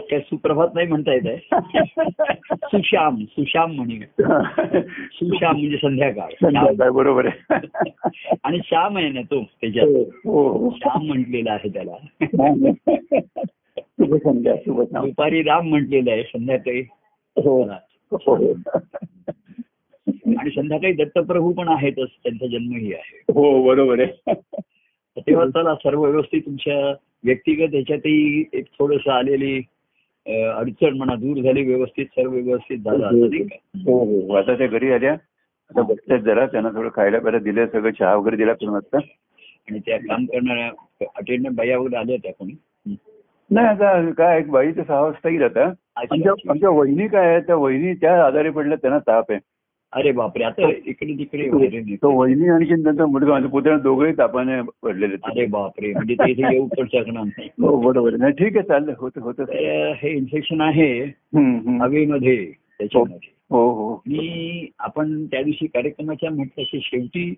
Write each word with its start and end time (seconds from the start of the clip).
काय 0.00 0.20
सुप्रभात 0.20 0.68
नाही 0.74 0.86
म्हणता 0.86 1.14
येत 1.14 1.26
आहे. 1.26 1.36
सुश्याम 2.54 3.16
सुश्याम 3.16 3.72
म्हणे. 3.72 4.00
सुश्याम 5.12 5.56
म्हणजे 5.56 5.76
संध्याकाळ. 5.76 6.90
बरोबर 6.90 7.26
आहे. 7.26 7.58
आणि 8.44 8.58
श्याम 8.64 8.96
आहे 8.96 9.08
ना 9.08 9.20
तो 9.20 9.42
त्याच्यात. 9.60 9.86
हो 10.10 10.70
श्याम 10.70 11.06
म्हटलेला 11.06 11.52
आहे 11.52 11.68
त्याला. 11.68 11.92
शुभ 13.78 14.14
संध्या 14.14 14.54
शुभ 14.56 14.80
दुपारी 14.80 15.42
राम 15.42 15.68
म्हटलेलं 15.68 16.10
आहे 16.10 16.22
संध्याकाळी. 16.22 16.80
हो. 17.36 17.62
हो. 18.12 18.34
आणि 20.38 20.50
संध्याकाळी 20.50 20.92
दत्तप्रभू 20.92 21.52
पण 21.52 21.68
आहेतच 21.68 22.08
त्यांचा 22.22 22.46
जन्मही 22.46 22.94
आहे. 22.94 23.32
हो 23.32 23.62
बरोबर 23.62 24.00
आहे. 24.00 24.32
तेव्हा 25.18 25.46
चला 25.46 25.74
सर्व 25.74 26.04
व्यवस्थित 26.04 26.42
तुमच्या 26.46 26.94
व्यक्तिगत 27.24 27.68
ह्याच्यातही 27.72 28.44
एक 28.52 28.64
थोडस 28.78 29.08
आलेली 29.08 29.62
अडचण 30.26 30.96
म्हणा 30.96 31.14
दूर 31.14 31.40
झाली 31.42 31.62
व्यवस्थित 31.62 32.06
सर्व 32.06 32.30
व्यवस्थित 32.30 32.78
झालं 32.78 33.26
का 33.28 33.56
हो 33.86 33.98
हो. 34.04 34.34
आता 34.34 34.54
त्या 34.54 34.66
घरी 34.66 34.90
आल्या 34.92 35.12
आता 35.12 35.82
बघतात 35.82 36.18
जरा 36.18 36.46
त्यांना 36.46 36.68
थोडं 36.68 36.88
खायला 36.96 37.18
प्यायला 37.18 37.38
दिलं 37.38 37.66
सगळं 37.66 37.90
चहा 37.90 38.14
वगैरे 38.14 38.36
दिला 38.36 38.52
पण 38.52 38.68
वाजता 38.68 38.98
आणि 38.98 39.78
त्या 39.78 39.98
काम 39.98 40.24
करणाऱ्या 40.24 40.70
अटेंडंट 41.16 41.54
बाया 41.56 41.78
वगैरे 41.78 41.96
आल्या 41.96 42.16
त्या 42.16 42.32
कोणी? 42.32 42.52
हं. 42.86 42.94
नाही 43.50 43.66
आता 43.66 44.10
काय 44.10 44.38
एक 44.38 44.50
बाई 44.50 44.72
तर 44.72 44.82
सहा 44.82 45.00
वाजता 45.00 45.28
येईल 45.28 45.42
आता 45.42 45.64
आमच्या 45.96 46.68
वहिनी 46.70 47.06
काय 47.08 47.26
आहे 47.26 47.40
त्या 47.40 47.56
वहिनी 47.56 47.92
त्या 47.94 48.24
आजारी 48.26 48.50
पडल्या 48.50 48.76
त्यांना 48.82 48.98
ताप 48.98 49.30
आहे. 49.30 49.40
अरे 49.94 50.12
बापरे 50.12 50.44
आता 50.44 50.68
इकडे 50.86 51.12
तिकडे. 51.18 51.96
तो 51.96 52.10
वहिनी 52.10 52.48
आणखी 52.48 52.82
त्यांचा 52.82 53.06
मुलगा 53.06 53.38
पुतळा 53.46 53.76
दोघंही 53.78 54.12
तापाने 54.12 54.60
पडलेले. 54.82 55.14
अरे 55.24 55.46
बापरे 55.46 55.92
म्हणजे 55.92 56.14
ते 56.14 56.30
इथे 56.30 56.52
येऊ 56.54 56.66
पण 56.66 56.86
शकणार 56.86 57.24
नाही 57.24 57.48
हो 57.60 57.76
बरोबर. 57.80 58.16
नाही 58.16 58.32
ठीक 58.32 58.56
आहे 58.56 58.68
चाललं 58.68 58.94
होतं 58.98 59.20
होतं 59.20 59.52
हे 60.02 60.10
इन्फेक्शन 60.10 60.60
आहे. 60.60 60.92
हवेमध्ये 61.80 62.44
त्याच्यामध्ये 62.78 63.32
हो 63.50 63.68
हो 63.70 63.94
आणि 63.94 64.66
आपण 64.78 65.24
त्या 65.26 65.42
दिवशी 65.42 65.66
कार्यक्रमाच्या 65.66 66.30
म्हटलं 66.30 66.64
की 66.72 66.80
शेवटी 66.82 67.34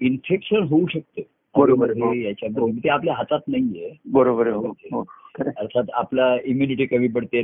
इन्फेक्शन 0.00 0.56
होऊ 0.56 0.86
शकतं 0.86 1.22
बरोबर, 1.54 1.90
हो. 1.92 2.12
याच्यामध्ये 2.14 2.80
ते 2.84 2.88
आपल्या 2.88 3.14
हातात 3.14 3.40
नाहीये 3.48 3.90
बरोबर 4.12 4.46
आहे 4.46 4.56
हो 4.56 4.72
हो 4.92 5.02
खरं 5.34 5.48
आहे. 5.48 5.54
अर्थात 5.58 5.90
आपला 5.94 6.34
इम्युनिटी 6.44 6.86
कमी 6.86 7.08
पडते 7.08 7.42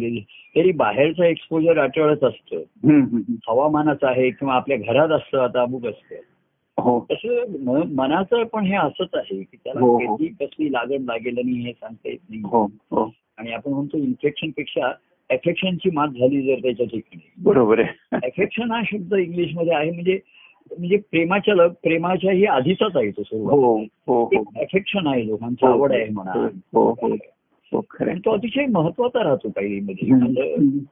तरी 0.56 0.72
बाहेरचं 0.74 1.24
एक्सपोजर 1.24 1.78
आठवडच 1.78 2.24
असतं. 2.24 2.62
हवामानाचं 3.48 4.06
आहे 4.06 4.30
किंवा 4.30 4.54
आपल्या 4.54 4.76
घरात 4.78 5.10
असतं 5.10 5.38
आता 5.38 5.62
अमुक 5.62 5.86
असतं 5.86 6.14
हो 6.78 6.98
तसं 7.10 7.84
मनाचं 7.94 8.42
पण 8.44 8.64
हे 8.66 8.76
असंच 8.76 9.08
आहे 9.14 9.42
की 9.42 9.56
त्याला 9.56 9.80
हो, 9.80 9.96
हो. 9.98 10.16
कसली 10.40 10.72
लागण 10.72 11.02
लागेल 11.02 11.34
नाही 11.34 11.60
हे 11.62 11.72
सांगता 11.72 12.08
येत 12.08 12.18
नाही 12.28 12.40
हो 12.44 12.64
हो 12.90 13.10
आणि 13.38 13.52
आपण 13.52 13.72
म्हणतो 13.72 13.98
इन्फेक्शनपेक्षा 13.98 14.90
एफेक्शनची 15.30 15.90
मात 15.90 16.08
झाली 16.10 16.42
जर 16.42 16.58
त्याच्या 16.62 16.86
ठिकाणी 16.86 17.30
बरोबर 17.42 17.80
आहे 17.80 18.26
एफेक्शन 18.26 18.70
हा 18.70 18.80
शब्द 18.86 19.14
इंग्लिशमध्ये 19.14 19.74
आहे 19.74 19.90
म्हणजे 19.90 20.18
म्हणजे 20.70 20.96
प्रेमाच्या 20.96 21.54
लग 21.54 21.68
प्रेमाच्याही 21.82 22.44
आधीचाच 22.44 22.96
आहे 22.96 23.10
तो 23.10 23.22
सुरुवात 23.22 23.54
हो 23.54 23.76
हो 24.06 24.22
हो 24.24 24.42
अफेक्शन 24.56 25.06
आहे 25.06 25.26
लोकांची 25.26 25.66
आवड 25.66 25.92
आहे 25.92 26.08
म्हणा 26.08 26.32
हो 26.32 26.48
हो 26.72 27.08
हो 27.72 27.80
आहे. 28.00 28.18
तो 28.18 28.30
अतिशय 28.30 28.66
महत्त्वाचा 28.66 29.24
राहतो 29.24 29.48
काही 29.48 29.80
म्हणजे. 29.80 30.12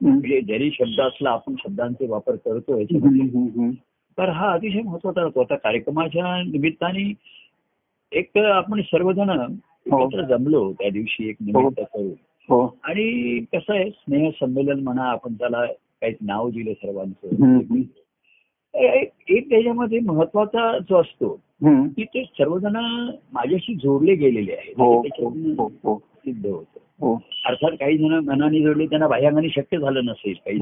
म्हणजे 0.03 0.41
जरी 0.41 0.71
शब्द 0.71 1.01
असला 1.01 1.31
आपण 1.31 1.55
शब्दांचे 1.59 2.07
वापर 2.07 2.37
करतो 2.37 2.79
याच्यामध्ये. 2.81 3.71
तर 4.19 4.29
हा 4.29 4.53
अतिशय 4.53 4.81
महत्त्वाचा 4.83 5.21
राहतो 5.21 5.41
आता 5.41 5.57
कार्यक्रमाच्या 5.57 6.43
निमित्ताने 6.43 7.13
एक 8.13 8.29
तर 8.35 8.45
आपण 8.45 8.81
सर्वजण 8.81 9.31
हो. 9.31 10.03
एकत्र 10.05 10.23
जमलो 10.23 10.73
त्या 10.73 10.91
दिवशी 10.91 11.29
एक 11.29 11.37
निमित्त 11.41 11.81
करून 11.81 12.11
हो 12.49 12.79
आणि 12.83 13.39
कसं 13.55 13.75
आहे 13.75 13.91
स्नेह 13.91 14.31
संमेलन 14.31 14.81
म्हणा 14.81 15.03
आपण 15.03 15.35
त्याला 15.35 15.65
काही 15.67 16.15
नाव 16.21 16.51
दिलं 16.51 16.73
सर्वांचं. 16.73 17.29
एक 18.75 19.49
त्याच्यामध्ये 19.51 19.99
महत्त्वाचा 20.01 20.79
जो 20.79 21.01
असतो. 21.01 21.41
की 21.89 22.05
ते 22.05 22.23
सर्वजण 22.25 22.77
माझ्याशी 23.33 23.75
जोडले 23.75 24.15
गेलेले 24.15 24.53
आहेत 24.53 24.81
हो 24.81 25.03
त्याच्यातून 25.03 25.55
हो 25.59 25.69
हो 25.85 25.99
सिद्ध 25.99 26.47
होतं 26.47 26.79
अर्थात 27.47 27.71
काही 27.71 27.97
जण 27.99 28.13
मनाने 28.25 28.61
जोडले 28.61 28.87
त्यांना 28.87 29.07
बाह्यांगाने 29.09 29.49
शक्य 29.49 29.79
झालं 29.79 30.05
नसेल 30.05 30.35
काही. 30.35 30.59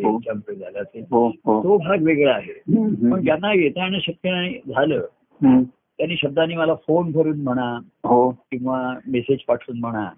याच्यामुळे 0.00 0.54
झालं 0.54 0.78
असेल 0.78 1.04
तो 1.44 1.76
भाग 1.76 2.02
वेगळा 2.02 2.34
आहे 2.34 2.52
पण. 3.10 3.20
ज्यांना 3.22 3.52
येता 3.52 3.84
येणं 3.84 3.98
शक्य 3.98 4.30
नाही 4.30 4.58
झालं. 4.68 5.00
त्यांनी 5.98 6.16
शब्दांनी 6.16 6.54
मला 6.54 6.74
फोन 6.74 7.12
करून 7.12 7.40
म्हणा 7.40 7.78
किंवा 8.50 8.94
मेसेज 9.06 9.38
पाठवून 9.48 9.80
म्हणा 9.80 10.08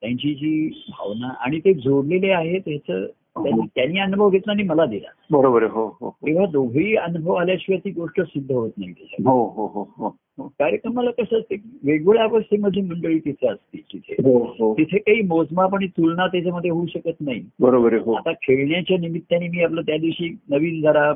त्यांची 0.00 0.34
जी 0.34 0.68
भावना 0.88 1.28
आणि 1.40 1.58
ते 1.58 1.74
जोडलेले 1.74 2.30
आहेत 2.30 2.60
ह्याचं. 2.66 3.06
त्यांनी 3.42 3.66
त्यांनी 3.74 3.98
अनुभव 3.98 4.30
घेतला 4.30 4.52
आणि 4.52 4.62
मला 4.62 4.86
दिला. 4.86 5.08
बरोबर 5.30 5.62
आहे. 5.62 5.72
हो 5.72 5.96
हो 6.00 6.10
तेव्हा 6.26 6.46
दोघेही 6.46 6.96
अनुभव 6.96 7.32
आल्याशिवाय 7.32 7.80
ती 7.84 7.90
गोष्ट 7.90 8.20
सिद्ध 8.20 8.52
होत 8.52 8.70
नाही 8.78 8.92
हो 9.26 9.48
हो 9.48 9.66
हो 9.66 9.88
हो 9.96 10.16
हो. 10.38 10.48
कार्यक्रमाला 10.48 11.10
कसं 11.10 11.38
असते 11.38 11.54
वेगवेगळ्या 11.84 12.22
अवस्थेमध्ये 12.22 12.82
मंडळी 12.82 13.18
तिथे 13.18 13.48
असते 13.48 13.80
तिथे. 13.92 14.12
हो 14.12 14.38
हो. 14.44 14.74
तिथे 14.74 14.98
काही 14.98 15.22
मोजमाप 15.22 15.74
आणि 15.74 15.86
तुलना 15.86 16.26
त्याच्यामध्ये 16.26 16.70
होऊ 16.70 16.86
शकत 16.86 17.20
नाही. 17.20 17.44
बरोबर 17.60 17.94
हो. 17.94 18.12
आता 18.12 18.32
खेळण्याच्या 18.32 18.98
निमित्ताने 18.98 19.48
मी 19.48 19.62
आपलं 19.62 19.80
त्या 19.80 19.96
दिवशी 19.96 20.36
नवीन 20.50 20.80
जरा 20.80 21.12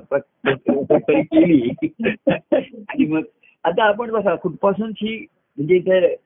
केली. 1.08 1.70
आणि 2.88 3.04
मग 3.04 3.22
आता 3.64 3.84
आपण 3.84 4.10
बघा 4.10 4.34
कुठपासूनची 4.34 5.26
म्हणजे 5.58 5.76
इथे 5.76 6.16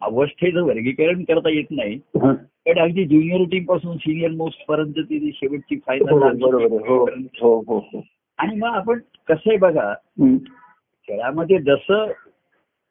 अवस्थेचं 0.00 0.62
वर्गीकरण 0.62 1.22
करता 1.22 1.50
येत 1.50 1.70
नाही 1.70 1.94
हं. 1.94 2.34
पण 2.66 2.78
अगदी 2.78 3.04
ज्युनियर 3.04 3.44
टीमपासून 3.44 3.96
सिनियर 3.96 4.30
मोस्ट 4.30 4.66
पर्यंत 4.66 4.92
ती 4.92 5.30
शेवटची 5.34 5.76
फायनल 5.86 6.22
आहे 6.22 6.64
हो 6.64 7.04
हो 7.40 7.60
हो 7.60 7.78
हो 7.78 8.02
आणि 8.38 8.56
मग 8.56 8.68
आपण 8.68 8.98
कसं 9.28 9.50
आहे 9.50 9.56
बघा. 9.56 9.92
खेळामध्ये 11.08 11.58
जसं 11.58 12.06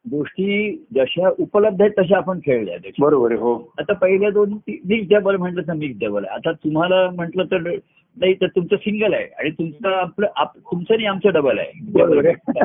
गोष्टी 0.06 0.84
जशा 0.96 1.30
उपलब्ध 1.40 1.82
आहेत 1.82 1.92
तशा 2.00 2.18
आपण 2.18 2.40
खेळल्या 2.46 2.78
बरोबर 3.00 3.32
आहे 3.32 3.42
हो. 3.42 3.74
आता 3.80 3.94
पहिल्या 3.94 4.30
दोन 4.30 4.58
मिक्स 4.68 5.10
डबल 5.10 5.36
म्हटलं 5.36 5.62
तर 5.62 5.74
मिक्स 5.74 6.00
डबल 6.00 6.26
आहे 6.26 6.36
आता 6.36 6.52
तुम्हाला 6.52 7.12
म्हटलं 7.12 7.44
तर 7.44 7.76
नाही 8.18 8.34
तर 8.34 8.48
तुमचं 8.48 8.76
सिंगल 8.76 9.14
आहे 9.14 9.24
आणि 9.24 9.50
तुमचं 9.50 9.90
आपलं 9.90 10.28
आप- 10.36 10.72
तुमचं 10.72 10.96
नाही 10.96 11.08
आमचं 11.08 11.34
डबल 11.34 11.60
आहे. 11.60 11.92
बरोबर 11.92 12.32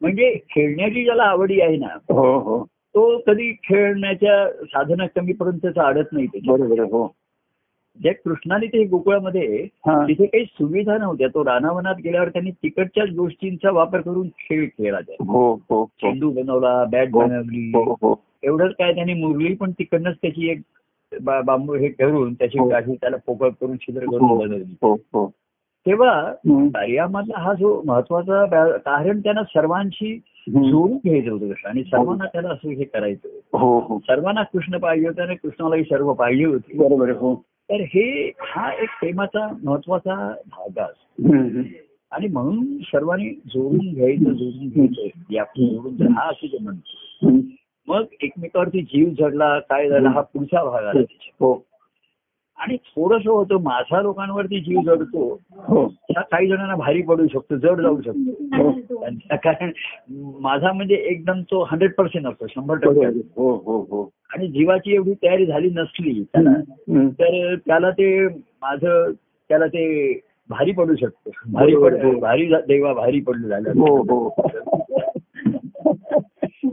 म्हणजे 0.00 0.38
खेळण्याची 0.50 1.04
ज्याला 1.04 1.22
आवडी 1.22 1.60
आहे 1.60 1.76
ना 1.76 1.98
हो 2.10 2.38
हो. 2.38 2.64
तो 2.64 3.18
कधी 3.18 3.56
खेळण्याच्या 3.64 4.64
साधना 4.64 5.06
कमीपर्यंत 5.06 5.78
अडत 5.78 6.04
नाही 6.12 6.26
बरोबर 6.46 6.80
हो. 6.80 7.14
ज्या 8.02 8.12
कृष्णाने 8.14 8.66
ते 8.66 8.84
गोकुळामध्ये. 8.84 9.66
तिथे 9.88 10.26
काही 10.26 10.44
सुविधा 10.44 10.96
नव्हत्या 10.98 11.28
तो 11.28 11.44
रानावनात 11.44 11.94
गेल्यावर 12.04 12.28
त्यांनी 12.28 12.50
तिकडच्याच 12.50 13.08
गोष्टींचा 13.10 13.70
वापर 13.70 14.00
करून 14.00 14.28
खेळ 14.28 14.68
खेळला 14.68 15.00
त्या 15.00 15.16
हो 15.26 15.52
हो 15.52 15.54
हो. 15.54 15.84
चेंडू 15.84 16.30
बनवला 16.30 16.84
बॅट 16.84 17.10
बनवली. 17.10 17.72
एवढंच 18.42 18.72
काय 18.78 18.94
त्यांनी 18.94 19.14
मुरली 19.14 19.54
पण 19.54 19.70
तिकडनंच 19.70 20.16
त्याची 20.22 20.50
एक 20.50 20.60
बांबू 21.22 21.74
हे 21.74 21.88
करून 21.88 22.34
त्याची. 22.34 22.58
काठी 22.70 22.94
त्याला 22.94 23.16
पोकळ 23.26 23.48
करून 23.48 23.76
छिद्र 23.76 24.00
करून 24.00 24.38
बनवली. 24.38 24.64
तेव्हा. 25.86 26.32
कार्यामधला 26.48 27.40
हा 27.40 27.52
जो 27.52 27.82
महत्त्वाचा 27.86 28.44
कारण 28.78 29.20
त्यांना 29.20 29.42
सर्वांशी. 29.42 30.20
जोडून 30.48 30.96
घ्यायचं 30.96 31.30
होतं 31.30 31.48
कृष्ण 31.48 31.68
आणि 31.68 31.82
सर्वांना 31.84 32.24
त्याला 32.24 32.48
असं 32.48 32.68
हे 32.68 32.84
करायचं 32.84 33.98
सर्वांना 33.98 34.42
कृष्ण 34.42 34.78
पाहिजे 34.78 35.06
होते 35.06 35.22
आणि 35.22 35.34
कृष्णालाही 35.34 35.82
सर्व 35.82 36.12
पाहिजे 36.12 36.44
होते. 36.44 36.76
बरोबर 36.78 37.12
तर 37.70 37.80
हे 37.80 38.28
हा 38.40 38.70
एक 38.72 38.88
प्रेमाचा 39.00 39.48
महत्त्वाचा 39.64 40.14
भाग 40.46 40.78
असतो. 40.78 41.62
आणि 42.12 42.28
म्हणून 42.28 42.76
सर्वांनी 42.78 43.28
जोडून 43.30 43.94
घ्यायचं 43.94 44.32
जोडून 44.32 44.68
घ्यायचं. 44.68 45.08
या 45.30 45.44
जोडून 45.58 46.12
हा 46.12 46.28
असं 46.28 46.46
जे 46.46 46.58
म्हणतो. 46.60 47.30
मग 47.88 48.04
एकमेकावरती 48.22 48.82
जीव 48.82 49.08
जडला 49.18 49.58
काय 49.58 49.88
झाला 49.88 50.10
हा 50.10 50.20
पुढचा 50.20 50.64
भाग 50.64 50.84
आला. 50.84 51.00
हो. 51.40 51.66
आणि 52.58 52.76
थोडस 52.76 53.26
होतं 53.26 53.62
माझा 53.62 54.02
लोकांवरती 54.02 54.60
जीव 54.60 54.80
जडतो 54.80 55.40
हो. 55.56 55.82
ह्या 55.84 56.22
काही 56.22 56.48
जणांना 56.48 56.74
भारी 56.76 57.02
पडू 57.02 57.26
शकतो 57.26 57.56
जड 57.56 57.80
जाऊ 57.80 58.00
शकतो. 58.00 58.62
हो. 58.62 58.70
कारण 59.36 59.70
माझा 60.40 60.72
म्हणजे 60.72 60.94
एकदम 60.94 61.40
तो 61.40 61.62
हंड्रेड 61.62 61.92
पर्सेंट 61.94 62.26
असतो 62.26 62.46
शंभर 62.46 62.76
टक्के. 62.76 63.06
हो 63.36 63.50
हो 63.66 63.78
हो 63.90 64.10
आणि 64.34 64.48
जीवाची 64.48 64.94
एवढी 64.94 65.14
तयारी 65.14 65.46
झाली 65.46 65.70
नसली 65.70 66.22
त्याला. 66.22 66.50
तर 67.20 67.54
त्याला 67.54 67.90
ते 67.90 68.26
माझं 68.28 69.12
त्याला 69.48 69.66
ते 69.66 70.12
भारी 70.50 70.72
पडू 70.72 70.94
शकतो. 70.94 71.30
भारी 71.52 71.76
बरोबर. 71.76 72.14
पड 72.14 72.20
भारी 72.20 72.46
देवा 72.46 72.92
भारी 72.92 73.20
पडलं 73.20 73.48
झालं. 73.48 73.70
हो 73.70 73.96
हो. 73.96 74.28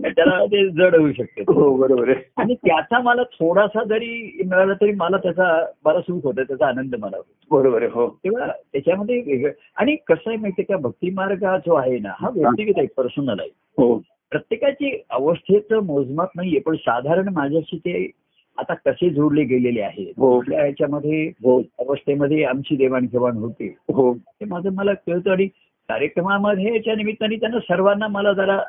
त्याला 0.10 0.46
ते 0.46 0.70
जड 0.70 0.96
होऊ 0.96 1.12
शकते. 1.12 1.42
हो 1.42 1.76
बरोबर 1.78 2.10
आहे. 2.10 2.22
आणि 2.38 2.56
त्याचा 2.56 3.00
मला 3.00 3.24
थोडासा 3.24 3.84
जरी 3.84 4.42
मिळाला 4.46 4.74
तरी 4.74 4.92
मला 4.92 5.18
त्याचा 5.18 5.66
बरा 5.86 6.02
सुख 6.02 6.20
होतं 6.24 6.44
त्याचा 6.44 6.68
आनंद 6.68 6.96
मला 6.96 7.18
होतो. 7.18 7.62
बरोबर 7.62 7.82
आहे 7.82 7.92
हो. 7.94 8.08
तेव्हा 8.24 8.48
त्याच्यामध्ये 8.48 9.22
वेगळं 9.26 9.52
आणि 9.76 9.96
कसं 9.96 10.30
आहे 10.30 10.38
माहितीये 10.38 10.74
का 10.74 10.78
भक्ती 10.78 11.10
मार्ग 11.10 11.44
हा 11.44 11.58
जो 11.58 11.74
आहे 11.74 12.00
ना 12.00 12.10
हा 12.20 12.30
व्यक्तिगत 12.36 12.78
आहे 12.78 12.88
पर्सनल 12.98 13.40
आहे. 13.40 13.50
हो. 13.78 13.98
प्रत्येकाची 14.32 15.04
अवस्थेचं 15.10 15.84
मोजमाप 15.84 16.30
नाहीये 16.36 16.60
पण 16.60 16.76
साधारण 16.76 17.30
माझ्याशी 17.34 17.78
ते 17.78 18.12
आता 18.58 18.74
कसे 18.74 19.10
जोडले 19.10 19.44
गेलेले 19.44 19.82
आहेत. 19.82 20.14
हो. 20.18 20.36
कुठल्या 20.36 20.66
याच्यामध्ये 20.66 21.28
हो. 21.28 21.62
अवस्थेमध्ये 21.80 22.44
आमची 22.44 22.76
देवाणघेवाण 22.76 23.38
होते. 23.38 23.76
हो. 23.94 24.14
ते 24.14 24.46
माझं 24.46 24.70
मला 24.74 24.94
कळतं 24.94 25.32
आणि 25.32 25.46
कार्यक्रमामध्ये 25.90 26.76
याच्या 26.76 26.96
निमित्ताने 26.96 27.36
त्यांना 27.36 27.60
सर्वांना 27.60 28.08
मला 28.08 28.34
जरा 28.34 28.60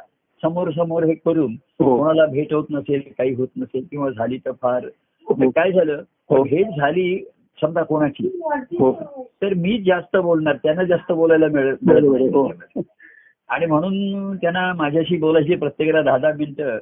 समोर 0.44 0.70
समोर 0.70 1.04
हे 1.04 1.14
करून 1.14 1.52
हो. 1.52 1.98
कोणाला 1.98 2.26
भेट 2.26 2.52
होत 2.54 2.64
नसेल 2.70 3.00
काही 3.18 3.34
होत 3.34 3.48
नसेल 3.56 3.84
किंवा 3.90 4.10
झाली 4.10 4.38
तर 4.38 4.50
फार 4.62 4.84
हो. 5.28 5.50
काय 5.50 5.72
झालं? 5.72 6.02
हो. 6.30 6.42
भेट 6.42 6.66
झाली 6.66 7.24
समजा 7.62 7.82
कोणाची 7.82 8.40
हो. 8.78 8.92
तर 9.42 9.54
मी 9.54 9.82
जास्त 9.86 10.16
बोलणार 10.16 10.56
त्यांना 10.56 10.84
जास्त 10.84 11.12
बोलायला 11.12 11.46
मिळत 11.48 11.76
हो. 13.48 13.54
आणि 13.54 13.66
म्हणून 13.66 14.36
त्यांना 14.36 14.72
माझ्याशी 14.72 15.16
बोलायची 15.16 15.54
प्रत्येकाला 15.54 16.02
दहा 16.02 16.18
दहा 16.18 16.32
मिनिटं 16.32 16.78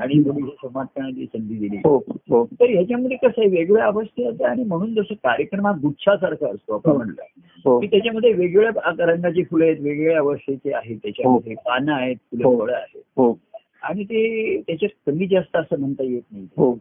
आणि 0.00 0.22
थोडीशी 0.24 0.56
संवाद 0.62 0.86
करण्याची 0.86 1.26
संधी 1.26 1.54
दिली. 1.54 1.76
हो 1.76 1.96
हो. 2.10 2.44
तर 2.60 2.70
ह्याच्यामध्ये 2.70 3.16
कसं 3.16 3.40
आहे 3.40 3.48
वेगवेगळ्या 3.48 3.86
अवस्था 3.86 4.28
आहेत 4.28 4.42
आणि 4.42 4.64
म्हणून 4.64 4.94
जसं 4.94 5.14
कार्यक्रम 5.14 5.66
हा 5.66 5.72
गुच्छासारखा 5.72 6.48
असतो 6.48 6.74
आपण 6.74 6.90
म्हणलं. 6.90 7.22
हो. 7.64 7.80
की 7.80 7.86
त्याच्यामध्ये 7.86 8.32
वेगवेगळ्या 8.32 8.90
रंगाची 8.98 9.44
फुलं 9.44 9.64
आहेत 9.64 9.76
वेगवेगळ्या 9.80 10.18
अवस्थेचे 10.18 10.72
आहेत. 10.74 10.96
त्याच्यामध्ये 10.96 11.54
पानं 11.54 11.92
आहेत 11.92 12.16
फुलं 12.16 12.44
हो. 12.44 12.58
फळं 12.58 12.74
आहेत. 12.74 13.02
हो. 13.16 13.38
आणि 13.82 14.04
ते 14.04 14.60
त्याच्यात 14.60 15.10
कमी 15.10 15.26
जास्त 15.26 15.56
असं 15.56 15.80
म्हणता 15.80 16.04
येत 16.04 16.22
नाही. 16.32 16.46
हो. 16.56 16.78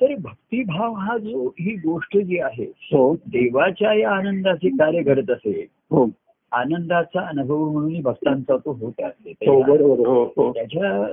तर 0.00 0.14
भक्तिभाव 0.18 0.92
हा 0.92 1.18
जो 1.18 1.48
ही 1.48 1.74
गोष्ट 1.74 2.18
जी 2.18 2.38
आहे 2.38 2.64
हो. 2.64 3.14
देवाच्या 3.14 3.92
या 3.92 4.10
आनंदाचे 4.10 4.68
कार्य 4.68 5.02
घडत 5.02 5.30
असेल 5.30 5.66
हो. 5.90 6.06
आनंदाचा 6.52 7.20
अनुभव 7.20 7.72
म्हणून 7.72 8.00
भक्तांचा 8.00 8.56
तो 8.56 8.72
होत 8.72 9.00
असते. 9.04 9.30
हो 9.30 9.62
बरोबर 9.62 10.06
हो 10.06 10.24
हो. 10.24 10.52
त्याच्या 10.52 11.06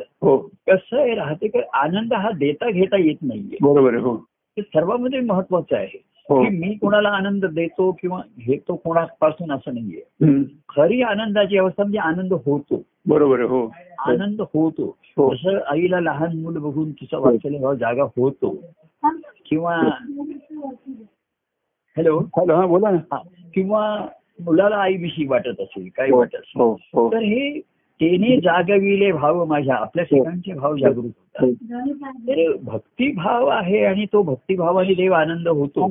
कसं 0.67 1.01
आहे 1.01 1.15
राहते 1.15 1.47
की 1.47 1.59
आनंद 1.73 2.13
हा 2.13 2.29
देता 2.29 2.69
घेता 2.71 2.97
येत 2.97 3.15
नाहीये. 3.21 3.57
बरोबर 3.61 3.93
हो. 3.95 4.17
सर्वांमध्ये 4.59 5.19
महत्वाचं 5.19 5.75
आहे. 5.75 6.03
की 6.29 6.57
मी 6.57 6.75
कोणाला 6.75 7.09
आनंद 7.09 7.45
देतो 7.45 7.91
किंवा 7.91 8.21
घेतो 8.37 8.75
कोणापासून 8.75 9.51
असं 9.51 9.73
नाहीये. 9.73 10.43
खरी 10.69 11.01
आनंदाची 11.01 11.57
अवस्था 11.57 11.83
म्हणजे 11.83 11.99
आनंद 11.99 12.33
होतो. 12.33 12.81
बरोबर 13.07 13.41
हो. 13.41 13.71
आनंद 13.99 14.41
होतो. 14.41 14.97
जसं 15.35 15.59
आईला 15.71 15.99
लहान 15.99 16.37
मुलं 16.37 16.61
बघून 16.61 16.91
तिचा 16.91 17.17
वाचलेला 17.17 17.59
भाव 17.59 17.73
जागा 17.73 18.03
होतो 18.03 18.55
किंवा 19.45 19.75
हॅलो. 21.97 22.19
हॅलो. 22.19 22.55
हा 22.55 22.65
बोला 22.65 22.89
ना. 22.89 23.17
किंवा 23.53 24.07
मुलाला 24.39 24.75
आईविषयी 24.75 25.27
वाटत 25.27 25.61
असेल 25.61 25.89
काय 25.97 26.09
हो 26.09 26.17
वाटत 26.17 26.35
असेल. 26.35 26.61
हो 26.61 26.73
हो. 26.73 27.11
तर 27.11 27.17
हे 27.17 27.59
तेने 28.01 28.37
जागविले 28.37 29.11
भाव 29.11 29.45
माझ्या 29.45 29.75
आपल्या 29.75 30.05
सगळ्यांचे 30.05 30.53
भाव 30.53 30.75
जागृत 30.75 31.11
हो. 31.41 31.45
होतात 31.45 32.27
तर 32.27 32.55
भक्तिभाव 32.63 33.47
आहे 33.47 33.85
आणि 33.85 34.05
तो 34.13 34.21
भक्तिभावाने 34.21 34.93
देव 34.93 35.13
आनंद 35.13 35.47
होतो. 35.47 35.85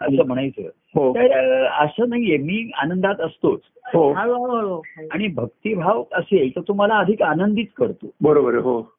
असं 0.00 0.26
म्हणायचं. 0.26 0.62
हो. 0.94 1.14
तर 1.14 1.66
असं 1.66 2.08
नाहीये 2.08 2.36
मी 2.36 2.70
आनंदात 2.78 3.20
असतोच. 3.20 3.60
हो. 3.94 4.82
आणि 5.10 5.28
भक्तिभाव 5.28 6.04
असेल 6.12 6.56
तर 6.56 6.60
तुम्हाला 6.60 6.98
अधिक 6.98 7.22
आनंदित 7.22 7.66
करतो. 7.76 8.10
बरोबर 8.20 8.54
हो. 8.54 8.92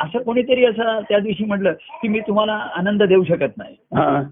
असं 0.00 0.18
कोणीतरी 0.18 0.64
असं 0.64 1.00
त्या 1.08 1.18
दिवशी 1.18 1.44
म्हटलं 1.44 1.72
की 1.72 2.08
मी 2.08 2.20
तुम्हाला 2.20 2.52
आनंद 2.52 3.02
देऊ 3.02 3.24
शकत 3.24 3.56
नाही. 3.56 3.76
हा. 3.82 4.22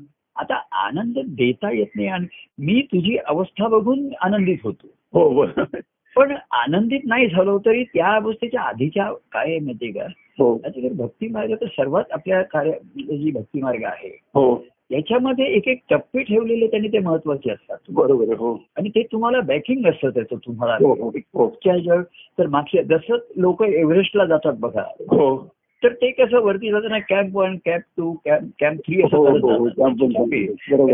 आता 0.41 0.55
आनंद 0.73 1.15
देता 1.19 1.71
येत 1.73 1.87
नाही 1.97 2.09
आणि 2.09 2.27
मी 2.59 2.83
तुझी 2.83 3.17
अवस्था 3.17 3.69
बघून 3.69 4.09
आनंदित 4.21 4.59
होतो. 4.65 4.87
हो 5.15 5.31
बरोबर 5.31 5.81
पण 6.17 6.35
आनंदित 6.51 7.01
नाही 7.05 7.27
झालो 7.27 7.59
तरी 7.59 7.85
त्या 7.85 8.09
अवस्थेच्या 8.09 8.61
आधीच्या 8.61 9.13
काय 9.33 9.59
माहितीये 9.59 9.93
का? 9.93 10.07
हो. 10.39 10.59
भक्ती 10.95 11.29
मार्ग 11.29 11.55
तर 11.55 11.67
सर्वात 11.67 12.05
आपल्या 12.13 12.43
कार्य 12.43 12.73
जी 12.95 13.31
भक्ती 13.31 13.63
मार्ग 13.63 13.85
आहे 13.85 14.19
हो. 14.35 14.65
याच्यामध्ये 14.91 15.45
एक 15.45 15.69
एक 15.69 15.81
टप्पे 15.91 16.23
ठेवलेले 16.23 16.67
त्यांनी 16.67 16.89
ते 16.89 16.99
महत्त्वाचे 16.99 17.51
असतात. 17.51 17.77
बरोबर 17.91 18.25
हो. 18.25 18.65
आणि 18.77 18.89
ते 18.89 19.03
तुम्हाला 19.03 19.41
बॅकिंग 19.41 19.87
असतं 19.87 20.11
त्याचं 20.11 20.37
तुम्हाला. 20.37 20.75
हो 20.75 20.95
हो 20.95 21.11
हो. 21.35 21.47
मागच्या 21.47 21.95
तर 22.39 22.47
मागच्या 22.47 22.83
जसं 22.83 23.17
लोक 23.37 23.63
एव्हरेस्टला 23.63 24.25
जातात 24.25 24.53
बघा. 24.59 24.83
हो. 24.83 25.55
तर 25.85 25.93
ते 25.93 26.11
कसं 26.11 26.39
वरती 26.39 26.71
जाताना 26.71 26.99
camp 26.99 27.37
one 27.37 27.57
camp 27.57 27.83
two 27.97 28.13
camp 28.13 28.51
camp 28.61 28.81
three 28.81 29.03
असं 29.03 29.17
हो, 29.17 29.25
करत 29.25 29.45
हो, 29.45 29.51
हो, 29.51 30.87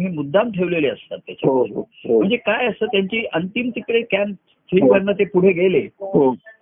हे 0.00 0.08
मुद्दाम 0.08 0.50
ठेवलेले 0.50 0.88
असतात 0.88 1.18
त्याच्यामध्ये. 1.18 1.82
म्हणजे 2.18 2.36
काय 2.36 2.66
असतं 2.66 2.86
त्यांची 2.86 3.24
अंतिम 3.32 3.70
तिकडे 3.70 4.02
कॅम्प 4.02 4.36
थ्री 4.70 4.80
वरनं 4.88 5.12
ते 5.12 5.24
पुढे 5.24 5.52
गेले. 5.52 5.88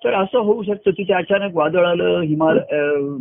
तर 0.04 0.14
असं 0.14 0.38
होऊ 0.38 0.62
शकतं. 0.62 0.90
तिथे 0.90 1.12
अचानक 1.12 1.56
वादळ 1.56 1.86
आलं 1.86 2.20
हिमाल 2.20 2.58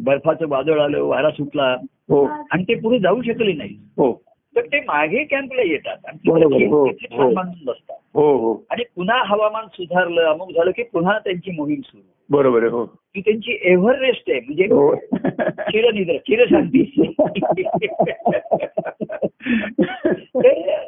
बर्फाचं 0.04 0.46
वादळ 0.48 0.80
आलं 0.80 1.04
वारा 1.04 1.30
सुटला. 1.30 1.76
हो. 2.10 2.26
आणि 2.26 2.64
ते 2.64 2.76
पुढे 2.76 3.00
जाऊ 3.00 3.22
शकले 3.22 3.54
नाही. 3.54 3.76
हो. 3.98 4.24
तर 4.56 4.62
ते 4.62 4.80
मागे 4.80 5.24
कॅम्पला 5.24 5.62
येतात. 5.62 5.98
आणि 8.72 8.84
पुन्हा 8.96 9.24
हवामान 9.26 9.66
सुधारलं 9.74 10.22
अमुक 10.22 10.52
झालं 10.52 10.72
की 10.72 10.84
पुन्हा 10.84 11.20
त्यांची 11.20 11.52
मोहीम 11.52 11.82
सुरू. 11.82 12.04
बरोबर 12.30 12.60
आहे 12.60 12.72
हो. 12.72 12.86
ती 12.86 13.22
त्यांची 13.22 13.60
एव्हर 13.62 14.00
रेस्ट 14.00 14.24
आहे 14.30 14.40
म्हणजे 14.40 14.64
हो. 14.64 14.96
चिरनिद्रा 15.60 16.18
चिरशांती. 16.18 17.14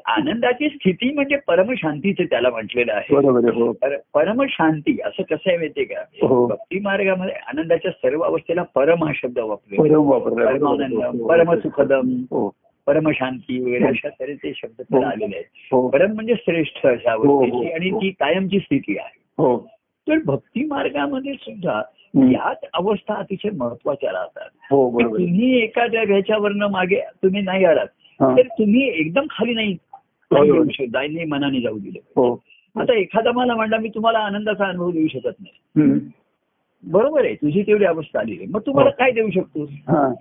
आनंदाची 0.06 0.70
स्थिती 0.70 1.14
म्हणजे 1.14 1.36
परमशांतीचं 1.36 2.24
त्याला 2.24 2.50
म्हटलेलं 2.50 2.94
आहे. 2.94 3.16
हो. 3.16 3.72
पर- 3.72 3.98
परमशांती 4.14 4.98
असं 5.06 5.24
कसं 5.24 5.50
आहे 5.50 5.58
माहितीये 5.58 5.86
का? 5.86 6.28
हो. 6.28 6.48
भक्ती 6.48 6.80
मार्गामध्ये 6.80 7.34
आनंदाच्या 7.48 7.92
सर्व 7.92 8.22
अवस्थेला 8.22 8.64
परम 8.64 9.04
हा 9.04 9.12
शब्द. 9.16 9.40
परमानंद 9.40 11.22
परमसुखदम 11.28 12.24
परमशांती 12.88 13.62
वगैरे 13.62 13.86
अशा 13.86 14.10
तऱ्हेचे 14.10 14.52
शब्द 14.56 14.82
त्याला 14.82 15.08
आलेले 15.08 15.36
आहेत. 15.36 15.76
परम 15.90 16.12
म्हणजे 16.12 16.34
श्रेष्ठ 16.38 16.88
अशा. 16.88 17.12
अवस्थेची 17.12 17.72
आणि 17.72 17.90
ती 17.90 18.10
कायमची 18.10 18.60
स्थिती 18.60 18.98
आहे. 18.98 19.18
हो. 19.38 19.68
तर 20.08 20.18
भक्ती 20.26 20.66
मार्गामध्ये 20.66 21.34
सुद्धा. 21.34 21.82
याच 22.16 22.58
अवस्था 22.74 23.14
अतिशय 23.14 23.50
महत्त्वाच्या 23.50 24.12
राहतात. 24.12 24.50
हो. 24.72 25.02
तुम्ही 25.02 25.60
एखाद्या 25.60 26.02
ह्याच्यावरनं 26.02 26.68
मागे 26.68 27.00
तुम्ही 27.00 27.42
नाही 27.42 27.66
आलात 27.66 27.88
हा. 28.22 28.38
तर 28.38 28.42
तुम्ही 28.42 28.88
एकदम 28.88 29.26
खाली 29.30 29.54
नाही. 29.54 29.78
शकत 30.72 30.88
नाही 30.94 31.26
मनाने 31.26 31.62
जाऊ 31.62 31.80
दिलं 31.80 32.00
हो. 32.16 32.42
आता 32.76 32.94
एखादा 32.94 33.32
मला 33.32 33.56
म्हणला 33.56 33.78
मी 33.78 33.90
तुम्हाला 33.90 34.20
आनंदाचा 34.20 34.66
अनुभव 34.66 34.92
देऊ 34.92 35.08
शकत 35.08 35.36
नाही. 35.40 36.00
बरोबर 36.84 37.26
आहे 37.26 37.36
तुझी 37.36 37.62
तेवढी 37.62 37.86
अवस्था 37.86 38.20
आली 38.20 38.38
आहे. 38.38 38.46
मग 38.46 38.62
तुम्हाला 38.66 38.90
हो. 38.90 38.96
काय 39.00 39.12
देऊ 39.12 39.30
शकतोस? 39.30 39.70
हा. 39.70 40.14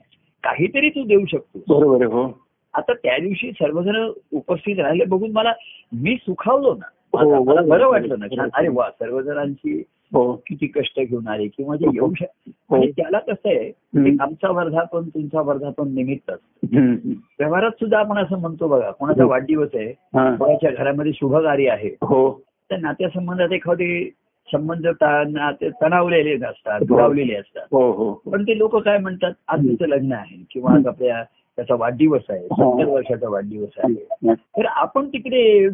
काहीतरी 0.42 0.90
तू 0.90 1.06
देऊ 1.06 1.24
शकतोस. 1.26 1.62
बरोबर 1.68 1.94
आहे 1.94 2.12
हो. 2.12 2.46
आता 2.74 2.92
त्या 2.92 3.18
दिवशी 3.18 3.50
सर्वजण 3.52 4.10
उपस्थित 4.32 4.78
राहिले. 4.78 5.04
बघून 5.04 5.30
मला 5.32 5.52
मी 5.92 6.16
सुखावलो 6.16 6.74
ना. 6.74 6.84
हो, 6.84 6.99
मला 7.14 7.38
बरोबर. 7.40 7.62
बरं 7.68 7.86
वाटलं 7.88 8.18
ना 8.18 8.44
अरे 8.52 8.68
वा 8.70 8.88
सर्वजणांची 8.90 9.82
हो 10.12 10.32
किती 10.46 10.66
कष्ट 10.66 11.00
घेऊन 11.00 11.26
आले 11.28 11.46
किंवा 11.48 11.76
जे 11.76 11.86
येऊ 11.94 12.12
शकत 12.14 12.50
हो. 12.70 12.76
आणि 12.76 12.90
त्याला 12.90 13.18
कसं 13.18 13.48
आहे 13.48 14.16
आमचा 14.20 14.50
वर्धापन 14.50 15.08
तुमचा 15.08 15.40
वर्धापन 15.40 15.92
निमित्त. 15.94 16.30
व्यवहारात 16.64 17.70
सुद्धा 17.80 17.98
आपण 17.98 18.18
असं 18.18 18.38
म्हणतो 18.38 18.68
बघा 18.68 18.90
कोणाचा 18.90 19.22
हो. 19.22 19.28
वाढदिवस 19.30 19.74
आहे 19.74 19.90
हा. 20.14 20.34
कोणाच्या 20.36 20.70
घरामध्ये 20.72 21.12
शुभकार्य 21.14 21.70
आहे 21.70 21.94
हो 22.02 22.30
तर 22.70 22.76
नात्यासंबंधात 22.78 23.52
एखादे 23.52 24.08
संबंध 24.48 24.86
तणावलेले 25.00 26.34
असतात 26.44 26.80
दुरावलेले 26.82 27.34
असतात 27.34 27.66
हो 27.72 27.90
हो 27.92 28.12
पण 28.26 28.42
ते 28.42 28.56
लोक 28.58 28.76
काय 28.76 28.98
म्हणतात 28.98 29.32
आज 29.48 29.66
तुझं 29.68 29.88
लग्न 29.88 30.12
आहे 30.12 30.42
किंवा 30.50 30.72
आज 30.74 30.86
आपल्या 30.86 31.22
त्याचा 31.58 31.74
वाढदिवस 31.74 32.22
आहे 32.30 32.40
हो. 32.42 32.70
सत्तर 32.72 32.90
वर्षाचा 32.90 33.28
वाढदिवस 33.28 33.78
आहे 33.78 34.28
हा. 34.28 34.34
तर 34.34 34.66
आपण 34.66 35.08
तिकडे 35.08 35.68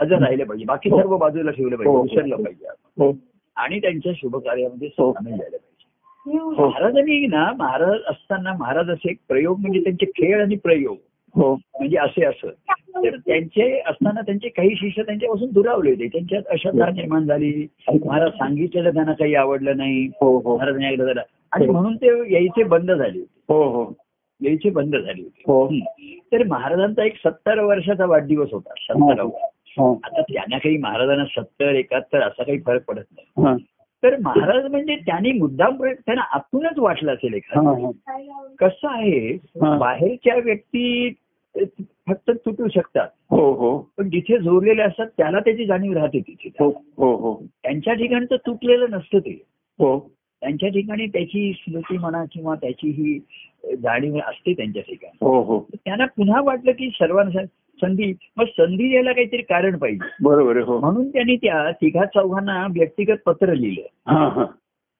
हजर 0.00 0.18
राहिले 0.18 0.44
पाहिजे. 0.44 0.64
बाकी 0.64 0.90
हो. 0.90 0.98
सर्व 0.98 1.16
बाजूला 1.16 1.50
ठेवलं 1.50 1.76
पाहिजे. 1.76 1.96
हो. 1.96 2.02
विसरलं 2.02 2.36
पाहिजे 2.36 2.66
आपण. 2.66 3.02
हो. 3.02 3.12
आणि 3.56 3.80
त्यांच्या 3.80 4.12
शुभकार्यामध्ये 4.16 4.88
हो. 4.98 5.12
सामील 5.12 5.32
झालं 5.32 5.56
पाहिजे. 5.56 6.38
हो. 6.38 6.68
महाराजांनी 6.68 7.26
ना 7.26 7.52
महाराज 7.58 8.00
असताना 8.06 8.52
महाराज 8.60 8.90
असे 8.90 9.10
एक 9.10 9.16
प्रयोग 9.28 9.58
म्हणजे 9.58 9.80
त्यांचे 9.80 10.06
खेळ 10.06 10.42
आणि 10.42 10.56
प्रयोग 10.56 10.96
हो. 11.34 11.54
म्हणजे 11.54 11.96
असे 11.96 12.24
असं. 12.24 12.48
तर 13.04 13.16
त्यांचे 13.16 13.80
असताना 13.86 14.20
त्यांचे 14.20 14.48
काही 14.48 14.74
शिष्य 14.74 15.02
त्यांच्यापासून 15.02 15.50
दुरावले 15.52 15.90
होते. 15.90 16.08
त्यांच्यात 16.08 16.42
अश्रद्धा 16.50 16.86
निर्माण 16.86 17.26
झाली. 17.26 17.66
महाराज 18.06 18.30
सांगितलेलं 18.30 18.90
त्यांना 18.90 19.12
काही 19.12 19.34
आवडलं 19.34 19.76
नाही. 19.76 20.06
हो 20.06 20.38
हो. 20.38 20.56
महाराजांनी 20.56 20.86
ऐकलं 20.86 21.04
झालं 21.04 21.22
आणि 21.52 21.66
हो. 21.66 21.72
म्हणून 21.72 21.96
ते 21.96 22.34
यायचे 22.34 22.62
बंद 22.62 22.90
झाले 22.92 23.18
होते. 23.18 23.42
हो 23.48 23.62
हो. 23.62 23.92
यायचे 24.40 24.70
बंद 24.70 24.96
झाले 24.96 25.22
होते. 25.22 25.42
हो. 25.46 25.66
हं. 25.66 25.78
तर 26.32 26.42
महाराजांचा 26.46 27.04
एक 27.04 27.16
सत्तर 27.16 27.60
वर्षाचा 27.60 28.06
वाढदिवस 28.06 28.48
होता. 28.52 28.72
सत्तरावा. 28.80 29.38
हा. 29.42 29.46
आता 30.04 30.22
त्यांना 30.22 30.58
काही 30.58 30.76
महाराजांना 30.76 31.24
सत्तर 31.24 31.74
एकाहत्तर 31.74 32.20
असा 32.20 32.42
काही 32.42 32.60
फरक 32.60 32.84
पडत 32.84 33.02
नाही. 33.18 33.64
तर 34.04 34.16
महाराज 34.18 34.70
म्हणजे 34.70 34.96
त्यांनी 34.96 35.32
मुद्दाम 35.32 35.76
त्यांना 35.84 36.22
आतूनच 36.32 36.78
वाटलं 36.78 37.14
असेल 37.14 37.34
एखादं. 37.34 37.90
कसं 38.58 38.88
आहे. 38.88 39.38
बाहेरच्या 39.78 40.34
व्यक्ती 40.34 41.12
फक्त 42.08 42.30
तुटू 42.30 42.68
शकतात. 42.68 43.08
हो 43.30 43.52
हो. 43.52 43.78
पण 43.98 44.10
जिथे 44.10 44.38
जोडलेले 44.38 44.82
असतात 44.82 45.06
त्याला 45.06 45.40
त्याची 45.40 45.66
जाणीव 45.66 45.92
राहते 45.92 46.20
तिथे. 46.20 46.50
हो 46.60 46.70
हो 46.96 47.16
हो. 47.16 47.46
त्यांच्या 47.62 47.94
ठिकाणचं 47.94 48.36
तुटलेलं 48.36 48.86
नसतं 48.90 49.18
ते. 49.18 49.42
हो. 49.78 50.10
त्यांच्या 50.40 50.68
ठिकाणी 50.68 51.06
त्याची 51.06 51.52
स्मृती 51.52 51.98
म्हणा 51.98 52.24
किंवा 52.32 52.54
त्याची 52.54 52.90
ही 52.90 53.18
जाणीव 53.76 54.16
असते 54.16 54.52
त्यांच्या 54.52 54.82
ठिकाणी. 54.82 55.18
हो 55.20 55.42
हो. 55.42 55.60
त्यांना 55.74 56.06
पुन्हा 56.06 56.40
वाटलं 56.40 56.72
की 56.72 56.90
सर्वांना 56.90 57.42
संधी 57.82 58.12
मग 58.36 58.44
संधी 58.44 58.88
द्यायला 58.90 59.12
काहीतरी 59.12 59.42
कारण 59.42 59.76
पाहिजे. 59.78 60.08
बरोबर 60.22 60.56
हो. 60.56 60.78
म्हणून 60.80 61.08
त्यांनी 61.08 61.36
त्या 61.36 61.70
तिघा 61.72 62.04
चौघांना 62.04 62.66
व्यक्तिगत 62.66 63.16
पत्र 63.26 63.54
लिहिलं. 63.54 64.44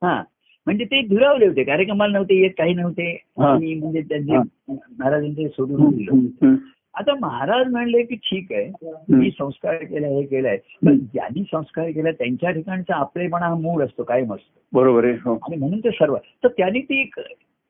हा 0.03 0.23
म्हणजे 0.67 0.85
ते 0.85 1.01
दुरावले 1.03 1.47
होते 1.47 1.65
कार्यक्रमाला 1.65 2.13
नव्हते 2.13 2.41
येत 2.41 2.51
काही 2.59 2.75
नव्हते. 2.75 3.11
आणि 3.39 3.75
म्हणजे 3.75 4.01
त्यांचे. 4.01 4.37
महाराजांचे 4.73 5.49
सोडून 5.49 5.91
दिलं. 5.97 6.55
आता 6.95 7.15
महाराज 7.21 7.67
म्हणले 7.67 8.03
की 8.03 8.15
ठीक 8.15 8.53
आहे 8.53 8.71
मी 9.09 9.31
संस्कार 9.31 9.75
केलाय 9.75 10.15
हे 10.15 10.23
केलाय. 10.23 10.57
पण 10.87 10.99
ज्यांनी 10.99 11.43
संस्कार 11.43 11.91
केला 11.91 12.11
त्यांच्या 12.11 12.51
ठिकाणचा 12.51 12.95
आपलेपणा 12.95 13.47
हा 13.47 13.55
मूळ 13.55 13.85
असतो 13.85 14.03
कायम 14.03 14.35
असतो. 14.35 14.61
बरोबर 14.73 15.05
आहे 15.05 15.13
हो. 15.13 15.35
आणि 15.35 15.57
म्हणून 15.57 15.79
ते 15.79 15.91
सर्व. 15.91 16.17
तर 16.17 16.49
त्यांनी 16.49 16.81
ती 16.81 17.11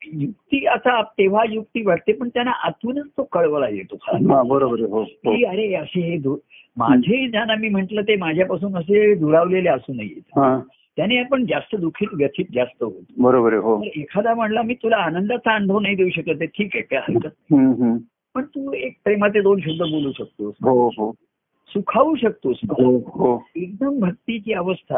युक्ती 0.05 0.65
आता 0.65 1.01
तेव्हा 1.01 1.43
युक्ती 1.49 1.81
वाटते 1.85 2.13
पण 2.13 2.29
त्यांना 2.29 2.51
आतूनच 2.51 3.05
तो 3.17 3.23
कळवला 3.23 3.69
येतो 3.69 3.95
खरा. 3.95 4.43
बरोबर 4.43 4.79
हो 4.79 4.85
हो. 4.85 5.03
की 5.03 5.43
अरे 5.43 5.73
असे 5.73 5.99
हे 6.01 6.17
दु- 6.17 6.37
माझे 6.77 7.27
ज्ञान 7.27 7.59
मी 7.59 7.69
म्हंटल 7.69 8.01
ते 8.01 8.15
माझ्यापासून 8.15 8.75
असे 8.77 9.15
दुरावलेले 9.15 9.69
असू 9.69 9.93
नयेत 9.93 10.39
हा. 10.39 10.59
त्याने 10.95 11.17
आपण 11.17 11.45
जास्त 11.45 11.75
दुःखित 11.75 12.07
व्यथित 12.13 12.45
जास्त 12.53 12.83
होतो. 12.83 13.01
बरोबर 13.17 13.53
हो. 13.53 13.83
एखादा 13.83 14.33
म्हणला 14.33 14.61
मी 14.61 14.73
तुला 14.73 14.97
आनंदाचा 14.97 15.55
अनुभव 15.55 15.79
नाही 15.79 15.95
देऊ 15.95 16.09
शकत 16.09 16.43
ठीक 16.43 16.69
आहे 16.73 16.81
काय 16.81 16.99
हरकत. 16.99 17.53
पण 18.35 18.41
तू 18.41 18.73
एक 18.73 18.97
प्रेमाचे 19.03 19.41
दोन 19.41 19.59
शब्द 19.59 19.81
बोलू 19.81 20.11
शकतोस. 20.11 20.55
हो 20.61 20.87
हो. 20.87 21.13
सुखावू 21.67 22.15
शकतोस 22.15 22.59
हो 22.69 22.97
हो 22.97 23.43
एकदम 23.55 23.99
भक्तीची 23.99 24.53
अवस्था 24.53 24.97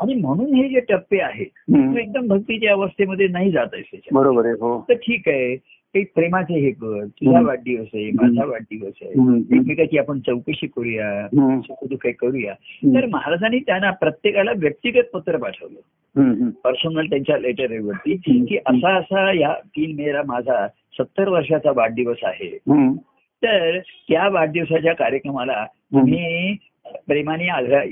आणि 0.00 0.14
म्हणून 0.14 0.54
हे 0.54 0.68
जे 0.68 0.80
टप्पे 0.80 1.20
आहेत. 1.20 1.46
तू 1.70 1.96
एकदम 1.98 2.26
भक्तीच्या 2.26 2.72
अवस्थेमध्ये 2.72 3.28
नाही 3.28 3.50
जात 3.50 3.66
आहेस 3.72 3.86
त्याच्यात 3.90 4.14
बरोबर 4.14 4.44
आहे 4.44 4.54
हो 4.54 4.84
तर 4.88 4.94
ठीक 4.94 5.28
आहे 5.28 5.56
काही 5.94 6.04
प्रेमाचे 6.14 6.58
हे 6.60 6.70
कर 6.70 7.04
तुझा. 7.04 7.40
वाढदिवस 7.40 7.86
आहे 7.94 8.10
माझा 8.10 8.44
वाढदिवस 8.46 8.92
आहे. 9.02 9.10
एकमेकाची 9.56 9.98
आपण 9.98 10.18
चौकशी 10.20 10.66
करूया 10.66 11.26
सुखदुःख 11.60 12.06
करूया. 12.20 12.54
तर 12.94 13.06
महाराजांनी 13.06 13.58
त्यांना 13.58 13.90
प्रत्येकाला 13.90 14.52
व्यक्तिगत 14.56 15.10
पत्र 15.14 15.36
पाठवलं. 15.36 16.48
पर्सनल 16.64 17.06
त्यांच्या 17.06 17.38
लेटरवरती 17.38 18.12
हम्म. 18.12 18.44
की 18.44 18.56
असा 18.56 18.96
असा 18.96 19.32
या 19.32 19.52
तीन 19.66 19.96
मेला 19.96 20.22
माझा 20.26 20.66
सत्तर 20.98 21.28
वर्षाचा 21.28 21.70
वाढदिवस 21.76 22.16
आहे. 22.22 22.58
तर 23.44 23.78
त्या 23.78 24.28
वाढदिवसाच्या 24.28 24.92
कार्यक्रमाला 24.92 25.64
तुम्ही 25.94 26.56
प्रेमाने 27.06 27.48
आग्रह 27.48 27.82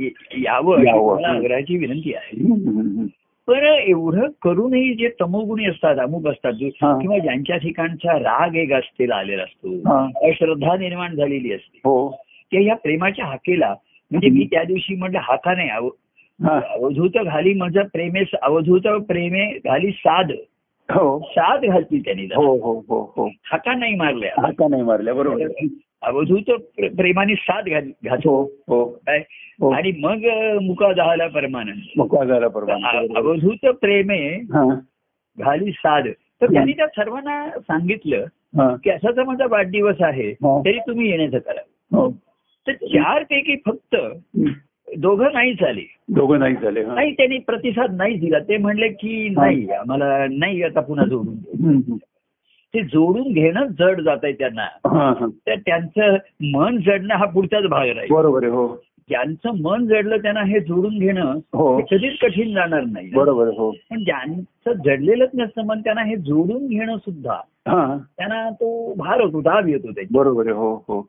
यावं. 0.43 0.79
मला 1.17 1.29
आग्रहाची 1.29 1.76
विनंती 1.76 2.15
आहे. 2.15 2.37
पण 3.49 3.65
एवढं 3.65 4.29
करूनही 4.43 4.95
जे 4.95 5.09
तमोगुणी 5.21 5.67
असतात 5.67 5.99
अमुक 5.99 6.26
असतात. 6.26 6.53
किंवा 7.00 7.19
ज्यांच्या 7.19 7.57
ठिकाणचा 7.57 8.19
राग 8.19 8.55
एक 8.55 8.73
असतेला 8.73 9.15
आलेला 9.15 9.43
असतो. 9.43 9.76
अश्रद्धा 10.29 10.76
निर्माण 10.76 11.15
झालेली 11.15 11.53
असते 11.53 11.79
हो 11.85 12.11
ते 12.53 12.65
या 12.65 12.75
प्रेमाच्या 12.75 13.25
हाकेला 13.25 13.75
म्हणजे 14.11 14.29
मी 14.29 14.45
त्या 14.45 14.65
दिवशी 14.65 14.95
म्हटलं 14.95 15.19
हाका 15.23 15.55
नाही 15.55 15.69
अव-. 15.69 15.91
अवधूत 16.50 17.25
घाली 17.25 17.55
माझं 17.55 17.83
प्रेमे 17.83 18.21
अवधूत 18.43 18.81
प्रेमे 18.81 19.59
घाली 19.65 19.91
साध 19.91 20.33
हो. 20.90 21.19
साध 21.31 21.64
घालती 21.64 22.00
त्यांनी. 22.00 22.23
हो 22.23 22.57
हो 22.57 22.85
हो 22.88 23.12
हो. 23.16 23.31
हाका 23.45 23.75
नाही 23.75 23.95
मारल्या. 23.95 24.31
हाका 24.38 24.69
नाही 24.69 24.83
मारल्या 24.83 25.14
बरोबर. 25.14 25.66
अवधूत 26.02 26.43
प्रे- 26.50 26.97
प्रेमाने 26.97 27.35
साथ 27.35 27.62
घाल 27.62 27.90
घातली 28.05 28.28
हो. 28.69 29.00
आणि 29.71 29.93
मग 30.00 30.16
मुका 30.62 30.93
दहाला 30.93 31.26
परमानंद. 31.26 31.78
मोकळा 31.97 32.25
झाला 32.25 32.49
परवाना 32.49 32.99
अ- 32.99 33.16
अवधूत 33.16 33.66
प्रेमे 33.66 34.28
हा. 34.28 34.75
घाली 35.38 35.73
साध. 35.73 36.09
तर 36.43 36.52
त्यांनी 36.52 36.73
त्या 36.73 36.87
सर्वांना 36.87 37.50
सांगितलं 37.50 38.26
की 38.85 38.90
असाचा 38.90 39.25
माझा 39.25 39.47
वाढदिवस 39.50 39.97
आहे. 40.00 40.33
तरी 40.64 40.78
तुम्ही 40.78 41.11
येण्याचं 41.11 41.38
करा. 41.38 41.97
हो. 41.97 42.11
तर 42.66 42.73
चार 42.73 43.23
पैकी 43.23 43.57
फक्त 43.66 43.97
दोघं 44.97 45.28
नाही 45.33 45.52
झाले. 45.52 45.97
दोघं 46.09 46.38
नाही 46.38 46.55
झाले. 46.55 46.85
नाही 46.85 47.12
त्यांनी 47.12 47.38
प्रतिसाद 47.38 47.97
नाही 47.97 48.14
दिला. 48.14 48.38
ते 48.38 48.57
म्हणले 48.57 48.88
की 48.88 49.28
नाही 49.28 49.71
आम्हाला 49.71 50.26
नाही 50.31 50.62
आता 50.62 50.81
पुन्हा 50.81 51.07
जोडून. 51.07 51.81
ते 52.75 52.83
जोडून 52.83 53.33
घेणं 53.33 53.66
जड 53.66 54.00
जात 54.00 54.16
आहे 54.23 54.33
त्यांना. 54.33 54.66
तर 55.47 55.55
त्यांचं 55.55 56.16
मन 56.43 56.76
जडणं 56.76 57.14
हा 57.14 57.25
पुढचाच 57.25 57.64
भाग 57.64 57.88
राहील. 57.88 58.12
बरोबर 58.12 58.43
आहे 58.43 58.52
हो. 58.52 58.76
ज्यांचं 59.09 59.50
मन 59.62 59.87
जडलं 59.87 60.16
त्यांना 60.16 60.40
हे 60.40 60.61
जोडून 60.61 60.99
घेणं 60.99 61.38
हो. 61.55 61.81
कधीच 61.90 62.19
कठीण 62.19 62.55
जाणार 62.55 62.85
नाही. 62.85 63.11
बरोबर 63.11 63.49
हो. 63.49 63.71
पण 63.71 64.05
ज्यांचं 64.05 64.73
जडलेलंच 64.73 65.31
नसतं 65.35 65.66
मन 65.66 65.81
त्यांना 65.81 66.02
हे 66.02 66.16
जोडून 66.16 66.66
घेणं 66.66 66.97
सुद्धा 66.97 67.35
हा. 67.69 67.97
त्यांना 67.97 68.50
तो 68.50 68.95
भार 68.95 69.21
होतो 69.21 69.40
दाब 69.40 69.69
येतो 69.69 69.88
बरोबर 70.11 70.50
हो 70.50 70.85
हो. 70.88 71.07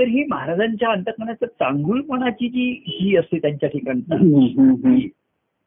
तर 0.00 0.04
ही 0.04 0.24
महाराजांच्या 0.24 0.90
अंतकरणाचं 0.90 1.46
चांगुलपणाची 1.46 2.48
जी 2.48 2.82
ही 2.86 3.16
असते 3.16 3.38
त्यांच्या 3.38 3.68
ठिकाणची. 3.68 5.08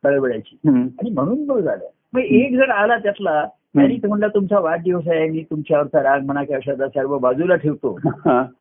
कळवळ्याची. 0.04 0.58
आणि 0.70 1.10
म्हणून 1.10 1.48
तो 1.48 1.62
झाला. 1.62 1.90
मग 2.14 2.20
एक 2.20 2.56
जर 2.56 2.70
आला 2.70 2.98
त्यातला 2.98 3.46
त्यांनी 3.46 3.98
तो 3.98 4.08
म्हणला 4.08 4.28
तुमचा 4.28 4.60
वाढदिवस 4.60 5.08
आहे 5.08 5.30
मी 5.30 5.44
तुमच्यावरचा 5.52 6.04
राग 6.04 6.22
म्हणा 6.26 6.44
की 6.44 6.54
अशा 6.54 6.88
सर्व 6.88 7.18
बाजूला 7.18 7.56
ठेवतो. 7.56 8.00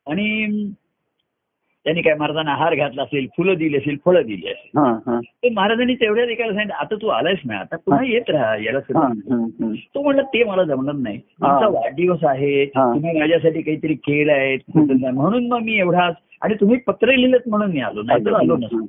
आणि 0.07 0.63
त्यांनी 1.85 2.01
काय 2.01 2.13
महाराजांना 2.13 2.53
हार 2.55 2.75
घातला 2.75 3.01
असेल 3.03 3.25
फुलं 3.37 3.53
दिली 3.53 3.77
असेल 3.77 3.95
फळं 4.05 4.21
दिली 4.21 4.47
असेल 4.47 4.79
हा, 4.79 4.91
हा. 5.07 5.19
ते 5.19 5.49
महाराजांनी 5.49 5.95
तेवढ्याच 5.95 6.29
एकाला 6.29 6.53
सांगितलं 6.53 6.73
आता 6.75 6.95
तू 6.95 7.07
आलायस 7.07 7.39
ना 7.45 7.57
आता 7.57 7.75
पुन्हा 7.75 8.03
येत 8.05 8.29
राहा 8.29 8.55
याला. 8.57 8.79
तो 8.79 10.01
म्हणला 10.03 10.21
ते 10.21 10.43
मला 10.43 10.63
जमणार 10.63 10.95
नाही 10.95 11.17
तुमचा 11.17 11.67
वाढदिवस 11.67 12.23
आहे. 12.23 12.65
तुम्ही 12.65 13.19
माझ्यासाठी 13.19 13.61
काहीतरी 13.61 13.93
केलंय 13.93 14.55
हम्म. 14.75 15.09
म्हणून 15.13 15.47
मग 15.47 15.61
मी 15.61 15.77
एवढाच 15.79 16.15
आणि 16.41 16.53
तुम्ही 16.61 16.77
पत्र 16.87 17.11
लिहिलं 17.11 17.37
म्हणून 17.47 17.71
मी 17.71 17.79
आलो 17.79 18.01
नाही 18.01 18.25
तर 18.25 18.33
आलो 18.33 18.55
नसतो 18.57 18.85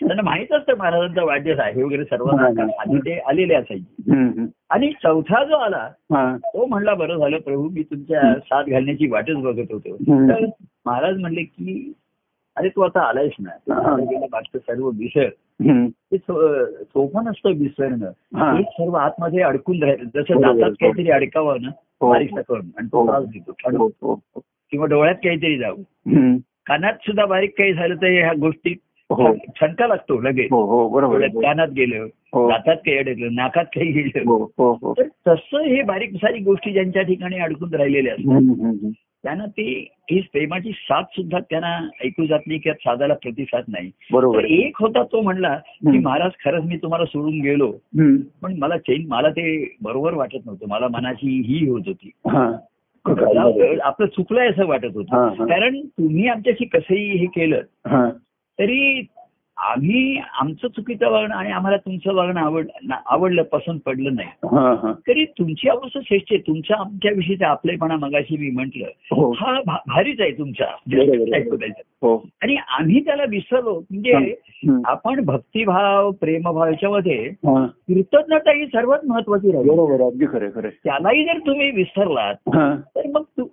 त्यांना 0.00 0.22
माहीत 0.22 0.52
असतं 0.52 0.76
महाराजांचा 0.78 1.24
वाढदिवस 1.24 1.58
आहे 1.58 1.82
वगैरे 1.82 2.04
सर्वांना. 2.04 2.62
आधी 2.80 2.98
ते 2.98 3.18
आलेले 3.28 3.54
असायचे. 3.54 4.44
आणि 4.70 4.90
चौथा 5.02 5.42
जो 5.44 5.56
आला. 5.56 5.88
तो 6.36 6.66
म्हणला 6.66 6.94
बरं 6.94 7.18
झालं 7.18 7.38
प्रभू 7.38 7.68
मी 7.68 7.82
तुमच्या 7.82 8.34
साथ 8.34 8.64
घालण्याची 8.64 9.08
वाटच 9.08 9.36
बघत 9.36 9.72
होतो. 9.72 9.96
तर 10.28 10.44
महाराज 10.88 11.18
म्हणले 11.18 11.42
की 11.42 11.92
अरे 12.56 12.68
तू 12.68 12.80
आता 12.80 13.00
आलायस 13.00 13.32
ना 13.40 13.50
हा. 13.74 13.96
मागचं 14.32 14.58
सर्व 14.58 14.88
विसर. 14.88 15.28
ते 16.12 16.16
सोपं 16.18 17.24
नसतं 17.24 17.50
विसरणं 17.50 18.10
हा. 18.36 18.52
हे 18.56 18.62
सर्व 18.62 18.94
आतमध्ये 18.94 19.42
अडकून 19.42 19.82
राहिलं 19.82 20.04
जसं 20.04 20.40
बरोबर. 20.40 20.60
दातात 20.60 20.74
काहीतरी 20.80 21.10
अडकावं 21.10 21.62
ना 21.62 21.68
हो. 22.00 22.10
बारीक 22.10 22.38
करून 22.38 22.70
आणि 22.78 22.88
तो 22.92 23.00
हो. 23.00 23.06
त्रास 23.06 23.24
देतो 23.24 23.52
हो, 23.78 23.86
हो, 24.02 24.12
हो. 24.12 24.40
किंवा 24.72 24.86
डोळ्यात 24.86 25.14
काहीतरी 25.14 25.58
जाऊ. 25.58 25.76
कानात 26.66 26.92
सुद्धा 26.92 27.24
बारीक 27.26 27.58
काही 27.58 27.72
झालं 27.72 27.94
तर 27.94 28.06
ह्या 28.06 28.32
गोष्टी 28.40 28.74
हो. 29.10 29.34
छणका 29.60 29.86
लागतो 29.86 30.20
लगेच 30.20 30.48
हो 30.50 30.88
हो. 30.88 31.00
कानात 31.40 31.68
गेलं 31.68 32.06
हो. 32.32 32.48
दातात 32.50 32.76
काही 32.76 32.98
अडकलं 32.98 33.34
नाकात 33.34 33.64
काही 33.64 33.90
गेलं 33.92 34.28
हो 34.28 34.36
हो 34.58 34.72
हो 34.82 34.94
तर 34.98 35.06
तसं 35.28 35.60
हे 35.60 35.82
बारीक 35.82 36.16
सारीक 36.16 36.42
गोष्टी 36.44 36.72
ज्यांच्या 36.72 37.02
ठिकाणी 37.02 37.38
अडकून 37.38 37.74
राहिलेल्या 37.74 38.14
असतात. 38.14 38.90
त्यांना 39.22 39.46
ते 39.46 39.94
ही 40.10 40.20
प्रेमाची 40.32 40.70
साथ 40.72 41.02
सुद्धा 41.02 41.38
त्यांना 41.40 41.88
ऐकू 42.04 42.26
जात 42.26 42.40
नाही 42.46 42.58
किंवा 42.60 42.74
साधायला 42.74 43.14
प्रतिसाद 43.14 43.64
नाही 43.68 43.90
बरोबर. 44.12 44.44
एक 44.44 44.76
होता 44.80 45.02
तो 45.02 45.20
म्हणला 45.20 45.54
की. 45.56 45.98
महाराज 45.98 46.30
खरंच 46.44 46.64
मी 46.64 46.76
तुम्हाला 46.76 47.04
सोडून 47.04 47.40
गेलो. 47.40 47.70
पण 48.42 48.54
मला 48.58 48.78
चैन 48.78 49.06
मला 49.08 49.30
ते 49.30 49.76
बरोबर 49.82 50.14
वाटत 50.14 50.46
नव्हतं 50.46 50.68
मला 50.68 50.88
मनाची 50.88 51.40
ही 51.46 51.68
होत 51.68 51.82
होती 51.86 52.10
आपलं 53.84 54.06
चुकलंय 54.06 54.48
असं 54.48 54.66
वाटत 54.66 54.94
होतं. 54.94 55.44
कारण 55.44 55.80
तुम्ही 55.80 56.28
आमच्याशी 56.28 56.64
कसंही 56.64 57.16
हे 57.18 57.26
केलं. 57.26 57.60
तरी 58.58 59.06
आम्ही 59.58 60.20
आमचं 60.40 60.68
चुकीचं 60.68 61.10
वागणं 61.10 61.34
आणि 61.34 61.50
आम्हाला 61.50 61.76
तुमचं 61.76 62.14
वागणं 62.14 62.40
आवड 62.40 62.66
आवडलं 63.06 63.42
पसंत 63.42 63.80
पडलं 63.86 64.14
नाही. 64.14 64.28
तरी 65.08 65.24
तुमची 65.24 65.68
अवस्था 65.68 66.00
श्रेष्ठ 66.04 66.26
आहे. 66.30 66.42
तुमच्या 66.46 66.76
आमच्याविषयीचा 66.80 67.48
आपलेपणा 67.48 67.96
मगाशी 67.96 68.36
मी 68.36 68.50
म्हंटल. 68.50 68.80
हो. 68.80 69.32
हा 69.32 69.60
भारीच 69.86 70.20
आहे 70.20 70.30
तुमचा. 70.30 70.64
हो. 72.02 72.28
आणि 72.42 72.56
आम्ही 72.56 73.04
त्याला 73.04 73.22
विसरलो. 73.28 73.82
म्हणजे. 73.90 74.34
आपण 74.84 75.24
भक्तिभाव 75.24 76.10
प्रेमभाव 76.10 76.66
याच्यामध्ये. 76.66 77.32
कृतज्ञता 77.88 78.52
ही 78.52 78.66
सर्वात 78.66 78.98
महत्वाची 79.06 79.52
राहील. 79.52 79.68
त्यालाही 80.84 81.24
जर 81.24 81.38
तुम्ही 81.46 81.70
विसरलात 81.70 82.34
हा. 82.48 82.80
तर 82.96 83.02
मग 83.14 83.44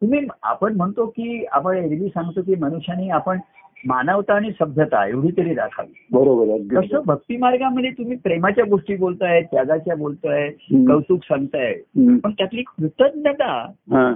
तुम्ही 0.00 0.20
आपण 0.42 0.76
म्हणतो 0.76 1.06
की 1.06 1.44
आपण 1.52 1.76
एरवी 1.76 2.08
सांगतो 2.08 2.42
की 2.42 2.54
मनुष्याने 2.54 3.08
आपण 3.08 3.38
मानवता 3.86 4.34
आणि 4.34 4.50
सभ्यता 4.50 5.08
एवढी 5.08 5.28
तरी 5.36 5.54
राखावी 5.54 6.06
बरोबर 6.12 6.80
तसं 6.80 7.00
भक्ती 7.06 7.36
मार्गामध्ये 7.36 7.90
तुम्ही 7.90 8.16
प्रेमाच्या 8.16 8.64
गोष्टी 8.64 8.96
बोलताय 8.96 9.42
त्यागाच्या 9.42 9.96
बोलताय. 9.96 10.50
कौतुक 10.72 11.20
सांगताय. 11.24 11.74
पण 11.96 12.30
त्यातली 12.30 12.62
कृतज्ञता 12.62 13.72
हा. 13.90 14.14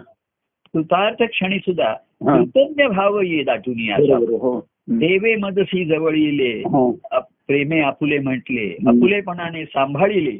कृतार्थ 0.72 1.22
क्षणी 1.22 1.58
सुद्धा. 1.58 1.94
कृतज्ञ 2.20 2.84
भाव 2.84 3.20
ये 3.20 3.42
दाटून 3.42 4.06
बरोबर 4.08 4.32
हो. 4.32 4.66
देवे 4.88 5.36
मदसी 5.36 5.84
जवळ 5.84 6.14
येले 6.14 6.60
हो. 6.60 6.92
प्रेमे 7.14 7.80
आपुले 7.80 8.18
म्हटले. 8.18 8.76
आपुलेपणाने 8.86 9.64
सांभाळिले. 9.64 10.38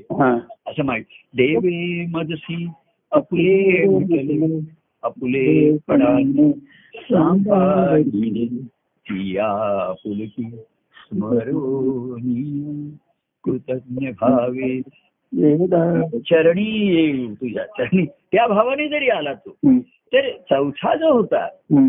असं 0.66 0.84
माहीत 0.84 1.04
देवे 1.36 2.06
मदसी 2.10 2.68
आपुले 3.12 3.84
म्हटले 3.84 4.60
आपुलेपणाने 5.02 6.52
सांभाळिले 6.96 8.77
सिया 9.10 9.92
पुलकी 10.04 10.42
स्मरोनी 11.08 12.90
कृतज्ञ 13.44 14.08
भावे 14.20 14.80
चरणी 16.18 17.26
तुझ्या 17.40 17.64
चरणी 17.64 18.04
त्या 18.04 18.46
भावाने 18.46 18.88
जरी 18.88 19.08
आला 19.08 19.32
तो. 19.32 19.56
तर 20.12 20.30
चौथा 20.50 20.94
जो 20.94 21.12
होता 21.12 21.44
हं. 21.44 21.88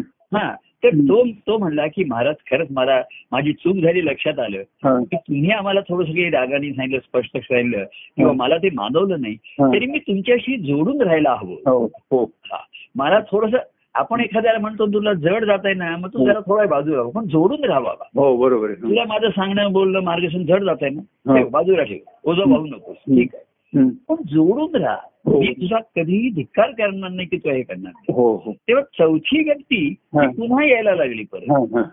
तर 0.84 0.90
तो 0.90 1.24
तो 1.48 1.58
म्हणला 1.58 1.88
की 1.88 2.04
महाराज 2.04 2.36
खरंच 2.52 2.68
मला 2.72 3.02
माझी 3.32 3.54
चूक 3.54 3.76
झाली 3.76 4.06
लक्षात 4.06 4.40
आलं. 4.40 4.62
की 5.04 5.16
तुम्ही 5.16 5.50
आम्हाला 5.52 5.80
थोडस 5.80 6.08
काही 6.08 6.30
रागाने 6.30 6.72
सांगितलं 6.72 7.00
स्पष्ट 7.00 7.38
सांगितलं 7.38 7.84
किंवा 8.18 8.32
मला 8.34 8.58
ते 8.58 8.70
मानवलं 8.74 9.22
नाही. 9.22 9.36
तरी 9.74 9.86
मी 9.86 10.00
तुमच्याशी 10.00 10.58
जोडून 10.58 11.02
राहायला 11.02 11.32
हवं 11.34 11.54
हो 11.54 11.86
हो 11.86 12.24
हा. 12.24 12.58
मला 12.96 13.20
थोडस 13.20 13.58
आपण 13.96 14.20
एखाद्याला 14.20 14.60
म्हणतो 14.60 14.86
तुला 14.86 15.14
जड 15.14 15.46
जात 15.46 15.66
आहे 15.66 15.74
ना 15.74 15.96
मग 15.98 16.10
तू 16.10 16.26
जरा 16.26 16.40
थोडा 16.40 16.66
बाजूला 16.66 16.98
राहा 16.98 17.10
पण 17.10 17.26
जोडून 17.28 17.64
राहावा 17.64 17.94
हो 18.16 18.36
बरोबर 18.38 18.74
तुला 18.74 19.04
माझं 19.04 19.30
सांगणं 19.30 19.72
बोलणं 19.72 20.00
मार्गदर्शन 20.00 20.44
जड 20.46 20.64
जात 20.64 20.84
आहे 20.84 20.92
ना 20.92 21.34
हा. 21.34 21.44
बाजूला 21.52 21.84
ठेव 21.84 22.30
ओझं 22.32 22.50
वाहू 22.50 22.66
नकोस 22.66 22.96
ठीक 22.98 23.36
आहे 23.36 23.48
हं. 23.74 23.90
पण 24.10 24.16
जोडून 24.26 24.76
राहा 24.76 24.96
हो. 25.26 25.40
मी 25.40 25.52
तुझा 25.54 25.80
कधीही 25.96 26.30
धिक्कार 26.30 26.72
करणार 26.72 27.10
नाही 27.10 27.28
की 27.28 27.38
तू 27.38 27.50
हे 27.50 27.62
करणार 27.62 27.92
नाही. 27.94 28.14
हो 28.14 28.36
हो 28.46 28.52
तेव्हा 28.68 28.84
चौथी 28.98 29.44
व्यक्ती 29.44 29.86
हा. 30.16 30.28
पुन्हा 30.30 30.64
यायला 30.66 30.96
लागली 30.96 31.24
परत 31.32 31.52
हा, 31.52 31.60
हा. 31.76 31.84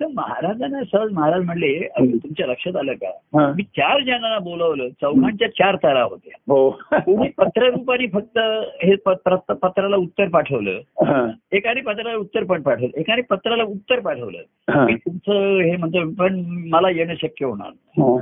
तर 0.00 0.06
महाराजांना 0.14 0.80
सहज 0.84 1.12
महाराज 1.12 1.42
म्हणले 1.44 1.68
तुमच्या 2.00 2.46
लक्षात 2.46 2.76
आलं 2.76 2.94
का. 3.02 3.10
मी 3.56 3.62
चार 3.62 4.00
जणांना 4.00 4.38
बोलवलं 4.38 4.88
चौघांच्या 5.00 5.48
चार 5.48 5.76
तारा 5.76 6.02
होत्या 6.02 6.34
हो 6.48 6.70
कोणी 6.92 7.28
पत्ररूपाने 7.38 8.06
फक्त 8.06 8.38
हे 8.82 8.94
पत्र 8.96 9.36
पत्राला 9.36 9.96
उत्तर 9.96 10.28
पाठवलं. 10.28 10.80
एकाने 11.52 11.80
पत्राला 11.80 12.16
उत्तर 12.16 12.44
पण 12.44 12.62
पाठवलं 12.62 12.98
एकाने 13.00 13.22
पत्राला 13.22 13.64
उत्तर 13.64 14.00
पाठवलं. 14.00 14.38
की 14.86 14.94
तुमचं 14.96 15.60
हे 15.60 15.76
म्हणतो 15.76 16.08
पण 16.18 16.40
मला 16.72 16.90
येणं 16.90 17.14
शक्य 17.14 17.46
होणार. 17.46 17.70
हा. 17.98 18.16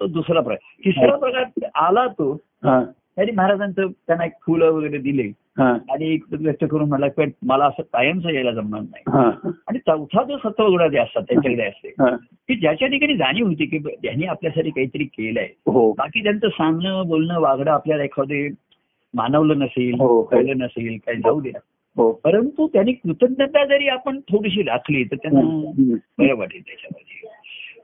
तो 0.00 0.06
दुसरा 0.06 0.40
प्रकार 0.40 0.82
तिसरा 0.84 1.16
प्रकार 1.16 1.66
आला 1.86 2.06
तो 2.06 2.32
हा. 2.64 2.82
तरी 3.18 3.30
महाराजांचं 3.30 3.86
त्यांना 3.86 4.24
एक 4.24 4.32
फुलं 4.46 4.70
वगैरे 4.70 4.98
दिले. 4.98 5.30
आणि 5.58 6.14
एक 6.14 6.24
व्यक्त 6.32 6.64
करून 6.70 6.88
म्हणला 6.88 7.06
पण 7.08 7.30
मला 7.42 7.64
असं 7.64 7.82
कायमचं 7.82 8.28
यायला 8.28 8.50
जमणार 8.50 8.80
नाही. 8.80 9.02
हा. 9.08 9.50
आणि 9.68 9.78
चौथा 9.78 10.22
जो 10.22 10.36
सत्वगुणाचे 10.36 10.98
असतात 10.98 11.22
त्यांच्याकडे 11.22 11.62
असते. 11.62 11.88
की 12.48 12.54
ज्याच्या 12.54 12.88
ठिकाणी 12.88 13.16
जाणीव 13.16 13.46
होती 13.46 13.66
की 13.66 13.78
त्यांनी 13.78 14.26
आपल्यासाठी 14.26 14.70
काहीतरी 14.70 15.04
केलंय. 15.04 15.48
हो. 15.66 15.92
बाकी 15.92 16.22
त्यांचं 16.22 16.48
सांगणं 16.48 17.02
बोलणं 17.06 17.40
वागणं 17.40 17.70
आपल्याला 17.70 18.04
एखादे 18.04 18.48
मानवलं 19.14 19.58
नसेल 19.58 19.94
हो. 19.94 20.22
कळलं 20.22 20.58
नसेल 20.58 20.96
काही 21.06 21.18
जाऊ 21.18 21.40
द्या 21.40 21.60
हो. 21.96 22.12
परंतु 22.12 22.66
त्यांनी 22.66 22.92
कृतज्ञता 22.92 23.64
जरी 23.64 23.88
आपण 23.88 24.20
थोडीशी 24.20 24.62
राखली 24.62 25.04
तर 25.04 25.16
त्यांना. 25.16 25.40
बरं 26.18 26.36
वाटेल 26.36 26.60
त्याच्यामध्ये. 26.60 27.28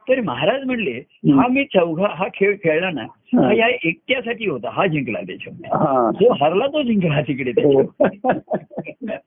तर 0.08 0.20
महाराज 0.20 0.64
म्हणले 0.64 0.98
हा 1.32 1.46
मी 1.48 1.64
चौघा 1.64 2.06
हा 2.10 2.26
खेळ 2.34 2.56
खेळला 2.64 2.90
ना 2.90 3.04
हा. 3.34 3.52
या 3.52 3.68
एकट्यासाठी 3.68 4.48
होता 4.48 4.70
हा 4.72 4.86
जिंकला 4.86 5.20
त्याच्यामध्ये. 5.20 5.70
हा. 5.72 6.10
जो 6.10 6.32
हरला 6.44 6.66
तो 6.66 6.82
जिंकला 6.82 7.20
तिकडे 7.20 7.50
हो. 7.50 7.82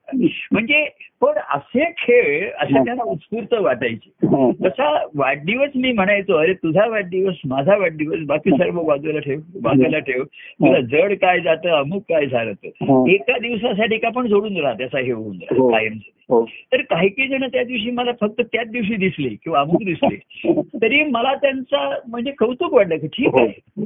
म्हणजे 0.51 0.87
पण 1.21 1.37
असे 1.53 1.83
खेळ 1.97 2.49
असे 2.59 2.73
त्यांना 2.73 3.03
उत्स्फूर्त 3.03 3.53
वाटायचे. 3.53 4.27
हा. 4.27 4.51
तसा 4.65 5.05
वाढदिवस 5.15 5.69
मी 5.75 5.91
म्हणायचो 5.91 6.33
अरे 6.33 6.53
तुझा 6.53 6.87
वाढदिवस 6.87 7.35
माझा 7.45 7.77
वाढदिवस 7.77 8.19
बाकी 8.25 8.49
सर्व 8.49 8.81
बाजूला 8.83 9.19
ठेव 9.19 9.39
बाजूला 9.61 9.99
ठेव. 9.99 10.23
तुला 10.23 10.79
जड 10.79 11.13
काय 11.13 11.39
जातं 11.39 11.69
अमुक 11.69 12.01
काय 12.01 12.25
झालं 12.25 12.51
हो. 12.81 13.05
एका 13.09 13.37
दिवसासाठी 13.37 13.97
का 13.97 14.09
पण 14.09 14.27
जोडून 14.27 14.57
राहा 14.57 14.73
त्याचा 14.73 14.99
हे 14.99 15.11
होऊन 15.11 15.35
हो. 15.35 15.69
राहा 15.69 15.79
कायम 15.79 15.97
हो. 16.29 16.45
तर 16.45 16.81
काही 16.81 17.09
काही 17.09 17.27
जण 17.27 17.43
त्या 17.43 17.63
दिवशी 17.63 17.91
मला 17.91 18.11
फक्त 18.21 18.41
त्याच 18.41 18.67
दिवशी 18.67 18.95
दिसले 18.95 19.29
किंवा 19.29 19.59
अमुक 19.59 19.83
दिसले. 19.83 20.15
तरी 20.81 21.03
मला 21.03 21.35
त्यांचा 21.35 21.97
म्हणजे 22.07 22.31
कौतुक 22.31 22.73
वाटलं 22.73 22.97
की 22.97 23.07
ठीक 23.07 23.35
आहे. 23.35 23.83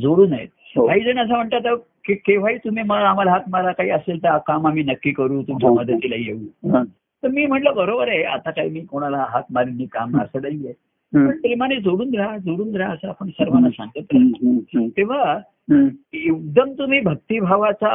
जोडून 0.00 0.32
आहेत 0.32 0.48
हो. 0.76 0.86
काही 0.86 1.00
जण 1.00 1.18
असं 1.18 1.34
म्हणतात 1.34 1.66
"अहो, 1.66 1.76
के- 1.76 2.16
केव्हाही 2.16 2.58
तुम्ही 2.58 2.82
आम्हाला 2.82 3.30
हात 3.30 3.40
मारा 3.50 3.72
काही 3.72 3.90
असेल 3.90 4.22
तर 4.22 4.38
काम 4.38 4.66
आम्ही 4.66 4.82
नक्की 4.82 5.10
करू 5.10 5.42
तुमच्या 5.42 5.70
हो. 5.70 5.76
मदतीला 5.76 6.16
येऊ. 6.16 6.38
तर 7.22 7.28
मी 7.28 7.46
म्हटलं 7.46 7.74
बरोबर 7.74 8.08
आहे 8.08 8.22
आता 8.22 8.50
काही 8.50 8.70
मी 8.70 8.80
कोणाला 8.80 9.26
हात 9.30 9.42
मारीन 9.50 9.74
मी 9.74 9.86
काम 9.86 10.20
असं 10.20 10.42
नाहीये 10.42 10.72
हं. 11.14 11.26
पण 11.26 11.40
प्रेमाने 11.40 11.76
जोडून 11.76 12.14
राहा 12.14 12.36
जोडून 12.38 12.76
राहा 12.76 12.92
असं 12.92 13.08
आपण 13.08 13.28
सर्वांना 13.28 13.70
सांगत. 13.70 14.16
तेव्हा. 14.96 15.38
एकदम 15.68 16.72
तुम्ही 16.72 17.00
भक्तिभावाचा 17.00 17.88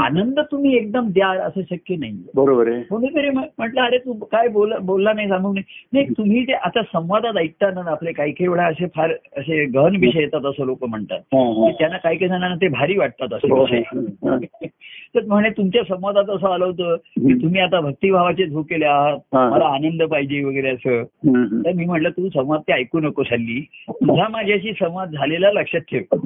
आनंद 0.00 0.40
तुम्ही 0.40 0.76
एकदम 0.76 1.08
द्या 1.08 1.28
असं 1.28 1.60
शक्य 1.62 1.96
नाहीये 1.96 2.30
बरोबर 2.34 2.68
आहे. 2.68 2.82
कोणीतरी 2.82 3.30
म्ह- 3.30 3.46
म्हटलं 3.58 3.80
अरे 3.80 3.98
तू 3.98 4.12
काय 4.12 4.48
बोल 4.48 4.74
बोलला 4.82 5.12
नाही 5.12 5.28
सांगू 5.28 5.52
नाही. 5.52 5.64
नाही 5.92 6.06
तुम्ही 6.18 6.42
ते 6.42 6.52
आता 6.52 6.82
संवादात 6.82 7.36
ऐकताना 7.36 7.90
आपले 7.90 8.12
काही 8.12 8.32
काही 8.32 8.48
वेळा 8.48 8.66
असे 8.66 8.86
फार 8.86 9.10
असे 9.36 9.64
गहन 9.64 9.96
विषय 9.96 10.20
येतात 10.20 10.46
असं 10.46 10.64
लोक 10.64 10.84
म्हणतात. 10.84 11.18
हा, 11.34 11.40
हा. 11.40 11.70
त्यांना 11.70 11.96
काही 11.96 12.16
काही 12.18 12.28
जणांना 12.28 12.54
ते 12.54 12.68
भारी 12.68 12.96
वाटतात 12.98 13.32
असे 13.32 13.48
हो, 13.50 13.60
विषय. 13.60 13.82
हा. 14.28 14.38
तर 15.14 15.24
म्हणे 15.26 15.50
तुमच्या 15.50 15.82
संवादात 15.82 16.30
असं 16.30 16.48
आलं 16.48 16.64
होतं 16.64 16.96
की 16.96 17.34
तुम्ही 17.42 17.60
आता 17.60 17.80
भक्तिभावाचे 17.80 18.46
झोकेले 18.46 18.84
आहात. 18.84 19.18
हा. 19.34 19.48
मला 19.50 19.64
आनंद 19.64 20.02
पाहिजे 20.02 20.44
वगैरे 20.44 20.68
असं. 20.70 21.00
हं, 21.00 21.44
हं. 21.44 21.60
तर 21.60 21.72
मी 21.72 21.84
म्हटलं 21.84 22.10
तू 22.10 22.28
संवाद 22.28 22.60
ते 22.60 22.72
ऐकू 22.72 23.00
नको 23.00 23.22
हल्ली 23.22 23.60
तुझा 23.90 24.28
माझ्याशी 24.28 24.72
संवाद 24.72 25.10
झालेला 25.10 25.52
लक्षात 25.52 25.80
ठेव. 25.80 26.16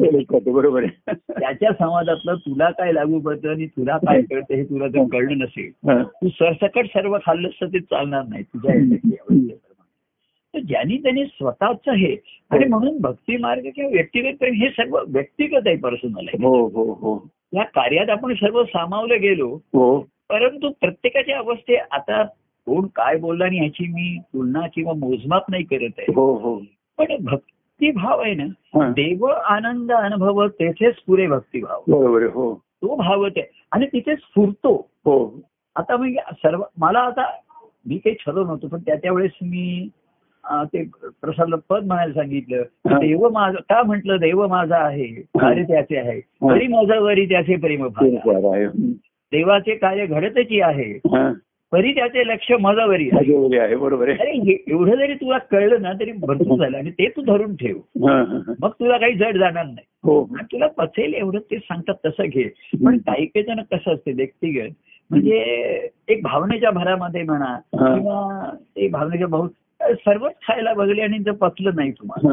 बरोबर 0.52 0.81
आहे 0.82 1.12
त्याच्या 1.40 1.72
संवादातलं 1.72 2.34
तुला 2.34 2.70
काय 2.70 2.92
लागू 2.92 3.20
पडतं 3.20 3.48
आणि 3.50 3.66
तुला 3.66 3.96
काय 3.96 4.22
कळतं 4.22 4.54
हे 4.54 4.64
तुला 4.64 4.88
जर 4.88 5.02
कळलं 5.12 5.38
नसेल 5.38 5.90
हा. 5.90 6.02
तू 6.02 6.28
सरसकट 6.28 6.86
सर्व 6.86 7.16
खाल्लंस 7.26 7.52
तर 7.60 7.66
ते 7.66 7.80
चालणार 7.80 8.24
नाही 8.28 8.42
तुझ्या. 8.42 9.54
तर 10.54 10.58
ज्यांनी 10.58 10.96
त्यांनी 10.96 11.24
स्वतःच 11.24 11.88
हे 11.88 12.16
आणि 12.50 12.64
म्हणून 12.64 12.98
भक्ती 13.00 13.36
मार्ग 13.36 13.62
किंवा 13.74 13.90
व्यक्तिगत 13.90 14.36
प्रेम 14.38 14.54
हे 14.54 14.68
सर्व 14.68 14.98
व्यक्तिगत 15.08 15.66
आहे 15.66 15.76
पर्सनल 15.76 16.28
आहे. 16.28 16.44
हो 16.44 16.66
हो 16.66 16.92
हो. 16.92 17.28
या 17.54 17.62
कार्यात 17.62 18.10
आपण 18.10 18.34
सर्व 18.34 18.64
सामावलं 18.64 19.20
गेलो 19.20 19.48
हो. 19.54 20.00
परंतु 20.28 20.70
प्रत्येकाच्या 20.70 21.38
अवस्थे 21.38 21.76
आता 21.76 22.22
कोण 22.66 22.86
काय 22.86 23.16
बोलला 23.16 23.44
आणि 23.44 23.58
ह्याची 23.58 23.86
मी 23.86 24.18
तुलना 24.18 24.60
किंवा 24.74 24.92
मोजमाप 24.92 25.50
नाही 25.50 25.64
करत 25.64 25.90
आहे. 25.98 26.12
हो 26.16 26.34
हो. 26.34 26.62
पण 26.98 27.36
भक्तिभाव 27.90 28.20
आहे 28.20 28.34
ना. 28.34 28.44
देव 28.90 29.24
आनंद 29.26 29.92
अनुभव 29.92 30.46
तेथेच 30.48 30.94
पुरे 31.06 31.26
भक्तिभाव. 31.26 31.80
बरोबर 31.88 32.22
हो. 32.22 32.54
तो 32.54 32.96
भावत. 32.96 33.30
आहे 33.36 33.50
आणि 33.72 33.86
तिथे 33.86 34.14
स्फुरतो 34.16 34.88
हो. 35.04 35.40
आता 35.76 35.96
म्हणजे 35.96 36.18
सर्व 36.32 36.62
मला 36.78 36.98
आता 36.98 37.24
मी 37.86 37.96
काही 37.96 38.14
ठरवलं 38.14 38.46
नव्हतं 38.46 38.68
पण 38.68 38.78
त्या 38.78 38.94
त्यावेळेस 38.94 39.30
मी 39.42 39.88
ते 40.50 40.82
प्रसादला 41.04 41.56
पद 41.68 41.84
म्हणायला 41.86 42.14
सांगितलं. 42.14 42.62
देव 42.86 43.28
माझं 43.28 43.58
का 43.58 43.82
म्हटलं 43.82 44.16
देव 44.16 44.46
माझा 44.46 44.76
आहे 44.76 45.06
कार्य 45.38 45.62
त्याचे 45.62 45.96
आहे. 45.96 46.20
तरी 46.20 46.66
माझं 46.66 47.00
वरी 47.00 47.26
त्याचे 47.26 47.56
प्रेम 47.56 47.86
भाव. 47.88 48.06
देवाचे 49.32 49.74
कार्य 49.74 50.06
घडतची 50.06 50.60
आहे. 50.60 50.98
तरी 51.72 51.92
त्याचे 51.92 52.26
लक्ष 52.26 52.52
माझावरी 52.60 53.10
आहे. 53.12 53.76
बरोबर 53.76 54.08
आहे. 54.08 54.52
एवढं 54.68 54.96
जरी 54.96 55.14
तुला 55.14 55.38
कळलं 55.38 55.82
ना 55.82 55.92
तरी 55.92 56.12
भरपूर 56.12 56.58
झालं. 56.58 56.76
आणि 56.76 56.90
ते 56.90 57.08
तू 57.08 57.22
धरून 57.22 57.56
ठेव. 57.56 57.76
मग 58.62 58.70
तुला 58.70 58.98
काही 58.98 59.14
जड 59.14 59.38
जाणार 59.38 59.64
नाही. 59.64 59.86
हो. 60.04 60.22
आणि 60.24 60.44
तुला 60.52 60.66
पचेल 60.66 61.14
एवढं 61.14 61.38
ते 61.38 61.58
सांगतात 61.58 61.94
तसं 62.06 62.24
घे. 62.24 62.42
पण 62.84 62.98
काही 62.98 63.26
काही 63.26 63.42
जण 63.42 63.60
कसं 63.72 63.94
असते 63.94 64.12
व्यक्तिगत. 64.12 64.68
म्हणजे 65.10 65.38
एक 66.08 66.22
भावनेच्या 66.22 66.70
भरामध्ये 66.70 67.22
म्हणा. 67.22 67.58
किंवा 67.72 68.50
ते 68.56 68.88
भावनेच्या 68.88 69.26
भाऊ 69.26 69.48
सर्वच 69.82 70.32
खायला 70.48 70.74
बघले 70.74 71.02
आणि 71.02 71.18
जर 71.18 71.32
पचलं 71.32 71.70
नाही 71.74 71.90
तुम्हाला. 71.90 72.32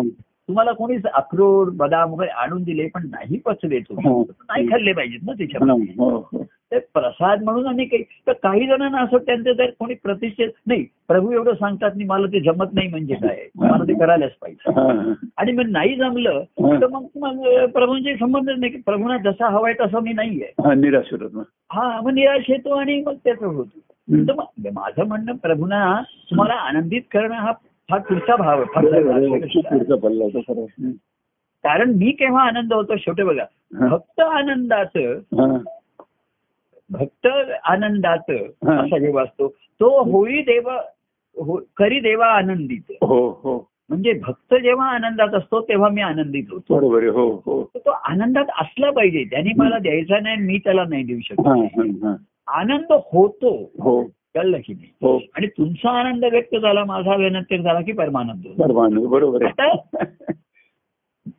तुम्हाला 0.49 0.71
कोणीच 0.71 1.05
अक्रोड 1.05 1.69
बदाम 1.77 2.13
वगैरे 2.13 2.29
आणून 2.43 2.63
दिले 2.63 2.87
पण 2.87 3.05
नाही 3.05 3.37
पचले 3.45 3.79
तुम्ही 3.79 4.07
हो. 4.07 4.21
नाही 4.21 4.67
खाल्ले 4.69 4.93
पाहिजेत 4.93 5.19
ना 5.23 5.31
त्याच्यामध्ये 5.33 5.93
हो, 5.99 6.09
हो. 6.31 6.43
ते 6.71 6.79
प्रसाद 6.93 7.43
म्हणून 7.43 7.67
आणि 7.67 7.85
काही 7.85 8.03
तर 8.27 8.33
काही 8.43 8.67
जणांना 8.67 9.01
असं 9.01 9.17
त्यांचं 9.17 9.51
जर 9.51 9.69
कोणी 9.79 9.93
प्रतिष्ठित 9.93 10.49
नाही 10.67 10.85
प्रभू 11.07 11.31
एवढं 11.31 11.53
सांगतात 11.53 11.91
मी 11.95 12.03
मला 12.03 12.27
ते 12.27 12.39
जमत 12.39 12.73
नाही 12.73 12.87
म्हणजे 12.87 13.15
काय 13.15 13.45
मला 13.55 13.83
ते 13.83 13.93
करायलाच 13.99 14.31
पाहिजे. 14.41 15.13
आणि 15.37 15.51
मग 15.51 15.69
नाही 15.69 15.95
जमलं. 15.95 16.41
तर 16.81 16.87
मग 16.87 17.05
प्रभूंचे 17.73 18.15
संबंध 18.15 18.49
नाही 18.49 18.71
की 18.71 18.81
प्रभूंना 18.81 19.17
जसा 19.31 19.49
हवाय 19.49 19.73
तसं 19.81 20.03
मी 20.03 20.13
नाहीये 20.13 20.51
हा, 20.65 20.73
निराश 20.73 21.13
मग. 21.13 21.41
हा 21.71 21.99
मग 22.01 22.11
निराश 22.13 22.49
येतो 22.49 22.75
आणि 22.75 23.01
मग 23.07 23.15
त्याचं 23.23 23.45
होतो. 23.45 23.79
तर 24.27 24.69
माझं 24.73 25.07
म्हणणं 25.07 25.35
प्रभूंना 25.35 26.01
तुम्हाला 26.29 26.53
आनंदित 26.53 27.01
करणं 27.11 27.35
हा 27.35 27.51
फार 27.89 27.99
पुढचा 27.99 28.35
भाव. 28.35 28.63
खूप 28.63 28.85
गोष्ट 28.85 29.57
आहे. 29.57 29.77
पुढचा 29.77 29.95
पल्ला 29.95 30.25
हं. 30.25 30.91
कारण 31.63 31.91
मी 31.91 32.11
केव्हा 32.11 32.43
आनंद 32.43 32.73
होतो 32.73 32.97
शेवटी 32.97 33.23
बघा 33.23 33.43
हा. 33.79 33.87
फक्त 33.87 34.19
आनंदाचं 34.19 35.17
हा. 35.39 35.57
भक्त 36.89 37.27
आनंदात 37.63 38.31
हा. 38.31 38.79
असा 38.81 38.97
जेव्हा 38.97 39.23
असतो 39.23 39.47
तो 39.81 39.89
होई 40.03 40.41
देव 40.41 40.69
हो- 41.37 41.61
करी 41.77 41.99
देवा 41.99 42.27
आनंदित 42.27 42.91
हो 43.01 43.27
हो 43.43 43.57
म्हणजे 43.89 44.13
भक्त 44.21 44.53
जेव्हा 44.55 44.87
आनंदात 44.87 45.33
असतो 45.33 45.61
तेव्हा 45.61 45.89
मी 45.89 46.01
आनंदित 46.01 46.43
होतो 46.51 46.75
बरोबर 46.75 47.03
हो 47.07 47.27
हो 47.45 47.61
तो 47.75 47.89
आनंदात 47.91 48.45
असला 48.61 48.91
पाहिजे 48.91 49.23
त्यांनी 49.23 49.51
मला 49.57 49.77
द्यायचा 49.77 50.19
नाही 50.19 50.37
मी 50.37 50.57
त्याला 50.57 50.83
नाही 50.89 51.03
देऊ 51.03 51.19
शकत 51.19 51.47
हा, 51.47 51.53
हा, 51.53 51.83
हा. 52.03 52.15
आनंद 52.59 52.91
होतो 53.13 53.53
हो 53.79 54.01
कळलं 54.35 54.57
की 54.65 54.73
नाही 54.73 54.91
हो 55.01 55.19
आणि 55.35 55.47
तुमचा 55.47 55.89
आनंद 55.89 56.25
व्यक्त 56.25 56.55
झाला 56.55 56.85
माझा 56.85 57.15
व्यक्त 57.15 57.53
झाला 57.53 57.81
की 57.81 57.91
परमानंद 57.91 58.47
होतो. 58.47 59.07
बरोबर 59.07 59.45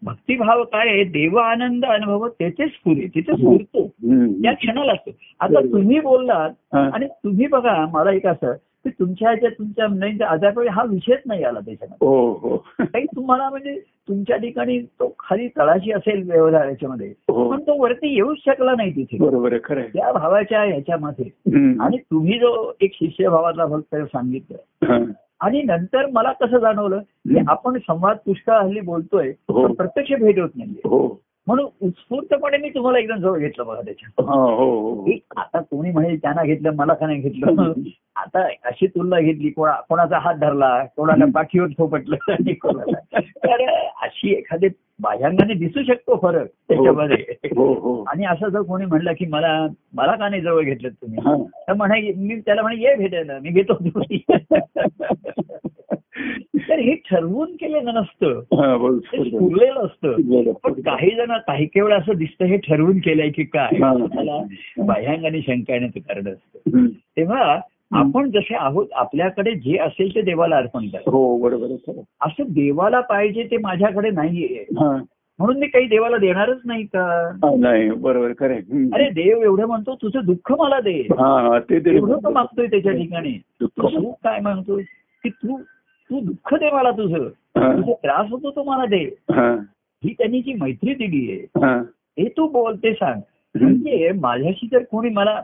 भक्तिभाव 0.03 0.64
काय 0.64 0.88
आहे 0.88 1.05
देव 1.05 1.37
आनंद 1.37 1.85
अनुभव 1.85 2.29
तेथेच 2.29 2.70
पुरे 2.85 3.07
तिथे 3.14 3.33
स्फुरतो 3.33 3.85
हम्म. 3.85 4.33
त्या 4.33 4.53
क्षणाला 4.53 4.92
असतो 4.92 5.11
आता. 5.40 5.61
तुम्ही 5.61 6.00
बोललात. 6.00 6.74
आणि 6.74 7.07
तुम्ही 7.07 7.46
बघा 7.46 7.87
मला 7.87 8.12
एक 8.12 8.26
असं 8.26 8.53
की 8.85 8.90
तुमच्या 8.90 9.29
ह्याच्यात 9.29 9.53
तुमच्या 9.53 9.88
म्हणजे 9.88 10.25
आजारपडी 10.25 10.69
हा 10.69 10.83
विषयच 10.85 11.19
नाही 11.27 11.43
आला 11.45 11.61
त्याच्यामध्ये. 11.61 12.09
हो 12.09 12.33
हो. 12.33 12.57
काही 12.81 13.07
तुम्हाला 13.07 13.51
म्हणजे 13.51 13.79
तुमच्या 14.09 14.37
ठिकाणी 14.37 14.79
तो 14.79 15.14
खाली 15.19 15.49
तळाशी 15.49 15.93
असेल 15.93 16.31
व्यवहार 16.31 16.69
याच्यामध्ये 16.69 17.09
हो. 17.09 17.51
पण 17.51 17.61
तो 17.61 17.83
वरती 17.83 18.14
येऊच 18.14 18.37
शकला 18.38 18.73
नाही 18.77 18.97
तिथे. 18.97 19.19
बरोबर 19.19 19.57
खरं 19.64 19.83
त्या 19.83 20.12
भावाच्या 20.12 20.62
ह्याच्यामध्ये. 20.62 21.25
आणि 21.81 21.97
तुम्ही 21.97 22.38
जो 22.38 22.73
एक 22.81 22.90
शिष्यभावातला 22.95 23.66
भक्त 23.66 23.97
सांगितलं. 23.97 24.57
हा. 24.87 25.05
आणि 25.40 25.62
नंतर 25.62 26.07
मला 26.07 26.33
कसं 26.33 26.59
जाणवलं 26.59 26.99
की. 26.99 27.38
आपण 27.49 27.79
संवाद 27.79 28.16
पुष्कळ 28.27 28.55
हल्ली 28.55 28.81
बोलतोय 28.81 29.33
हो. 29.49 29.66
पण 29.66 29.73
प्रत्यक्ष 29.73 30.12
भेट 30.12 30.38
होत 30.38 30.51
नाहीये. 30.55 30.81
हो. 30.85 31.23
म्हणून 31.51 31.67
उत्स्फूर्तपणे 31.81 32.57
मी 32.57 32.69
तुम्हाला 32.69 32.99
एकदम 32.99 33.17
जवळ 33.17 33.39
घेतलं 33.39 33.67
बघा 33.67 33.81
त्याच्या 33.81 34.25
हा 34.25 34.35
हो 34.35 34.55
हो. 34.55 35.11
आता 35.37 35.61
कोणी 35.61 35.91
म्हणेल 35.91 36.23
त्यांना 36.23 36.45
घेतलं 36.45 36.75
मला 36.75 36.95
का 36.95 37.07
नाही 37.07 37.21
घेतलं? 37.21 37.73
आता 38.17 38.49
अशी 38.65 38.87
तुलना 38.87 39.21
घेतली 39.21 39.51
कोणा 39.51 39.73
कोणाचा 39.73 40.19
हात 40.19 40.35
धरला 40.35 40.85
कोणाला 40.97 41.25
पाठीवर 41.35 41.67
थोपटलं 41.79 42.17
कोणाला. 42.53 43.21
तर 43.21 43.65
अशी 44.03 44.33
एखादी 44.33 44.69
बाह्यांगाने 45.01 45.55
दिसू 45.55 45.83
शकतो 45.83 46.19
फरक 46.23 46.47
त्याच्यामध्ये. 46.69 47.25
आणि 48.07 48.25
असं 48.25 48.49
जर 48.49 48.63
कोणी 48.63 48.85
म्हणलं 48.85 49.13
की 49.13 49.27
मला 49.27 49.67
मला 49.95 50.17
का 50.17 50.29
नाही 50.29 50.43
जवळ 50.43 50.63
घेतलं 50.63 50.89
तुम्ही. 50.89 51.45
तर 51.69 51.73
म्हणा 51.73 51.95
मी 52.17 52.41
त्याला 52.41 52.63
म्हणे 52.63 52.83
ये 52.83 52.95
भेटायला 52.95 53.39
मी 53.43 53.51
घेतो. 53.51 53.75
तर 56.70 56.78
हे 56.78 56.94
ठरवून 56.94 57.52
केलेलं 57.52 57.94
नसतं. 57.94 58.40
स्फुरलेलं 58.94 59.80
असतं. 59.80 60.52
पण 60.52 60.72
काही 60.72 61.11
जण 61.11 61.33
काही 61.46 61.66
केवळ 61.66 61.92
असं 61.92 62.12
दिसतं 62.14 62.44
हे 62.44 62.56
ठरवून 62.56 62.98
केलंय 62.98 63.28
की 63.28 63.44
काय? 63.44 63.76
हा. 63.83 63.92
मला 63.94 64.42
बाह्यांगाने 64.87 65.40
शंका 65.40 65.72
येण्याचं 65.72 66.00
कारण 66.00 66.28
असतं. 66.28 66.87
तेव्हा 66.87 67.61
आपण 67.94 68.30
जसे 68.30 68.54
आहोत 68.54 68.87
आपल्याकडे 68.92 69.52
जे 69.52 69.78
असेल 69.78 70.14
ते 70.14 70.20
देवाला 70.22 70.56
अर्पण 70.56 70.87
करा. 70.87 71.11
हो 71.11 71.38
बरोबर. 71.38 71.92
असं 72.20 72.42
देवाला 72.48 73.00
पाहिजे 73.00 73.42
ते 73.42 73.56
माझ्याकडे 73.56 74.11
नाहीये. 74.11 74.64
म्हणून 75.38 75.59
मी 75.59 75.66
काही 75.66 75.87
देवाला 75.87 76.16
देणारच 76.16 76.59
नाही 76.64 76.85
का? 76.85 77.30
नाही 77.59 77.90
बरोबर 77.90 78.33
खरं. 78.38 78.54
अरे 78.94 79.11
देव 79.11 79.42
एवढं 79.42 79.66
म्हणतो 79.66 79.94
तुझं 79.94 80.20
दुःख 80.24 80.52
मला 80.52 80.80
दे. 80.80 81.09
एवढं 81.96 82.33
मागतोय 82.33 82.66
त्याच्या 82.66 82.92
ठिकाणी. 82.92 83.38
तू 83.62 84.11
काय 84.11 84.40
म्हणतोय 84.40 84.83
की 85.24 85.28
तू 85.28 85.56
तू 86.11 86.20
दुःख 86.20 86.55
दे 86.55 86.70
मला 86.70 86.90
तुझं. 86.90 87.29
तुझे 87.59 87.92
त्रास 87.92 88.27
होतो 88.31 88.51
तो 88.51 88.62
मला 88.62 88.85
दे 88.85 89.05
हा. 89.31 89.55
त्यांनी 90.03 90.40
जी 90.42 90.53
मैत्री 90.61 90.94
दिली 90.94 91.31
आहे 91.33 91.64
हा. 91.64 91.83
तू 92.37 92.46
बोल 92.49 92.77
ते 92.77 92.92
सांग 92.94 93.20
म्हणजे 93.55 94.11
माझ्याशी 94.12 94.66
जर 94.73 94.83
कोणी 94.90 95.11
मला 95.11 95.40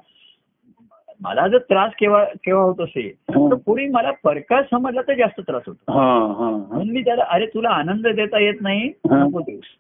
मला 1.21 1.47
जर 1.49 1.59
त्रास 1.59 1.93
केव्हा 1.99 2.25
केव्हा 2.45 2.63
होत 2.65 2.81
असेल. 2.81 3.11
तर 3.29 3.55
कोणी 3.67 3.87
मला 3.89 4.11
परका 4.25 4.61
समजला 4.63 5.01
तर 5.09 5.15
जास्त 5.15 5.41
त्रास 5.41 5.63
होतो 5.67 5.93
हा 5.93 6.03
हा 6.03 6.45
हा. 6.45 6.51
म्हणून 6.51 6.91
मी 6.91 7.03
त्याला 7.03 7.25
अरे 7.29 7.47
तुला 7.47 7.69
आनंद 7.69 8.07
देता 8.07 8.39
येत 8.39 8.61
नाही. 8.61 8.91
नको 9.13 9.41
देऊस. 9.41 9.75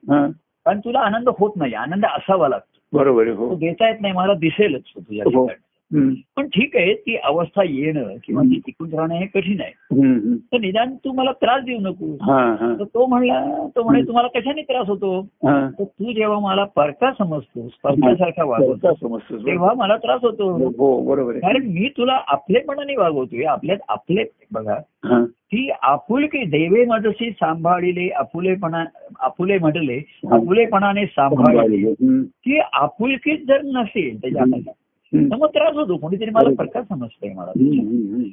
कारण 0.67 0.79
तुला 0.79 1.01
आनंद 1.01 1.29
होत 1.39 1.57
नाही 1.57 1.75
आनंद 1.75 2.05
असावा 2.07 2.49
लागतो 2.49 2.97
बरोबर 2.99 3.29
हो 3.29 3.55
देता 3.55 3.89
येत 3.89 4.01
नाही 4.01 4.15
मला 4.15 4.35
दिसेलच 4.35 4.83
तुझ्या 4.97 5.25
हो. 5.27 5.47
पण 6.37 6.47
ठीक 6.47 6.77
आहे 6.77 6.95
ती 6.95 7.17
अवस्था 7.17 7.63
येणं 7.65 8.15
किंवा 8.25 8.43
ती 8.43 8.59
टिकून 8.59 8.93
राहणं 8.93 9.15
हे 9.15 9.27
कठीण 9.27 9.61
आहे. 9.61 9.73
तर 10.37 10.59
निदान 10.61 10.95
तू 10.95 11.13
मला 11.13 11.33
त्रास 11.33 11.65
देऊ 11.65 11.79
नको. 11.79 12.07
हा 12.23 12.57
हा. 12.61 12.75
तर 12.79 12.85
तो 12.85 13.07
म्हणला 13.07 13.69
तो 13.77 13.83
म्हणे 13.83 14.03
तुम्हाला 14.03 14.29
कशाने 14.41 14.63
त्रास 14.63 14.87
होतो? 14.87 15.21
हा. 15.21 15.69
तर 15.79 15.85
तू 15.85 16.13
जेव्हा 16.13 16.39
मला 16.39 16.65
परका 16.65 17.13
समजतोस 17.13 17.73
परकासारखा 17.83 18.45
वागवतो 18.45 18.95
समजतोस 18.95 19.31
बरोबर. 19.31 19.47
तेव्हा 19.47 19.75
मला 19.77 19.97
त्रास 19.97 20.21
होतो. 20.23 20.53
हो 20.79 21.03
बरोबर 21.03 21.33
आहे. 21.33 21.41
कारण 21.41 21.67
मी 21.67 21.89
तुला 21.89 22.21
आपलेपणाने 22.27 22.97
वागवतोय 22.97 23.45
आपल्यात 23.45 23.79
आपले 23.89 24.25
बघा. 24.53 24.75
हा. 25.05 25.25
ती 25.25 25.71
आपुलकी 25.83 26.45
देवे 26.45 26.85
मजशी 26.85 27.31
सांभाळिले 27.31 28.09
आपुलेपणा 28.09 28.85
आपुले 29.21 29.59
म्हटले 29.59 30.01
आपुलेपणाने 30.33 31.07
सांभाळले. 31.07 31.93
ती 32.23 32.59
आपुलकीच 32.73 33.47
जर 33.47 33.63
नसेल 33.65 34.19
हम्म. 34.41 34.71
तर 35.25 35.37
मग 35.37 35.47
त्रास 35.47 35.75
होतो. 35.75 35.97
कोणीतरी 35.97 36.31
मला 36.31 36.49
प्रकार 36.57 36.83
समजतंय 36.89 37.33
मला. 37.35 37.51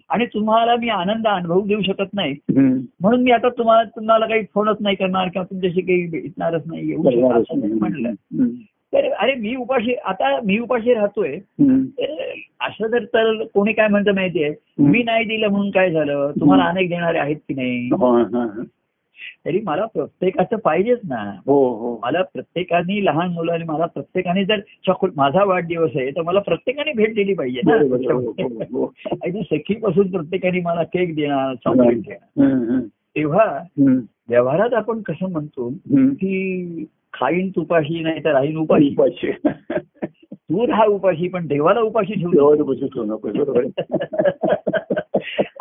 आणि 0.09 0.25
तुम्हाला 0.25 0.75
मी 0.75 0.89
आनंद 0.89 1.27
अनुभव 1.27 1.65
देऊ 1.65 1.81
शकत 1.81 2.13
नाही. 2.13 2.35
म्हणून 3.01 3.23
मी 3.23 3.31
आता 3.31 3.49
तुम्हाला 3.49 3.83
तुम्हाला 3.83 4.25
काही 4.25 4.43
फोनच 4.53 4.77
नाही 4.79 4.95
करणार 4.95 5.27
किंवा 5.27 5.45
तुमच्याशी 5.51 5.81
काही 5.81 6.07
भेटणारच 6.07 6.63
नाही 6.65 6.87
येऊ 6.89 7.03
नाही. 7.03 7.73
म्हणलं. 7.73 8.09
तर 8.93 9.11
अरे 9.11 9.35
मी 9.35 9.55
उपाशी 9.55 9.93
आता 9.93 10.39
मी 10.41 10.59
उपाशी 10.59 10.93
राहतोय. 10.93 11.37
असं 12.61 12.87
जर 12.87 13.03
तर 13.05 13.43
कोणी 13.53 13.73
काय 13.73 13.87
म्हणतं 13.87 14.15
माहितीये? 14.15 14.49
मी 14.79 15.03
नाही 15.03 15.25
दिलं 15.25 15.47
म्हणून 15.47 15.69
काय 15.69 15.91
झालं? 15.91 16.31
तुम्हाला 16.39 16.63
अनेक 16.63 16.89
देणारे 16.89 17.17
आहेत 17.17 17.35
की 17.35 17.53
नाही? 17.53 17.89
हा. 18.21 18.63
तरी 19.45 19.61
मला 19.63 19.85
प्रत्येकाचं 19.85 20.55
पाहिजेच 20.55 20.99
ना 21.03 21.39
हो 21.45 21.69
हो 21.75 21.99
मला 22.03 22.21
प्रत्येकाने 22.21 23.05
लहान 23.05 23.31
मुलांनी 23.31 23.63
मला 23.63 23.85
प्रत्येकाने 23.85 24.45
जर 24.45 24.59
चॉकलेट 24.59 25.13
माझा 25.17 25.43
वाढदिवस 25.43 25.89
आहे 25.95 26.11
तर 26.11 26.21
मला 26.21 26.39
प्रत्येकाने 26.39 26.93
भेट 26.93 27.15
दिली 27.15 27.33
पाहिजे 27.33 27.61
हो, 27.65 27.71
ना 27.71 28.13
हो, 28.13 28.55
हो. 28.63 28.93
अगदी 29.11 29.41
सखीपासून 29.43 30.11
प्रत्येकाने 30.11 30.61
मला 30.61 30.83
केक 30.83 31.15
देणार 31.15 31.55
चॉकलेट 31.55 31.97
देणार. 31.97 32.79
तेव्हा. 33.15 33.59
व्यवहारात 34.29 34.73
आपण 34.73 35.01
कसं 35.01 35.31
म्हणतो. 35.31 35.73
की 36.13 36.85
खाईन 37.13 37.49
तुपाशी 37.49 37.99
नाही 37.99 38.23
तर 38.23 38.31
राहीन 38.31 38.57
उपाशी 38.57 38.95
उपाशी. 38.97 39.31
तू 40.33 40.67
राहा 40.67 40.85
उपाशी 40.85 41.27
पण 41.27 41.47
देवाला 41.47 41.79
उपाशी 41.79 42.13
ठेवू 42.13 42.31
नको. 42.31 42.55
देवाला 42.55 42.63
बसू 42.63 42.87
ठेवू 42.87 43.05
नको 43.05 43.53
बरोबर. 43.53 44.99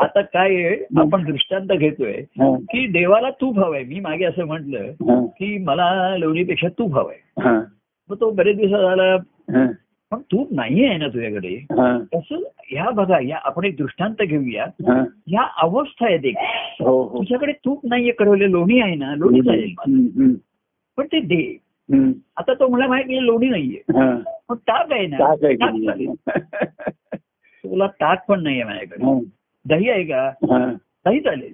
आता 0.02 0.20
काय 0.20 0.54
आहे 0.56 0.74
आपण 1.00 1.24
दृष्टांत 1.24 1.68
घेतोय 1.72 2.12
की 2.70 2.86
देवाला 2.92 3.30
तूप 3.30 3.58
हवंय. 3.58 3.82
मी 3.84 4.00
मागे 4.00 4.24
असं 4.24 4.44
म्हटलं 4.44 4.92
की 5.26 5.56
मला 5.58 6.16
लोणीपेक्षा 6.18 6.68
तूप 6.68 6.94
हवंय. 6.94 7.16
हा, 7.42 7.62
मग 8.10 8.16
तो 8.20 8.30
बरेच 8.30 8.56
दिवस 8.56 8.70
झाला 8.70 9.16
पण 10.10 10.20
तूप 10.32 10.48
नाही 10.52 10.84
आहे 10.84 10.96
ना 10.98 11.08
तुझ्याकडे. 11.08 11.56
तसं 12.14 12.42
ह्या 12.70 12.90
बघा 12.90 13.18
या 13.22 13.38
आपण 13.44 13.64
एक 13.64 13.76
दृष्टांत 13.76 14.22
घेऊया. 14.22 14.64
ह्या 15.26 15.42
अवस्था 15.62 16.06
आहेत 16.06 16.24
एक 16.24 16.36
हो 16.80 17.02
हो. 17.02 17.18
तुझ्याकडे 17.18 17.52
तूप 17.52 17.86
नाहीये 17.86 18.12
कडवले 18.12 18.50
लोणी 18.50 18.80
आहे 18.80 18.94
ना? 18.94 19.14
लोणी 19.14 19.40
हम्म, 19.80 20.32
पण 20.96 21.06
ते 21.12 21.20
दे. 21.20 21.56
आता 22.36 22.54
तो 22.54 22.68
मला 22.68 22.86
माहिती 22.86 23.26
लोणी 23.26 23.48
नाहीये. 23.48 23.92
पण 24.48 24.54
ताक 24.54 24.92
आहे 24.92 25.06
ना? 25.06 25.16
तुला 27.64 27.86
ताक 27.86 28.24
पण 28.28 28.42
नाहीये 28.42 28.64
माझ्याकडे. 28.64 29.04
दही 29.68 29.90
आहे 29.90 30.04
का? 30.04 30.30
दही 31.06 31.20
चालेल. 31.20 31.52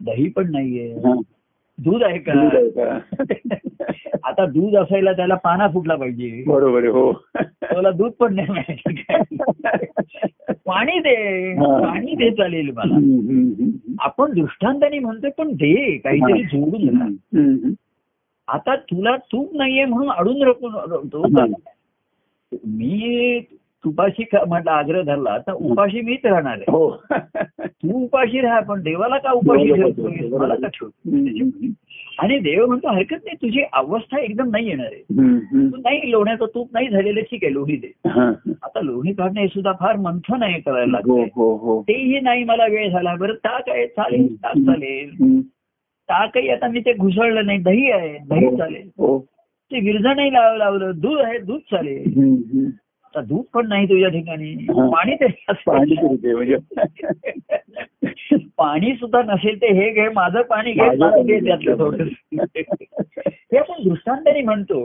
दही 0.00 0.28
पण 0.28 0.50
नाहीये. 0.50 0.94
दूध 1.78 2.02
आहे 2.02 2.18
का? 2.18 2.32
आता 4.24 4.46
दूध 4.46 4.76
असायला 4.76 5.12
त्याला 5.12 5.34
पाना 5.34 5.68
फुटला 5.68 5.94
पाहिजे. 5.96 6.44
बरोबर 6.46 6.84
हो. 6.84 7.12
त्याला 7.40 7.90
दूध 7.90 8.12
पण 8.12 8.34
नाही 8.34 8.50
माहिती 8.50 8.94
पाणी 10.64 10.98
दे. 10.98 11.54
पाणी 11.60 12.14
दे 12.14 12.30
चालेल 12.30 12.70
मला. 12.76 12.94
आपण 14.00 14.32
दृष्टांताने 14.32 14.98
म्हणतोय 14.98 15.30
पण 15.30 15.52
दे 15.52 15.96
काहीतरी 15.96 16.42
जोडून. 16.42 17.72
आता 18.48 18.76
तुला 18.76 19.16
तूप 19.16 19.54
नाहीये 19.54 19.84
म्हणून 19.84 20.10
अडून 20.10 20.42
हा. 21.38 21.46
मी 22.66 23.38
तुपाशी 23.84 24.24
म्हटलं 24.48 24.70
आग्रह 24.70 25.02
धरला 25.02 25.38
तर 25.38 25.52
उपाशी 25.52 26.00
मीच 26.00 26.26
राहणार 26.26 26.52
आहे. 26.52 26.64
हो. 26.68 26.90
तू 27.66 28.02
उपाशी 28.04 28.40
राहा 28.40 28.60
पण 28.60 28.82
देवाला 28.82 29.18
का 29.18 29.32
उपाशी 29.32 29.72
ठेवतोय, 29.72 30.28
मला. 30.38 30.54
का 30.54 30.68
ठेवतो. 30.68 31.66
आणि 32.18 32.38
देव 32.38 32.66
म्हणतो 32.66 32.88
हरकत 32.88 33.24
नाही 33.24 33.36
तुझी 33.36 33.62
अवस्था 33.72 34.18
एकदम 34.18 34.50
नाही 34.50 34.68
येणार 34.68 34.86
आहे. 34.86 35.02
तू 35.70 35.76
नाही 35.76 36.10
लोण्याचं 36.10 36.46
तूप 36.54 36.68
नाही 36.72 36.88
झालेलं 36.88 37.20
ठीक 37.20 37.44
आहे 37.44 37.52
लोणी 37.54 37.76
दे. 37.76 37.92
आता 38.62 38.80
लोणी 38.80 39.12
काढणं 39.12 39.40
हे 39.40 39.48
सुद्धा 39.48 39.72
फार 39.72 39.96
मंथन 39.96 40.42
आहे 40.42 40.60
करायला 40.60 40.98
हो 41.04 41.16
लागतंय. 41.16 41.30
हो 41.34 41.56
हो. 41.56 41.82
तेही 41.82 42.20
नाही 42.20 42.44
मला 42.44 42.66
वेळ 42.66 42.90
झाला. 42.90 43.14
बरं 43.14 43.34
ताक 43.34 43.68
आहे? 43.68 43.86
चालेल 43.86 44.34
ताक 44.34 44.56
चालेल. 44.56 45.40
ताकही 46.08 46.48
आता 46.48 46.68
मी 46.68 46.80
ते 46.80 46.92
घुसळलं 46.92 47.46
नाही. 47.46 47.58
दही 47.58 47.90
आहे 47.90 48.18
दही 48.30 48.56
चालेल. 48.56 48.88
ते 49.72 49.80
विरजणही 49.80 50.32
लाव 50.32 50.56
लावलं. 50.56 50.90
दूध 50.94 51.20
आहे 51.20 51.38
दूध 51.38 51.60
चालेल. 51.60 52.70
आता 53.14 53.20
दूध 53.26 53.44
पण 53.54 53.66
नाही 53.68 53.86
तुझ्या 53.86 54.08
ठिकाणी. 54.08 54.54
पाणी 54.90 55.14
तरी 55.14 55.52
पाणी 55.66 55.94
म्हणजे 56.24 56.56
पाणी 58.58 58.94
सुद्धा 58.96 59.20
नसेल 59.22 59.60
ते 59.60 59.72
हे 59.72 59.90
घे 59.90 60.08
माझं 60.08 60.42
पाणी 60.42 60.72
घे 60.72 60.88
घे 61.22 61.38
त्यातलं. 61.46 61.76
थोडं 61.78 62.04
हे 63.52 63.58
आपण 63.58 63.82
दृष्टांताने 63.88 64.40
म्हणतो. 64.42 64.82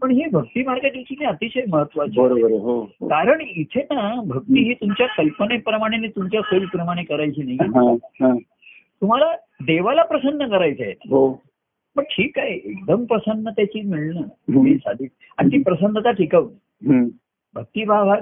पण 0.00 0.10
ही 0.10 0.24
भक्ती 0.32 0.62
मार्गाची 0.64 1.24
अतिशय 1.24 1.64
महत्वाची 1.68 2.20
बरोबर 2.20 2.50
हो 2.50 2.58
हो. 2.58 3.08
कारण 3.08 3.40
इथे 3.40 3.82
ना 3.92 4.14
भक्ती 4.26 4.62
ही 4.68 4.74
तुमच्या 4.74 5.06
कल्पनेप्रमाणे 5.16 5.96
आणि 5.96 6.08
तुमच्या 6.08 6.40
सोयीप्रमाणे 6.40 7.02
करायची 7.04 7.42
नाही. 7.42 8.38
तुम्हाला 9.02 9.34
देवाला 9.66 10.02
प्रसन्न 10.02 10.48
करायचं 10.48 10.82
आहे 10.84 10.92
हो 11.10 11.28
पण 11.96 12.02
ठीक 12.02 12.38
आहे 12.38 12.54
एकदम 12.54 13.04
प्रसन्न 13.04 13.50
त्याची 13.50 13.80
मिळणं 13.80 14.22
साधी 14.76 15.06
आणि 15.38 15.48
ती 15.52 15.62
प्रसन्नता 15.62 16.10
टिकवणं. 16.10 17.04
भक्तिभाव 17.54 18.08
हा 18.08 18.16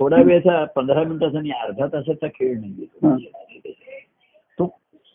थोड्या 0.00 0.22
वेळेचा 0.22 0.64
पंधरा 0.64 1.02
मिनिटाचा 1.02 1.38
आणि 1.38 1.50
अर्धा 1.50 1.86
तासाचा 1.86 2.26
खेळ 2.26 2.54
हा. 2.54 2.60
नाहीये 2.60 3.64
तो. 4.58 4.66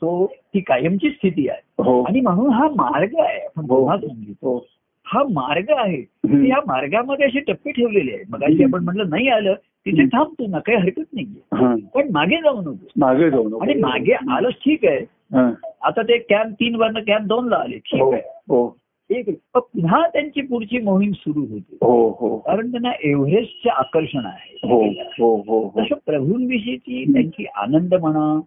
तो 0.02 0.26
ती 0.54 0.60
कायमची 0.60 1.10
स्थिती 1.10 1.50
आहे. 1.50 1.84
हो. 1.84 2.04
आणि 2.04 2.22
म्हणून 2.22 2.50
हा 2.50 2.68
मार्ग 2.68 3.16
आहे. 3.20 3.40
आपण 3.40 3.66
हो. 3.70 3.80
पुन्हा 3.80 3.98
सांगितलं. 3.98 4.34
हो. 4.42 4.66
हा 5.06 5.24
मार्ग 5.24 5.66
आहे. 5.70 6.02
या 6.48 6.58
मार्गामध्ये 6.68 7.26
असे 7.26 7.40
टप्पे 7.40 7.72
ठेवलेले 7.72 8.12
आहेत 8.12 8.26
मग 8.30 8.44
आपण 8.44 8.84
म्हटलं 8.84 9.10
नाही 9.10 9.28
आलं 9.28 9.54
तिथे. 9.54 10.06
थांबतो 10.06 10.48
ना 10.48 10.60
काही 10.60 10.78
हरकत 10.78 11.04
नाहीये. 11.14 11.66
हा. 11.66 11.76
पण 11.94 12.10
मागे 12.12 12.38
जाऊ 12.38 12.62
नको. 12.62 12.88
मागे 12.98 13.30
जाऊ 13.30 13.50
नको. 13.50 13.58
आणि 13.58 13.74
मागे 13.74 14.14
आलंच 14.14 14.54
ठीक 14.54 14.86
आहे. 14.86 15.00
हा. 15.34 15.52
आता 15.82 16.02
ते 16.02 16.18
कॅम्प 16.18 16.54
तीन 16.54 16.76
वरनं 16.76 17.00
कॅम्प 17.00 17.28
दोन 17.28 17.48
ला 17.48 17.56
आले. 17.56 17.78
ठीक 17.78 18.02
हो. 18.02 18.12
आहे. 18.12 18.22
हो. 18.26 18.78
एक 19.10 19.26
पुन्हा 19.54 20.08
त्यांची 20.08 20.42
पुढची 20.42 20.78
मोहीम 20.80 21.12
सुरू 21.12 21.40
होते. 21.40 21.78
हो 21.82 22.10
हो. 22.20 22.38
कारण 22.38 22.72
त्यांना 22.72 22.92
एव्हरेस्टचे 23.04 23.70
आकर्षण 23.70 24.26
आहे. 24.26 24.60
हो 24.94 25.70
तसं 25.78 25.96
प्रभूंविषयीची 26.06 27.14
त्यांची 27.14 27.46
आनंद 27.56 27.94
म्हणा. 27.96 28.40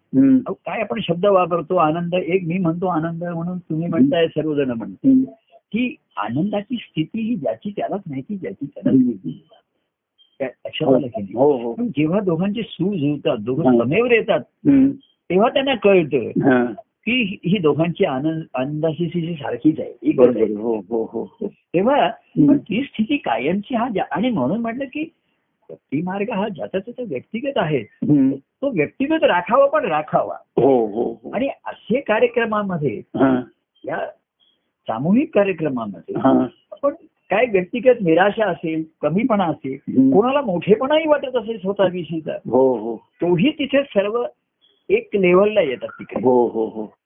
काय 0.51 0.81
आपण 0.81 1.01
शब्द 1.03 1.27
वापरतो? 1.27 1.77
आनंद 1.77 2.15
एक 2.15 2.43
मी 2.47 2.59
म्हणतो 2.59 2.87
आनंद 2.87 3.25
म्हणून 3.25 3.59
तुम्ही 3.59 3.89
म्हणताय 3.89 4.27
सर्वजण 4.27 4.71
म्हणतो. 4.71 5.09
की 5.73 5.97
आनंदाची 6.17 6.77
स्थिती 6.81 7.21
ही 7.21 7.37
ज्याची 7.37 7.71
त्यालाच 7.71 8.01
माहिती 8.11 8.37
ज्याची 8.37 8.67
त्यालाच 8.67 8.95
माहिती 8.95 9.47
त्या- 10.39 10.51
लक्षात 10.67 10.89
आलं 10.89 11.07
की 11.07 11.23
नाही 11.23 11.35
पण 11.75 11.87
जेव्हा 11.87 12.21
दोघांचे 12.21 12.63
सूज 12.63 13.01
जुळतात 13.01 13.37
दोघं. 13.39 13.63
समेवर 13.85 14.13
येतात. 14.13 14.41
तेव्हा 15.31 15.49
त्यांना 15.49 15.75
कळतं. 15.75 16.19
की 17.07 17.39
ही- 17.45 17.63
दोघांची 17.63 18.05
आनंद 18.05 18.43
आनंदाची 18.55 19.09
स्थिती 19.09 19.35
सारखीच 19.35 19.81
आहे. 19.81 20.13
बरोबर. 20.13 20.61
हो 20.61 20.77
हो 20.77 21.09
हो 21.13 21.23
हो. 21.41 21.47
तेव्हा 21.49 22.11
ती 22.57 22.83
स्थिती 22.83 23.17
कायमची 23.17 23.75
हा 23.75 23.89
आणि 24.11 24.31
म्हणून 24.31 24.61
म्हटलं 24.61 24.85
की 24.85 25.11
मार्ग 26.05 26.31
हा 26.31 26.49
ज्याचा 26.49 26.79
त्याचा 26.79 27.03
व्यक्तिगत 27.07 27.53
आहे. 27.57 27.83
तो 28.39 28.71
व्यक्तिगत 28.71 29.25
राखावा 29.25 29.67
पण 29.67 29.85
राखावा. 29.85 30.37
हो 30.57 30.87
हो 30.87 31.21
हो. 31.25 31.31
आणि 31.35 31.49
असे 31.49 32.01
कार्यक्रमामध्ये. 32.01 33.03
या 33.85 34.07
सामूहिक 34.87 35.35
कार्यक्रमामध्ये. 35.35 36.15
आपण 36.73 36.93
काय 37.31 37.45
व्यक्तिगत 37.53 38.03
निराशा 38.03 38.47
असेल 38.47 38.85
कमीपणा 39.03 39.45
असेल. 39.45 39.77
कोणाला 40.13 40.41
मोठेपणाही 40.41 41.09
वाटत 41.09 41.37
असेल 41.37 41.59
स्वतःविषयीचा 41.59 42.33
हो 42.51 42.77
हो. 42.79 42.97
तोही 42.97 43.51
तिथे 43.51 43.83
सर्व 43.83 44.25
एक 44.93 45.17
लेवलला 45.17 45.61
येतात 45.61 45.89
तिकडे. 45.89 46.21
हो 46.25 46.49
हो 46.49 46.67
हो. 46.69 47.02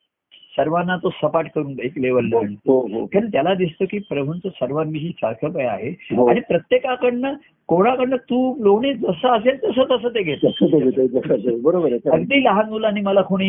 सर्वांना 0.57 0.97
तो 0.97 1.11
सपाट 1.11 1.47
करून 1.55 1.75
एक 1.83 1.93
लेवलला 1.99 2.39
आणतो. 2.39 2.81
हो 2.81 2.99
हो. 2.99 3.07
कारण 3.07 3.27
त्याला 3.27 3.55
दिसतं 3.55 3.85
की 3.85 3.99
प्रभूंचं 3.99 4.49
सर्वांविषयी 4.49 5.11
सारखं 5.11 5.49
काय 5.49 5.65
आहे. 5.65 6.17
हो. 6.17 6.27
आणि 6.27 6.41
प्रत्येकाकडनं 6.41 7.35
कोणाकडनं 7.67 8.17
तूप 8.17 8.63
लोणी 8.63 8.95
जसं 8.95 9.29
असेल 9.29 9.57
तसं 9.65 9.85
तसं 9.91 10.09
ते 10.09 10.23
घेतं. 10.23 10.49
ते 10.49 11.07
ते. 11.07 11.61
बरोबर 11.61 11.93
अगदी 12.13 12.45
लहान 12.45 12.69
मुलांनी 12.69 13.01
मला 13.01 13.23
कोणी 13.23 13.49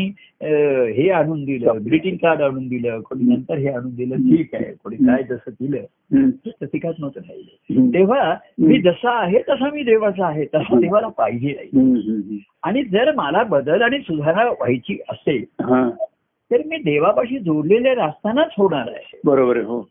हे 0.91 1.09
आणून 1.09 1.45
दिलं 1.45 1.73
ग्रीटिंग 1.85 2.15
कार्ड 2.15 2.41
आणून 2.41 2.67
दिलं 2.67 2.99
कोणी 2.99 3.23
नंतर 3.23 3.57
हे 3.57 3.67
आणून 3.67 3.95
दिलं 3.95 4.15
ठीक 4.15 4.55
आहे. 4.55 4.63
कोणी 4.63 4.95
काय 4.95 5.23
जसं 5.23 5.51
दिलं. 5.51 5.77
ते 6.29 6.49
प्रतिकात 6.59 6.93
नव्हतं 6.99 7.19
राहिलं. 7.19 7.93
तेव्हा 7.93 8.35
मी 8.59 8.81
जसा 8.81 9.19
आहे 9.23 9.39
तसा 9.39 9.69
मी 9.73 9.83
देवाचा 9.83 10.27
आहे 10.27 10.45
तसा 10.45 10.79
देवाला 10.79 11.07
पाहिजे. 11.07 11.69
आणि 12.63 12.83
जर 12.83 13.15
मला 13.15 13.43
बदल 13.43 13.81
आणि 13.81 13.99
सुधारणा 13.99 14.45
व्हायची 14.45 14.97
असेल. 15.09 15.43
हा. 15.61 15.89
तर 16.51 16.61
मी 16.65 16.77
देवापाशी 16.81 17.39
जोडलेले 17.39 17.89
असतानाच 18.01 18.51
होणार 18.57 18.87
आहे 18.89 19.19
बरोबर 19.25 19.57
हो 19.63 19.81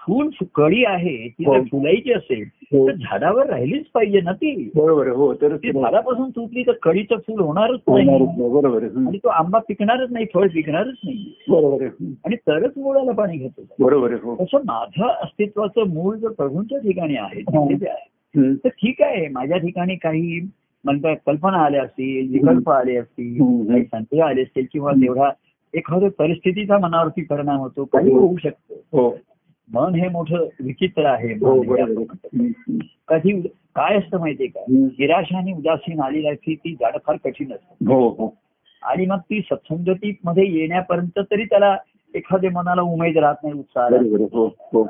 फुल 0.00 0.28
कळी 0.54 0.82
आहे 0.84 1.16
ती 1.28 1.44
हो. 1.44 1.52
जर 1.54 1.62
फुलायची 1.62 2.12
असेल 2.12 2.42
हो. 2.72 2.86
तर 2.88 2.94
झाडावर 2.94 3.46
राहिलीच 3.46 3.84
पाहिजे 3.94 4.20
ना 4.20 4.32
ती 4.32 4.70
बरोबर 4.74 5.08
हो 5.08 5.32
तर 5.34 5.56
ती 5.56 5.70
झाडापासून 5.72 6.30
तुटली 6.30 6.62
तर 6.62 6.72
कळीचं 6.82 7.18
फुल 7.26 7.40
होणारच 7.40 7.80
नाही 7.88 8.06
बरोबर. 8.48 8.84
आणि 8.98 9.18
तो 9.18 9.28
आंबा 9.28 9.58
पिकणारच 9.58 10.10
नाही 10.10 10.26
फळ 10.34 10.48
पिकणारच 10.48 10.94
नाही 11.04 11.32
बरोबर. 11.48 11.84
आणि 12.24 12.36
तरच 12.46 12.72
मुळाला 12.76 13.12
पाणी 13.12 13.36
घेतो 13.38 13.66
बरोबर 13.80 14.14
हो 14.22 14.34
तसं 14.40 14.64
माझं 14.66 15.06
अस्तित्वाचं 15.06 15.88
मूळ 15.88 16.16
जर 16.16 16.32
प्रभूंच्या 16.32 16.78
ठिकाणी 16.78 17.16
आहे 17.16 17.40
हा. 17.48 17.64
तिथे. 17.68 18.54
तर 18.54 18.68
ठीक 18.70 19.02
आहे 19.02 19.26
माझ्या 19.28 19.58
ठिकाणी 19.58 19.96
काही 19.96 20.40
म्हणतात 20.84 21.16
कल्पना 21.26 21.58
आल्या 21.64 21.82
असतील 21.82 22.32
विकल्प 22.32 22.70
आले 22.70 22.96
असतील. 22.96 23.38
काही 23.68 23.84
संशय 23.84 24.20
आले 24.20 24.42
असतील 24.42 24.66
किंवा 24.72 24.92
तेवढा 24.92 25.30
एखाद्या 25.74 26.08
परिस्थितीचा 26.18 26.78
मनावरती 26.78 27.22
परिणाम 27.22 27.56
होतो 27.56 27.84
काही 27.84 28.12
हो. 28.12 28.18
होऊ 28.18 28.36
शकतो. 28.36 28.74
हो. 28.74 29.18
मन 29.72 29.94
हे 29.94 30.08
मोठं 30.08 30.36
विचित्र 30.60 31.04
आहे 31.04 31.32
हो 31.32 31.62
हे. 31.62 32.52
कधी 33.08 33.40
काय 33.74 33.96
असतं 33.96 34.18
माहितीये 34.18 34.48
का. 34.48 34.60
निराशा 34.68 35.38
आणि 35.38 35.52
उदासीन 35.52 36.00
आलेली 36.00 36.28
असती 36.28 36.54
ती 36.54 36.74
जाणं 36.74 36.98
फार 37.06 37.16
कठीण 37.24 37.52
असतं. 37.52 37.92
हो 37.92 38.08
हो. 38.08 38.36
आणि 38.82 39.06
मग 39.06 39.18
ती 39.18 39.40
सत्संगती 39.40 40.18
मध्ये 40.24 40.60
येण्यापर्यंत 40.60 41.18
तरी 41.18 41.44
त्याला 41.44 41.76
एखाद्या 42.14 42.50
मनाला 42.50 42.82
उमेद 42.82 43.18
राहत 43.18 43.34
नाही 43.42 43.54
उत्साह 43.54 43.88
हो 44.32 44.46
हो. 44.46 44.84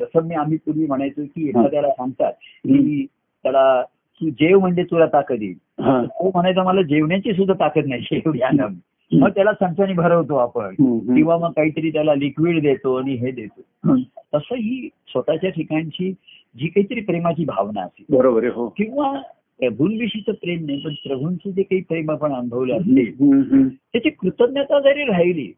जसं 0.00 0.22
मी 0.22 0.34
आम्ही 0.34 0.58
पूर्वी 0.58 0.86
म्हणायचो 0.86 1.24
की 1.24 1.48
एखाद्याला 1.48 1.90
सांगतात 1.90 2.32
की 2.64 3.06
त्याला 3.42 3.82
तू 4.20 4.28
जेव 4.28 4.58
म्हणजे 4.58 4.82
तुला 4.82 5.06
ताकद 5.06 5.42
येईल. 5.42 5.82
हा. 5.82 6.04
तो 6.04 6.30
म्हणायचा 6.34 6.62
मला 6.62 6.82
जेवण्याची 6.82 7.32
सुद्धा 7.32 7.54
ताकद 7.54 7.86
नाही 7.86 8.06
एवढी 8.12 8.40
अंगात 8.40 8.68
मग 9.12 9.28
त्याला 9.30 9.52
चमच्याने 9.52 9.92
भरवतो 9.92 10.36
आपण. 10.36 10.74
किंवा 11.14 11.38
मग 11.38 11.50
काहीतरी 11.50 11.90
त्याला 11.90 12.14
लिक्विड 12.14 12.62
देतो 12.62 12.94
आणि 12.94 13.14
हे 13.14 13.30
देतो. 13.30 13.96
तसं 14.34 14.54
ही 14.54 14.88
स्वतःच्या 15.08 15.50
ठिकाणची 15.50 16.12
जी 16.56 16.66
काहीतरी 16.66 17.00
प्रेमाची 17.00 17.44
भावना 17.44 17.80
असेल 17.82 18.16
बरोबर 18.16 18.42
आहे 18.42 18.52
हो. 18.52 18.68
किंवा 18.68 19.20
प्रभूंविषयीचं 19.58 20.32
प्रेम 20.32 20.66
नाही 20.66 20.80
पण 20.80 20.92
प्रभूंचे 21.08 21.52
जे 21.52 21.62
काही 21.62 21.82
प्रेम 21.82 22.10
आपण 22.10 22.32
अनुभवलं 22.32 22.76
असेल 22.76 23.08
हम्म. 23.20 23.68
त्याची 23.68 24.10
कृतज्ञता 24.10 24.80
जरी 24.80 25.02
राहिली 25.04 25.52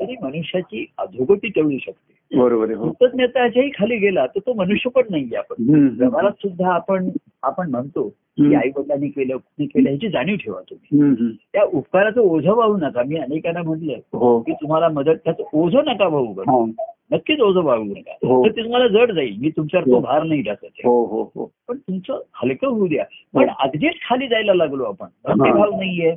तरी 0.00 0.14
मनुष्याची 0.22 0.86
अधोगती 0.98 1.48
टळू 1.48 1.70
शकते. 1.70 2.38
बरोबर 2.38 2.70
हो. 2.70 2.90
कृतज्ञताच्याही 2.90 3.68
खाली 3.68 3.96
गेला 3.96 4.26
तर 4.26 4.38
तो 4.38 4.52
मनुष्य 4.54 4.90
पण 4.90 5.02
नाहीये 5.10 5.36
आपण. 5.36 5.88
व्यवहारात 5.98 6.30
सुद्धा 6.30 6.74
आपण 6.74 7.08
आपण 7.42 7.70
म्हणतो 7.70 8.12
की. 8.38 8.54
आई 8.54 8.68
वडिलांनी 8.76 9.08
केलं 9.08 9.36
कुणी 9.36 9.66
केलं 9.66 9.88
ह्याची 9.88 10.08
जाणीव 10.08 10.36
ठेवा 10.36 10.60
तुम्ही. 10.70 11.32
त्या 11.52 11.62
उपकाराचं 11.62 12.20
ओझं 12.20 12.54
वाहू 12.54 12.76
नका 12.76 13.02
मी 13.02 13.16
अनेकांना 13.16 13.62
म्हटलं 13.62 13.92
हो 14.12 14.40
की 14.40 14.52
तुम्हाला 14.52 14.88
मदत 14.88 15.16
त्याचं 15.24 15.42
ओझं 15.52 15.84
नका 15.86 16.06
वाहू. 16.06 16.32
हा. 16.32 16.64
नक्कीच 17.12 17.40
ओझं 17.40 17.62
वाहू 17.62 17.84
नका 17.84 18.12
हो. 18.26 18.44
तर 18.44 18.50
ते 18.50 18.62
तुम्हाला 18.64 18.88
जड 18.88 19.12
जाईल 19.12 19.36
मी 19.40 19.50
तुमच्यावर 19.50 19.86
तो. 19.86 20.00
भार 20.00 20.22
नाही 20.22 20.42
टाकत. 20.42 20.66
हो 20.84 21.04
हो 21.06 21.30
हो 21.34 21.50
पण 21.68 21.76
तुमचं 21.76 22.20
हलकं 22.34 22.66
होऊ 22.68 22.86
द्या 22.86 23.04
पण 23.34 23.48
अगदीच 23.58 23.92
खाली 24.08 24.28
जायला 24.28 24.54
लागलो 24.54 24.84
आपण 24.84 25.06
भक्तिभाव 25.24 25.70
नाहीये. 25.70 26.14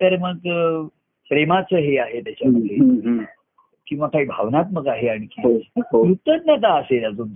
तर 0.00 0.16
मग 0.16 0.36
प्रेमाचं 1.28 1.76
हे 1.76 1.98
आहे 1.98 2.20
त्याच्यामध्ये. 2.20 2.76
किंवा 3.86 4.08
काही 4.08 4.24
भावनात्मक 4.24 4.88
आहे 4.88 5.08
आणखी. 5.08 5.58
कृतज्ञता 5.76 6.74
असेल 6.74 7.04
अजून 7.04 7.28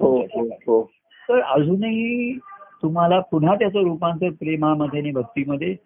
तर 1.28 1.40
अजूनही 1.40 2.38
तुम्हाला 2.84 3.20
पुन्हा 3.20 3.54
त्याचं 3.54 3.78
रूपांतर 3.78 4.28
प्रेमामध्ये 4.30 5.00
आणि 5.00 5.10
भक्तीमध्ये. 5.10 5.76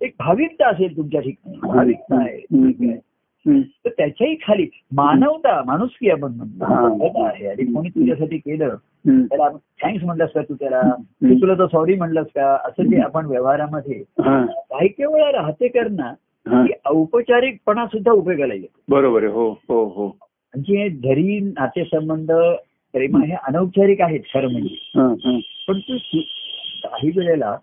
एक 0.00 0.14
भाविकता 0.18 0.68
असेल 0.68 0.96
तुमच्या 0.96 1.20
ठिकाणी. 1.20 1.58
भाविकता 1.62 2.20
आहे. 2.20 2.38
तर 3.84 3.88
त्याच्याही 3.88 4.34
खाली 4.34 4.66
मानवता 4.92 5.62
माणुसकी 5.66 6.10
आपण 6.10 6.32
म्हणतो. 6.32 7.24
आहे. 7.24 7.46
आणि 7.46 7.72
कोणी 7.72 7.88
तुझ्यासाठी 7.88 8.38
केलं. 8.38 8.76
त्याला 9.08 9.48
थँक्स 9.82 10.04
म्हणलास 10.04 10.32
का 10.34 10.40
तू 10.42 10.54
त्याला? 10.54 10.82
तुला 11.24 11.54
तर 11.54 11.66
सॉरी 11.66 11.94
म्हणलास 11.94 12.26
का? 12.26 12.58
असं 12.64 12.82
जे 12.82 13.00
आपण 13.00 13.26
व्यवहारामध्ये. 13.26 14.02
काही 14.20 14.88
काही 14.88 15.12
वेळा 15.14 15.32
राहते 15.32 15.68
करणं. 15.68 16.12
की 16.66 16.72
औपचारिकपणा 16.86 17.86
सुद्धा 17.86 18.12
उपयोगाला 18.12 18.54
येतो. 18.54 18.80
बरोबर 18.88 19.22
आहे. 19.22 19.32
हो 19.32 19.50
हो 19.50 19.84
हो. 19.84 20.06
म्हणजे 20.54 20.90
जरी 20.90 21.40
नातेसंबंध 21.40 22.32
प्रेम 22.92 23.16
हे 23.22 23.34
अनौपचारिक 23.34 24.00
आहेत 24.00 24.20
खरं 24.34 24.48
म्हणजे. 24.52 24.76
पण 25.68 25.78
तू 25.78 25.96
काही 26.84 27.08
वेळेला. 27.16 27.56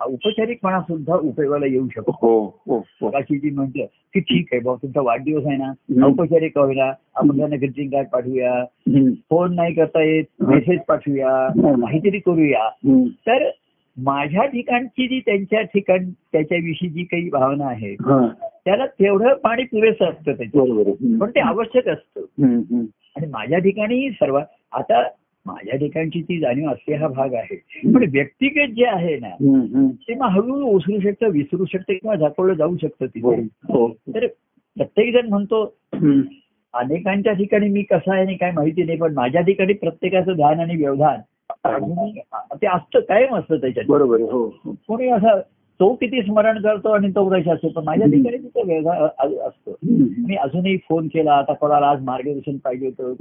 औपचारिकपणा 0.00 0.80
सुद्धा 0.80 1.14
उपयोगाला 1.14 1.66
येऊ 1.66 1.88
शकतो 1.94 2.12
हो 2.22 2.60
हो 2.66 2.78
हो 2.78 3.10
जी 3.20 3.50
म्हटलं 3.50 3.84
की 3.84 4.20
ठीक 4.20 4.48
आहे 4.52 4.60
बाबा 4.60 4.82
तुमचा 4.82 5.00
वाढदिवस 5.00 5.46
आहे 5.46 5.56
ना. 5.56 5.72
औपचारिक 6.06 6.58
होईना 6.58 6.92
आपण 7.14 7.36
त्यांना 7.36 7.56
ग्रीटिंग 7.56 7.90
कार्ड 7.90 8.06
पाठवूया. 8.06 8.64
फोन 9.30 9.54
नाही 9.54 9.74
करता 9.74 10.02
येत 10.02 10.24
मेसेज 10.40 10.80
पाठवूया. 10.88 11.48
काहीतरी 11.62 12.18
करूया. 12.18 12.68
तर 13.26 13.50
माझ्या 13.96 14.44
ठिकाणची 14.46 15.08
जी 15.08 15.20
त्यांच्या 15.20 15.62
ठिकाण 15.62 16.10
त्याच्याविषयी 16.10 16.88
जी 16.88 17.04
काही 17.04 17.28
भावना 17.28 17.66
आहे. 17.66 17.94
त्याला 18.64 18.86
तेवढं 18.86 19.34
पाणी 19.34 19.64
पुरेसं 19.64 20.04
असतं. 20.04 20.32
हम्म. 20.32 21.18
पण 21.18 21.30
ते 21.30 21.40
आवश्यक 21.40 21.88
असतं. 21.88 22.20
आणि 23.16 23.26
माझ्या 23.26 23.58
ठिकाणी 23.58 24.10
सर्व 24.10 24.40
आता 24.72 25.02
माझ्या 25.46 25.76
ठिकाणची 25.78 26.20
ती 26.22 26.38
जाणीव 26.40 26.68
असते 26.70 26.94
हा 26.94 27.08
भाग 27.08 27.34
आहे 27.34 27.56
पण 27.92 28.04
व्यक्तिगत 28.12 28.72
जे 28.76 28.84
आहे 28.84 29.16
ना. 29.18 29.28
ते 30.08 30.14
मग 30.14 30.28
हळूहळू 30.28 30.66
ओसरू 30.68 31.00
शकतं 31.00 31.30
विसरू 31.30 31.64
शकतं 31.64 31.92
किंवा 31.92 32.16
झाकवलं 32.16 32.54
जाऊ 32.54 32.76
शकतं 32.76 33.06
तिथे 33.06 33.40
हो. 33.68 33.88
तर 34.14 34.26
प्रत्येक 34.76 35.12
जण 35.14 35.28
म्हणतो. 35.28 35.64
अनेकांच्या 36.74 37.32
ठिकाणी 37.32 37.68
मी 37.68 37.82
कसा 37.82 38.12
आहे 38.12 38.22
आणि 38.22 38.34
काय 38.36 38.50
माहिती 38.52 38.84
नाही 38.84 38.98
पण 38.98 39.14
माझ्या 39.14 39.40
ठिकाणी 39.40 39.72
प्रत्येकाचं 39.72 40.36
ध्यान 40.36 40.60
आणि 40.60 40.76
व्यवधान 40.76 41.20
ते 42.54 42.66
असतं 42.66 43.00
कायम 43.00 43.34
असतं 43.36 43.56
त्याच्यात 43.56 43.86
बरोबर. 43.88 44.20
हो 44.22 44.44
हो. 44.64 44.72
कोणी 44.88 45.08
असं 45.08 45.40
तो 45.80 45.92
किती 45.94 46.20
स्मरण 46.22 46.60
करतो 46.62 46.90
आणि 46.90 47.10
तो 47.10 47.28
रश 47.34 47.48
असतो 47.48 47.68
पण 47.68 47.84
माझ्या 47.84 48.06
ठिकाणी 48.06 48.36
तिथं 48.36 48.66
व्यवधान 48.66 49.34
असतं. 49.38 49.72
मी 50.26 50.36
अजूनही 50.36 50.76
फोन 50.88 51.08
केला 51.08 51.32
आता 51.32 51.52
कोणाला 51.52 51.86
आज 51.86 52.02
मार्गदर्शन 52.04 52.56
पाहिजे 52.64 52.86
होतं 52.86 53.12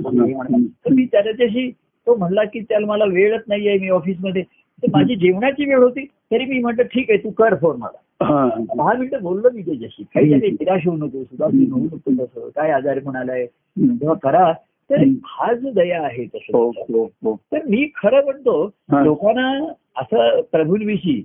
तर 0.86 0.94
मी 0.94 1.06
त्याच्याशी 1.06 1.70
तो 2.08 2.16
म्हणला 2.16 2.44
की 2.44 2.60
त्याला 2.60 2.88
मला 2.88 3.06
वेळच 3.06 3.44
नाहीये 3.48 3.78
मी 3.78 3.90
ऑफिसमध्ये. 3.90 4.44
तर 4.84 4.88
माझी 4.94 5.16
जेवणाची 5.16 5.66
वेळ 5.66 5.78
होती 5.78 6.06
तरी 6.06 6.46
मी 6.46 6.60
म्हटलं 6.60 6.84
ठीक 6.84 7.10
आहे 7.10 7.20
तू 7.24 7.30
कर 7.30 7.56
फोन 7.56 7.78
मला. 7.78 8.26
हा. 8.26 8.50
दहा 8.76 8.94
मिनिटं 8.94 9.22
बोललो 9.22 9.50
मी 9.54 9.62
त्याच्याशी. 9.62 10.04
काही 10.04 10.36
निराश 10.36 10.88
होऊ 10.88 10.98
नको 10.98 11.24
सुदासी 11.24 11.70
होऊ 11.70 11.84
नको 11.84 12.26
तसं. 12.26 12.50
काय 12.56 12.72
आजारी 12.72 13.00
हम्म. 13.00 13.96
तेव्हा 13.96 14.16
करा. 14.24 14.54
तर 14.90 15.04
हा 15.26 15.54
जो 15.54 15.72
दया 15.72 16.04
आहे 16.04 16.24
हो 16.24 16.72
तसं 16.72 16.94
हो 16.94 17.04
हो. 17.04 17.36
तर 17.52 17.58
मी 17.58 17.90
खरं 18.04 18.24
म्हणतो 18.24 18.66
हा. 18.92 19.04
लोकांना 19.04 19.72
असं 19.98 20.42
प्रभूंविषयी 20.52 21.24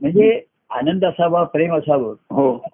म्हणजे 0.00 0.42
आनंद 0.70 1.04
असावा 1.04 1.44
प्रेम 1.44 1.74
असावं 1.74 2.14
हो. 2.30 2.64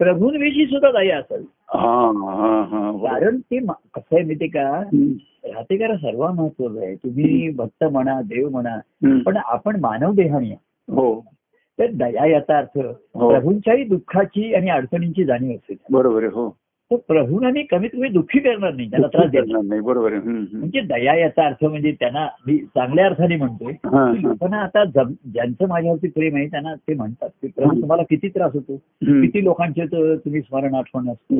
प्रभूंविषयी 0.00 0.66
सुद्धा 0.66 0.90
दया 0.90 1.18
असावी 1.18 1.44
हा 1.74 2.06
हा 2.30 2.60
हा. 2.70 2.90
कारण 3.04 3.38
ते 3.40 3.58
कसं 3.58 4.16
आहे 4.16 4.22
माहिती 4.22 4.46
का 4.48 4.68
हम्म. 4.78 5.12
राहतेकरा 5.52 5.96
सर्व 5.96 6.26
महत्वाचं 6.28 6.80
आहे 6.80 6.94
तुम्ही 6.94 7.50
भक्त 7.50 7.84
म्हणा 7.84 8.20
देव 8.22 8.48
म्हणा. 8.48 8.76
पण 9.26 9.36
आपण 9.36 9.80
मानव 9.80 10.12
देहाणी. 10.12 10.50
हो 10.88 11.20
तर 11.78 11.90
दया 11.92 12.26
याचा 12.26 12.58
अर्थ 12.58 12.78
हो. 12.78 13.28
प्रभूंच्याही 13.30 13.84
दुःखाची 13.84 14.52
आणि 14.54 14.70
अडचणींची 14.70 15.24
जाणीव 15.24 15.54
असते 15.54 15.74
बरोबर 15.90 16.24
हो 16.24 16.48
तर 16.96 17.14
प्रभूंना 17.14 17.50
मी 17.50 17.62
कमीत 17.62 17.90
कमी 17.92 18.08
दुःखी 18.08 18.38
करणार 18.38 18.74
नाही 18.74 18.90
त्याला 18.90 19.06
त्रास 19.06 19.30
देणार 19.30 19.62
नाही 19.62 19.80
बरोबर. 19.80 20.12
म्हणजे 20.14 20.80
दया 20.80 21.14
याचा 21.14 21.46
अर्थ 21.46 21.64
म्हणजे 21.64 21.92
त्यांना 21.92 22.26
मी 22.46 22.58
चांगल्या 22.58 23.06
अर्थाने 23.06 23.36
म्हणतोय. 23.36 23.72
लोकांना 24.22 24.56
आता 24.56 24.84
ज्यांचं 24.84 25.68
माझ्यावरती 25.68 26.08
प्रेम 26.08 26.36
आहे 26.36 26.46
त्यांना 26.46 26.74
ते 26.74 26.94
म्हणतात 26.94 27.28
की 27.42 27.48
प्रभू 27.48 27.80
तुम्हाला 27.80 28.02
किती 28.02 28.28
त्रास 28.28 28.52
होतो. 28.54 28.76
किती 29.02 29.44
लोकांचे 29.44 29.86
तुम्ही 30.16 30.40
स्मरण 30.40 30.74
आठवण 30.74 31.08
असतो. 31.08 31.38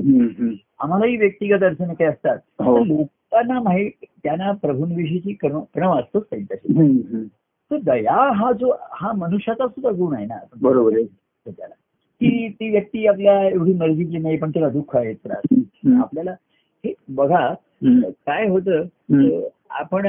आम्हालाही 0.80 1.16
व्यक्तिगत 1.16 1.62
अडचणी 1.62 1.94
काही 1.94 2.10
असतात 2.10 2.38
हो. 2.60 2.84
लोकांना 2.84 3.60
माहीत 3.60 3.90
त्यांना 4.22 4.52
प्रभूंविषयीची 4.52 5.32
कण 5.32 5.58
कणव 5.74 5.98
असतोच 5.98 6.22
त्यांच्याशी. 6.30 7.24
तर 7.70 7.76
दया 7.76 8.32
हा 8.32 8.52
जो 8.52 8.72
हा 8.90 9.12
मनुष्याचा 9.12 9.66
सुद्धा 9.66 9.90
गुण 9.90 10.14
आहे 10.16 10.26
ना 10.26 10.34
बरोबर 10.62 10.92
आहे 10.94 11.04
त्याला 11.04 11.74
की 12.20 12.48
ती 12.48 12.70
व्यक्ती 12.70 13.06
आपल्या 13.06 13.48
एवढी 13.48 13.72
मर्जीची 13.72 14.18
नाही 14.18 14.36
पण 14.36 14.50
त्याला 14.50 14.68
दुःख 14.68 14.96
आहे 14.96 15.12
त्रास. 15.14 15.58
आपल्याला 16.02 16.30
हे 16.84 16.92
बघा. 17.08 17.54
काय 18.26 18.48
होतं 18.48 19.40
आपण 19.70 20.06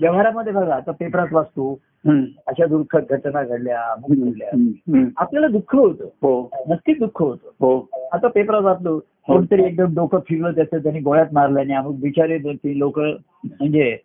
व्यवहारामध्ये 0.00 0.52
बघा 0.52 0.74
आता 0.74 0.90
पेपरात 0.90 1.32
वाचतो. 1.32 1.72
अशा 2.46 2.66
दुःखद 2.66 3.04
घटना 3.10 3.42
घडल्या 3.42 3.80
अमुक 3.80 4.10
घडल्या. 4.10 4.48
आपल्याला 5.16 5.48
दुःख 5.48 5.74
होतं. 5.76 6.04
हो. 6.22 6.50
नक्कीच 6.68 6.98
दुःख 6.98 7.22
होतं. 7.22 7.48
हो. 7.60 8.08
आता 8.12 8.28
पेपरात 8.28 8.62
वाचलो 8.62 8.98
कोणतरी 9.26 9.64
एकदम 9.64 9.94
डोकं 9.94 10.18
फिरलं 10.28 10.50
त्याचं 10.50 10.78
त्यांनी 10.78 11.00
गोळ्यात 11.00 11.26
मारल्याने 11.32 11.74
अमुक 11.74 12.00
बिचारे 12.00 12.38
दोन 12.38 12.56
तीन 12.56 12.76
लोक 12.76 12.98
म्हणजे 12.98 13.96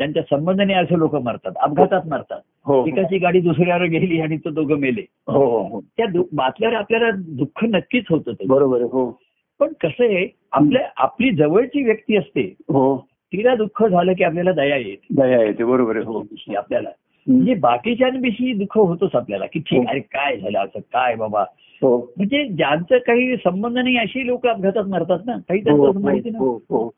त्यांच्या 0.00 0.22
संबंधाने 0.22 0.74
असे 0.74 0.98
लोक 0.98 1.14
मरतात 1.14 1.52
अपघातात 1.56 2.00
मरतात. 2.06 2.40
हो 2.66 2.86
एकाची 2.86 3.18
गाडी 3.18 3.40
दुसऱ्यावर 3.40 3.84
गेली 3.84 4.20
आणि 4.20 4.36
तो 4.36 4.50
दोघं 4.50 4.78
मेले. 4.78 5.00
हो 5.26 5.44
हो 5.44 5.68
हो. 5.68 5.80
त्या 5.80 6.06
बातल्यावर 6.32 6.76
आपल्याला 6.76 7.10
दुःख 7.16 7.64
नक्कीच 7.64 8.04
होतं 8.10 8.32
ते 8.32 8.46
बरोबर 8.46 8.82
हो. 8.82 9.20
पण 9.60 9.72
कसं 9.80 10.04
आहे 10.04 10.26
आपल्या 10.52 10.82
आपली 10.96 11.30
जवळची 11.30 11.84
व्यक्ती 11.84 12.16
असते. 12.16 12.54
हो. 12.68 12.96
तिला 13.32 13.54
दुःख 13.54 13.84
झालं 13.84 14.12
की 14.12 14.24
आपल्याला 14.24 14.52
दया 14.52 14.76
येते. 14.76 15.14
दया 15.14 15.42
येते 15.42 15.64
बरोबर 15.64 15.96
आहे 15.96 16.04
हो. 16.04 16.24
आपल्याला. 16.56 16.88
म्हणजे 17.26 17.54
बाकीच्यांविषयी 17.54 18.52
दुःख 18.52 18.78
होतोच 18.78 19.14
आपल्याला 19.14 19.46
की 19.46 19.60
ठीक 19.60 19.78
हो. 19.78 19.84
अरे 19.88 20.00
काय 20.00 20.36
झालं 20.36 20.58
असं 20.58 20.78
काय 20.78 21.14
बाबा? 21.14 21.42
हो. 21.82 22.12
म्हणजे 22.16 22.44
ज्यांचं 22.44 22.98
काही 22.98 23.36
संबंध 23.36 23.78
नाही 23.78 23.96
अशी 23.96 24.26
लोक 24.26 24.46
अपघातात 24.46 24.84
मरतात 24.84 25.18
ना? 25.26 25.32
काही 25.32 25.60
हो, 25.60 25.64
त्यांचं 25.64 25.98
हो, 25.98 26.04
माहिती 26.04 26.30
नाही. 26.30 26.44
हो 26.44 26.56
हो. 26.70 26.90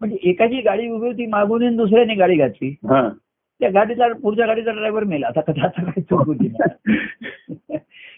म्हणजे 0.00 0.18
एकाची 0.22 0.60
गाडी 0.60 0.88
उभी 0.88 1.06
होती 1.06 1.26
मागून 1.26 1.76
दुसऱ्याने 1.76 2.14
गाडी 2.14 2.36
घातली. 2.36 2.68
हा. 2.68 3.08
त्या 3.60 3.70
गाडीचा 3.70 4.12
पुढच्या 4.22 4.46
गाडीचा 4.46 4.70
ड्रायव्हर 4.70 5.04
मेला. 5.04 5.26
आता 5.26 5.40
कथा 5.40 5.64
आता 5.64 5.82
काय 5.82 6.02
चूक 6.02 6.26
होती 6.26 6.48
ना. 6.48 6.66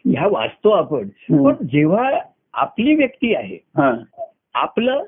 ह्या 0.04 0.26
वाचतो 0.26 0.70
आपण. 0.70 1.08
पण 1.44 1.54
जेव्हा 1.66 2.10
आपली 2.52 2.94
व्यक्ती 2.94 3.34
आहे 3.34 3.54
हा. 3.54 3.92
आपलं 4.54 5.04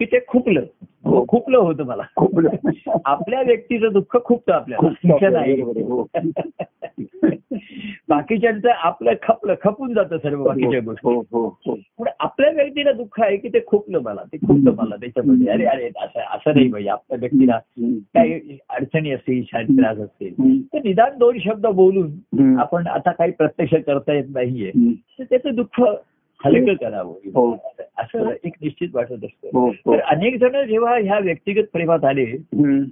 की 0.00 0.06
ते 0.06 0.18
खुपलं. 0.28 0.64
हो. 1.04 1.24
खुपलं 1.28 1.58
होतं 1.58 1.84
मला. 1.84 2.02
खूप 2.16 2.38
आपल्या 3.04 3.42
व्यक्तीचं 3.42 3.92
दुःख 3.92 4.16
खूपतं 4.24 4.52
आपल्याला. 4.52 5.30
नाही 5.30 5.62
बाकीच्यांचं 8.08 8.70
आपलं 8.70 9.12
खपलं 9.22 9.54
खपून 9.62 9.94
जातं 9.94 10.18
सर्व 10.18 10.44
बाकीच्या 10.44 10.80
गोष्टी. 10.80 11.08
हो 11.08 11.20
हो 11.20 11.58
हो. 11.66 11.74
पण 11.74 12.04
आपल्या 12.20 12.50
व्यक्तीला 12.50 12.92
दुःख 12.92 13.20
आहे 13.20 13.36
की 13.36 13.48
ते 13.48 13.58
खुपलं 13.66 14.02
मला. 14.02 14.20
ते 14.32 14.36
खुपलं 14.36 14.72
मला 14.76 14.96
त्याच्यामध्ये. 14.96 15.48
अरे 15.48 15.64
अरे 15.64 15.86
असं 15.86 16.20
असं 16.20 16.54
नाही 16.54 16.72
पाहिजे 16.72 16.90
आपल्या 16.90 17.18
व्यक्तीला. 17.20 17.58
काही 18.14 18.58
अडचणी 18.70 19.10
असतील 19.10 19.44
शारीरिक 19.44 19.78
त्रास 19.78 19.98
असतील. 19.98 20.66
तर 20.66 20.78
निदान 20.84 21.18
दोन 21.18 21.38
शब्द 21.38 21.66
बोलून. 21.66 22.58
आपण 22.58 22.86
आता 22.86 23.12
काही 23.12 23.32
प्रत्यक्ष 23.32 23.74
करता 23.86 24.12
येत 24.12 24.24
नाहीये. 24.34 24.94
तर 25.18 25.24
त्याचं 25.24 25.54
दुःख 25.54 25.82
हलकं 26.44 26.74
करावं 26.74 27.14
हो. 27.34 27.52
असं 27.98 28.28
एक 28.44 28.52
निश्चित 28.62 28.88
वाटत 28.94 29.24
असतं 29.24 29.48
हो 29.52 29.66
हो 29.68 29.94
तर 29.94 30.00
अनेक 30.06 30.38
जण 30.40 30.64
जेव्हा 30.66 30.94
ह्या 30.96 31.18
व्यक्तिगत 31.18 31.64
प्रेमात 31.72 32.04
आले. 32.04 32.24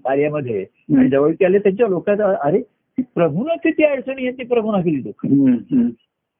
कार्यामध्ये 0.04 0.60
आणि 0.96 1.08
जवळचे 1.08 1.44
आले 1.44 1.58
त्यांच्या 1.58 1.88
लोकांना 1.88 2.32
अरे 2.42 2.60
प्रभूना 3.14 3.54
किती 3.54 3.84
अडचणी 3.84 4.26
आहेत 4.26 4.38
ती 4.38 4.44
प्रभूना 4.44 4.80
किती 4.80 5.00
दुःख. 5.02 5.26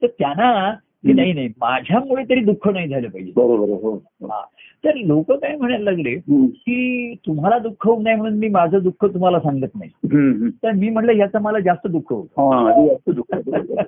तर 0.03 0.07
त्यांना 0.09 0.71
की 1.05 1.13
नाही 1.13 1.33
नाही 1.33 1.49
माझ्यामुळे 1.61 2.23
तरी 2.25 2.41
दुःख 2.41 2.69
नाही 2.69 2.89
झालं 2.89 3.09
पाहिजे 3.09 3.33
बरोबर 3.37 3.69
हो 3.83 3.95
हा. 4.23 4.41
तर 4.85 4.95
लोक 4.97 5.33
काय 5.33 5.57
म्हणायला 5.57 5.85
लागले. 5.85 6.15
की 6.19 7.15
तुम्हाला 7.27 7.59
दुःख 7.59 7.87
होऊ 7.87 8.03
नये 8.03 8.15
म्हणून 8.15 8.39
मी 8.39 8.49
माझं 8.49 8.79
दुःख 8.79 9.05
तुम्हाला 9.05 9.39
सांगत 9.41 9.77
नाही. 9.77 10.49
तर 10.63 10.73
मी 10.73 10.89
म्हटलं 10.89 11.13
याचं 11.13 11.43
मला 11.43 11.59
जास्त 11.61 11.87
दुःख 11.87 12.13
होतं 12.13 12.43
हा. 12.43 13.85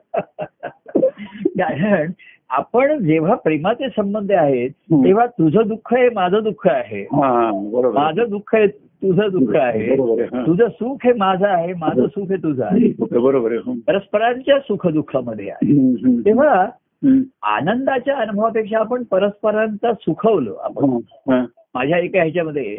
कारण 1.59 2.11
आपण 2.51 2.99
जेव्हा 2.99 3.35
प्रेमाचे 3.35 3.89
संबंध 3.89 4.33
आहेत. 4.33 4.71
तेव्हा 5.05 5.27
तुझं 5.27 5.63
दुःख 5.67 5.95
आहे 5.95 6.09
माझं 6.11 6.43
दुःख 6.43 6.69
आहे 6.69 7.03
हा. 7.03 7.51
माझं 7.95 8.25
दुःख 8.29 8.55
आहे 8.55 8.67
तुझं 8.67 9.29
दुःख 9.33 9.57
आहे 9.57 9.95
हा. 9.95 10.43
तुझं 10.47 10.69
सुख 10.69 10.97
हे 11.05 11.13
माझं 11.13 11.47
आहे 11.47 11.73
माझं 11.73 12.07
सुख 12.07 12.31
हे 12.31 12.37
तुझं 12.37 12.65
आहे 12.65 12.89
बरोबर 13.21 13.53
हो. 13.53 13.75
परस्परांच्या 13.87 14.59
सुख 14.59 14.87
दुःखामध्ये 14.87 15.49
आहे. 15.51 15.95
तेव्हा. 16.25 16.67
आनंदाच्या 17.43 18.17
अनुभवापेक्षा 18.17 18.79
आपण 18.79 19.03
परस्परांचा 19.03 19.93
सुखवलं 19.93 20.55
आपण 20.61 20.85
हा, 20.85 20.99
हा. 21.35 21.45
माझ्या 21.75 21.99
एका 21.99 22.21
ह्याच्यामध्ये. 22.21 22.77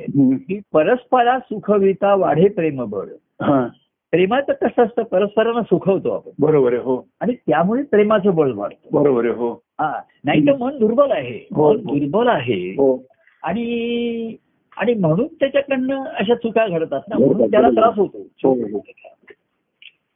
की 0.48 0.60
परस्परा 0.74 1.40
सुखविता 1.40 2.16
वाढे 2.16 2.48
प्रेम 2.48 2.84
बळ 2.84 3.06
हा. 3.42 3.68
प्रेमाचं 4.12 4.54
कसं 4.54 4.84
असतं? 4.84 5.04
परस्परांना 5.04 5.62
सुखवतो 5.62 6.10
आपण. 6.12 6.32
बरोबर 6.40 6.74
आहे 6.74 6.82
हो. 6.82 7.08
आणि 7.20 7.34
त्यामुळे 7.34 7.84
प्रेमाचं 7.84 8.36
बळ 8.36 8.52
वाढतं. 8.54 8.90
बरोबर 8.92 9.26
आहे 9.26 9.34
हो. 9.34 9.54
हा 9.54 10.02
नाही 10.24 10.48
तर 10.48 10.56
मन 10.56 10.80
दुर्बल 10.80 11.12
आहे. 11.12 11.48
हो. 11.56 11.74
मन 11.74 11.80
दुर्बल 11.80 12.28
आहे. 12.28 12.72
हो. 12.72 13.04
आणि 13.44 14.36
आणि 14.78 14.94
म्हणून 14.94 15.28
त्याच्याकडनं 15.28 16.04
अशा 16.04 16.36
चुका 16.36 16.68
घडतात 16.68 17.02
ना 17.08 17.18
म्हणून 17.18 17.52
त्याला. 17.52 17.70
त्रास 17.70 17.94
होतो. 17.98 18.28
हो, 18.44 18.54
हो. 18.54 18.80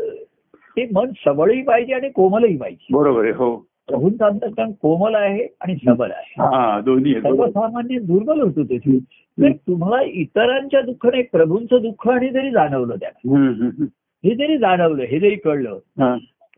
ते 0.77 0.87
मन 0.93 1.11
सबळही 1.25 1.61
पाहिजे 1.61 1.93
आणि 1.93 2.09
कोमलही 2.09 2.57
पाहिजे. 2.57 2.87
बरोबर 2.93 3.23
आहे 3.23 3.33
हो. 3.33 3.65
प्रभूंचं 3.87 4.25
अंतकरण 4.25 4.71
कोमल 4.71 5.15
आहे 5.15 5.47
आणि 5.61 5.75
सबल 5.75 6.11
आहे 6.11 6.41
हा 6.41 6.79
दोन्ही. 6.79 7.13
सर्वसामान्य 7.13 7.99
दुर्बल 7.99 8.41
होतो 8.41 8.63
त्याची 8.63 8.97
तर 9.37 9.51
तुम्हाला 9.67 10.01
इतरांच्या 10.03 10.81
दुःख 10.81 11.05
नाही 11.05 11.23
प्रभूंचं 11.23 11.81
दुःख 11.81 12.07
आणि 12.09 12.29
जरी 12.29 12.51
जाणवलं 12.51 12.95
त्याला. 12.95 13.35
हम्म. 13.35 13.85
हे 14.23 14.35
जरी 14.35 14.57
जाणवलं 14.57 15.03
हे 15.03 15.19
जरी 15.19 15.35
कळलं. 15.35 15.77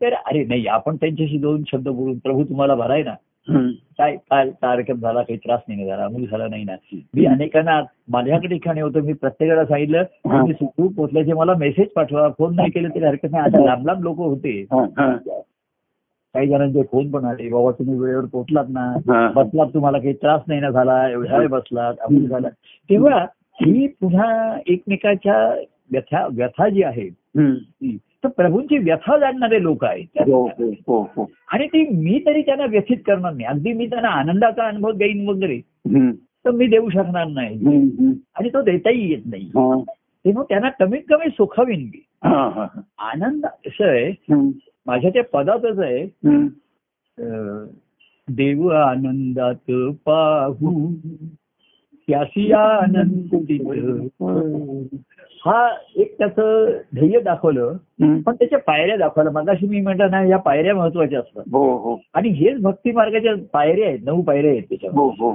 तर 0.00 0.14
अरे 0.14 0.44
नाही 0.44 0.66
आपण 0.66 0.96
त्यांच्याशी 0.96 1.38
दोन 1.38 1.62
शब्द 1.72 1.88
बोलून 1.88 2.18
प्रभू 2.18 2.44
तुम्हाला 2.44 2.74
भराय 2.74 3.02
ना. 3.02 3.14
काय 3.98 4.16
काय 4.30 4.50
कार्यक्रम 4.62 4.98
झाला 4.98 5.22
काही 5.22 5.38
त्रास 5.38 5.60
नाही 5.68 5.86
झाला 5.86 6.08
मूल 6.08 6.24
झाला 6.26 6.46
नाही 6.48 6.64
ना 6.64 6.74
मी 7.14 7.24
अनेकांना 7.26 7.80
माझ्याकडे 8.08 8.48
ठिकाणी 8.48 8.80
होतो 8.80 9.00
मी 9.00 9.12
प्रत्येकाला 9.12 9.64
सांगितलं. 9.64 10.02
तुम्ही 10.02 10.52
सुखरूप 10.52 10.94
पोचल्याचे 10.94 11.32
मला 11.32 11.54
मेसेज 11.54 11.88
पाठवा 11.88 12.28
फोन 12.38 12.54
नाही 12.56 12.70
केले 12.70 12.88
तरी 12.88 13.04
हरकत 13.04 13.28
नाही 13.32 13.44
आता 13.44 13.64
लांब 13.64 13.86
लांब 13.86 14.02
लोक 14.02 14.16
होते. 14.18 14.64
काही 16.36 16.48
जणांचे 16.48 16.82
फोन 16.82 17.10
पण 17.10 17.24
आले 17.24 17.48
बाबा 17.48 17.70
तुम्ही 17.70 17.98
वेळेवर 17.98 18.24
पोहोचलात 18.24 18.64
ना. 18.68 18.92
बसलात 19.36 19.66
तुम्हाला 19.74 19.98
काही 19.98 20.12
त्रास 20.12 20.40
नाही 20.48 20.60
ना 20.60 20.70
झाला 20.70 21.08
एवढ्या 21.08 21.38
वेळ 21.38 21.48
बसलात 21.48 21.94
अमूल 22.00 22.26
झाला 22.26 22.48
तेव्हा 22.90 23.24
ही 23.62 23.86
पुन्हा 23.86 24.56
एकमेकाच्या 24.66 25.36
व्यथा 25.90 26.26
व्यथा 26.26 26.68
जी 26.68 26.82
आहे 26.82 27.08
तर 28.24 28.28
प्रभूंची 28.28 28.78
व्यथा 28.78 29.16
जाणणारे 29.18 29.62
लोक 29.62 29.84
आहेत 29.84 30.20
हो 30.20 30.46
हो 30.88 31.00
हो 31.16 31.30
आणि 31.52 31.66
ती 31.66 31.82
मी 31.96 32.18
तरी 32.26 32.42
त्यांना 32.42 32.64
व्यथित 32.64 32.96
करणार 33.06 33.32
नाही 33.32 33.44
अगदी 33.44 33.72
मी 33.72 33.86
त्यांना 33.86 34.08
आनंदाचा 34.08 34.66
अनुभव 34.68 34.92
देईन 34.92 35.28
वगैरे. 35.28 35.60
तर 36.44 36.50
मी 36.50 36.66
देऊ 36.66 36.88
शकणार 36.88 37.26
नाही. 37.26 37.56
आणि 38.36 38.48
तो 38.48 38.62
देताही 38.62 39.10
येत 39.10 39.22
नाही. 39.26 39.48
तेव्हा 40.24 40.42
त्यांना 40.42 40.68
कमीत 40.68 41.02
कमी 41.08 41.28
सुखावीन 41.28 41.80
मी. 41.84 42.02
आनंद 42.98 43.46
असं 43.46 43.84
आहे. 43.84 44.10
माझ्या 44.86 45.10
त्या 45.10 45.24
पदातच 45.24 45.78
आहे. 45.78 46.04
देव 48.30 48.68
आनंदात 48.68 49.70
पाहू. 50.06 50.94
त्यासी 52.08 52.52
आनंदित. 52.52 54.22
हा 55.46 55.76
एक 55.96 56.18
त्याचं 56.18 56.78
ध्येय 56.94 57.20
दाखवलं. 57.20 57.72
पण 58.20 58.34
त्याच्या 58.34 58.58
पायऱ्या 58.58 58.96
दाखवल्या. 58.96 59.32
मगाशी 59.32 59.66
मी 59.66 59.80
म्हटलं 59.80 60.10
ना 60.10 60.24
या 60.24 60.36
पायऱ्या 60.36 60.74
महत्त्वाच्या 60.74 61.18
असतात. 61.20 61.42
हो 61.52 61.76
हो. 61.76 62.00
आणि 62.14 62.28
हेच 62.28 62.60
भक्ती 62.60 62.92
मार्गाच्या 62.92 63.34
पायऱ्या 63.52 63.88
आहेत. 63.88 63.98
नऊ 64.04 64.22
पायऱ्या 64.22 64.50
आहेत 64.50 64.62
त्याच्यावर 64.62 64.96
हो 64.96 65.08
हो. 65.08 65.34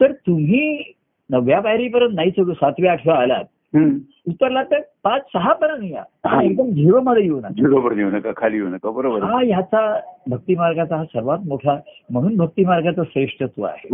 तर 0.00 0.12
तुम्ही 0.12 0.92
नवव्या 1.30 1.60
पायरीपर्यंत 1.60 2.12
नाही 2.14 2.30
चढू. 2.30 2.52
सातव्या 2.52 2.92
आठव्या 2.92 3.14
आलात. 3.14 3.44
उतरला 3.74 4.62
तर 4.62 4.80
पाच 5.04 5.22
सहा 5.32 5.52
पर्यंत 5.52 5.84
या 5.84 6.40
एकदम 6.42 6.70
झिरो 6.72 7.00
मध्ये 7.00 7.22
येऊ 7.24 7.38
नका 7.38 7.48
झिरोवर 7.56 7.96
येऊ 7.98 8.10
नका 8.10 8.30
खाली 8.36 8.56
येऊ 8.56 8.68
नका 8.68 8.90
बरोबर. 8.90 9.22
हा 9.22 9.40
ह्याचा 9.40 9.82
भक्ती 10.28 10.54
मार्गाचा 10.56 10.96
हा 10.96 11.04
सर्वात 11.04 11.46
मोठा 11.46 11.76
म्हणून 12.10 12.36
भक्ती 12.36 12.64
मार्गाचं 12.64 13.02
श्रेष्ठत्व 13.04 13.64
आहे. 13.64 13.88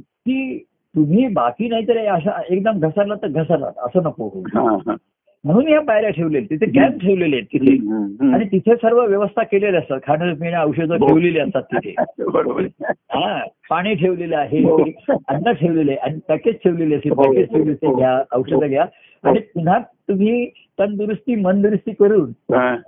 की 0.00 0.58
तुम्ही 0.94 1.26
बाकी 1.34 1.68
नाहीतर 1.68 2.06
अशा 2.06 2.40
एकदम 2.48 2.78
घसरला 2.80 3.14
तर 3.14 3.28
घसरलात 3.28 3.78
असं 3.78 4.02
नको 4.04 4.28
होऊ. 4.28 4.92
म्हणून 5.44 5.68
या 5.68 5.80
पायऱ्या 5.80 6.10
ठेवलेल्या 6.10 6.46
तिथे 6.50 6.66
कॅम्प 6.72 7.00
ठेवलेले 7.00 7.36
आहेत 7.36 7.46
तिथे. 7.52 7.72
आणि 8.32 8.44
तिथे 8.44 8.74
सर्व 8.76 9.00
व्यवस्था 9.06 9.42
केलेल्या 9.42 9.80
असतात 9.80 10.00
खाणं 10.04 10.34
पिणं 10.34 10.58
औषधं 10.58 10.94
हो. 10.94 11.06
ठेवलेली 11.06 11.38
असतात 11.38 11.62
तिथे 11.72 11.94
बरोबर. 12.28 12.66
हा 13.10 13.38
पाणी 13.70 13.94
ठेवलेलं 13.94 14.36
आहे 14.36 14.62
हो. 14.64 14.76
अन्न 15.28 15.52
ठेवलेले 15.52 15.94
आणि 15.94 16.18
पॅकेज 16.28 16.54
ठेवलेले 16.64 16.96
असेल 16.96 17.12
हो. 17.12 17.22
पॅकेज 17.22 17.48
ठेवले 17.48 17.74
ते 17.74 17.94
घ्या 17.94 18.20
औषधं 18.32 18.66
घ्या 18.68 18.84
आणि 19.24 19.38
पुन्हा 19.38 19.78
तुम्ही 19.78 20.46
तंदुरुस्ती 20.78 21.34
मनदुरुस्ती 21.34 21.92
करून. 21.92 22.30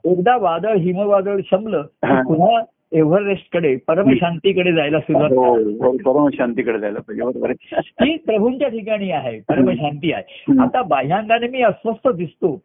एकदा 0.04 0.36
वादळ 0.36 0.76
हिमवादळ 0.76 1.40
शमलं 1.50 1.82
पुन्हा 2.22 2.62
एव्हरेस्टकडे 2.92 3.76
परमशांतीकडे 3.88 4.72
जायला 4.72 5.00
सुरुवात 5.00 5.32
हो. 5.32 5.54
हो. 5.54 5.96
परम 5.96 6.28
शांतीकडे 6.34 6.78
जायला 6.78 6.98
पाहिजे. 7.00 7.52
ती 7.80 8.16
प्रभूंच्या 8.16 8.68
ठिकाणी 8.68 9.10
आहे 9.10 9.40
परमशांती 9.40 10.12
आहे. 10.12 10.52
आता 10.60 10.82
बाह्यांगाने 10.82 11.48
मी 11.48 11.62
अस्वस्थ 11.62 12.08
दिसतो. 12.08 12.60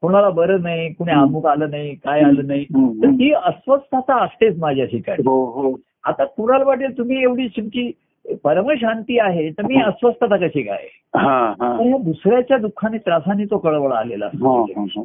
कोणाला 0.00 0.30
बरं 0.30 0.62
नाही 0.62 0.92
कुणी 0.92 1.12
अमुक 1.12 1.46
आलं 1.46 1.70
नाही 1.70 1.94
काय 1.94 2.20
आलं 2.20 2.46
नाही. 2.46 2.64
तर 3.02 3.10
ती 3.10 3.32
अस्वस्थता 3.32 4.24
असतेच 4.24 4.58
माझ्या 4.58 4.84
ठिकाणी 4.84 5.22
हो 5.26 5.44
हो 5.44 5.76
आता 6.04 6.24
कुणाला 6.24 6.64
वाटेल 6.64 6.98
तुम्ही 6.98 7.22
एवढी 7.22 7.46
तुमची 7.46 7.90
परमशांती 8.32 9.18
आहे 9.18 9.50
तर 9.50 9.62
मी 9.62 9.80
अस्वस्थता 9.82 10.36
कशी 10.36 10.62
काय? 10.62 10.86
हा 11.16 11.54
हा. 11.60 11.78
तर 11.78 11.82
ह्या 11.82 11.98
दुसऱ्याच्या 11.98 12.56
दुःखाने 12.56 12.98
त्रासाने 12.98 13.44
तो 13.44 13.58
कळवळ 13.58 13.92
आलेला 13.92 14.24
हा, 14.24 14.30
असतो. 14.34 14.62
हा, 14.62 14.84
हा. 14.96 15.02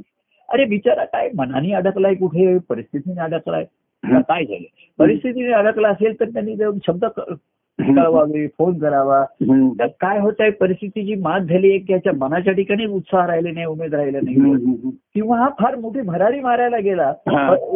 अरे 0.50 0.66
बिचारा 0.66 1.06
काय 1.06 1.30
मनाने 1.38 1.72
अडकलाय 1.74 2.14
कुठे? 2.14 2.58
परिस्थितीने 2.58 3.22
अडकलाय. 3.22 3.64
काय 4.04 4.46
झालं? 4.46 4.66
परिस्थितीने 5.00 5.52
अडकला 5.52 5.90
असेल 5.90 6.20
तर 6.20 6.26
त्यांनी 6.26 6.56
शब्द 6.88 7.06
कळवावे 7.80 8.48
फोन 8.48 8.78
करावा 8.80 9.24
काय 10.02 10.20
होत 10.20 10.34
आहे 10.40 10.50
परिस्थितीची 10.50 11.16
मात 11.16 11.40
झाली 11.40 11.70
आहे 11.70 11.78
की 11.78 11.94
याच्या 11.94 12.14
मनाच्या 12.14 12.54
ठिकाणी 12.54 12.86
उत्साह 12.86 13.28
राहिले 13.28 13.52
नाही 13.52 13.66
उमेद 13.66 13.94
राहिले. 13.96 14.20
नाही. 14.20 14.92
किंवा 15.14 15.38
हा 15.38 15.48
फार 15.60 15.76
मोठी 15.76 16.02
भरारी 16.02 16.40
मारायला 16.40 16.78
गेला 16.78 17.14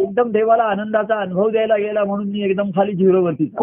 एकदम 0.02 0.30
देवाला 0.30 0.62
आनंदाचा 0.62 1.20
अनुभव 1.20 1.48
द्यायला 1.48 1.76
गेला 1.76 2.04
म्हणून 2.04 2.28
मी 2.28 2.42
एकदम 2.42 2.70
खाली 2.76 2.92
झिरोवरती. 2.92 3.50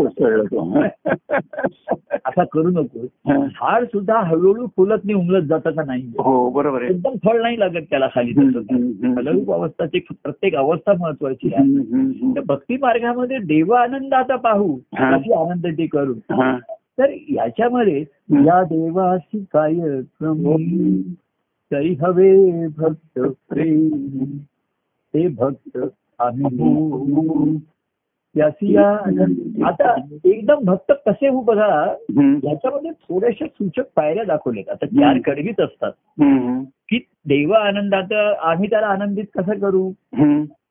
असा 2.26 2.44
करू 2.44 2.70
नको. 2.70 3.06
झाड 3.36 3.84
सुद्धा 3.84 4.20
हळूहळू 4.20 4.66
फुलत 4.78 5.06
नाही 5.06 5.14
उमलत 5.14 5.42
जातं 5.42 5.72
का 5.72 5.84
नाही 5.84 6.04
हो 6.20 6.50
बरोबर 6.50 6.82
एकदम 6.82 7.14
फळ 7.26 7.42
नाही 7.42 7.60
लागत 7.60 7.82
त्याला 7.90 8.08
खाली. 8.08 8.34
फलरूप 9.16 9.52
अवस्थाची 9.52 10.00
प्रत्येक 10.00 10.56
अवस्था 10.56 10.94
महत्वाची 11.00 11.54
आहे 11.54 12.40
भक्ती 12.48 12.78
मार्गामध्ये 12.78 13.38
देव 13.38 13.74
आनंदाचा 13.74 14.36
पाहू. 14.36 14.78
अशी 14.98 15.34
आनंद 15.34 15.68
ते 15.68 15.86
करू. 15.86 16.14
तर 17.00 17.12
याच्यामध्ये. 17.30 18.06
या 18.46 18.64
देवासी 18.64 19.44
काय 19.54 19.74
क्रमी 20.02 21.02
तरी 21.72 21.94
हवे 22.02 22.68
भक्त 22.68 23.20
प्रेम 23.50 24.38
ते 25.14 25.28
भक्त 25.28 25.78
आम्ही 26.20 26.86
आता 29.64 29.96
एकदम 30.26 30.64
भक्त 30.64 30.92
कसे 31.06 31.28
होऊ 31.28 31.42
बघा. 31.42 31.96
याच्यामध्ये 32.44 32.92
थोड्याशा 32.92 33.46
सूचक 33.48 33.84
पायऱ्या 33.96 34.24
दाखवल्यात 34.24 34.70
आता 34.70 34.86
चार. 34.86 35.18
कडवीत 35.26 35.62
असतात. 35.62 35.92
की 36.90 36.98
देव 37.26 37.52
आनंदात 37.52 38.14
आम्ही 38.40 38.70
त्याला 38.70 38.88
आनंदित 38.88 39.26
कसं 39.38 39.60
करू. 39.60 39.92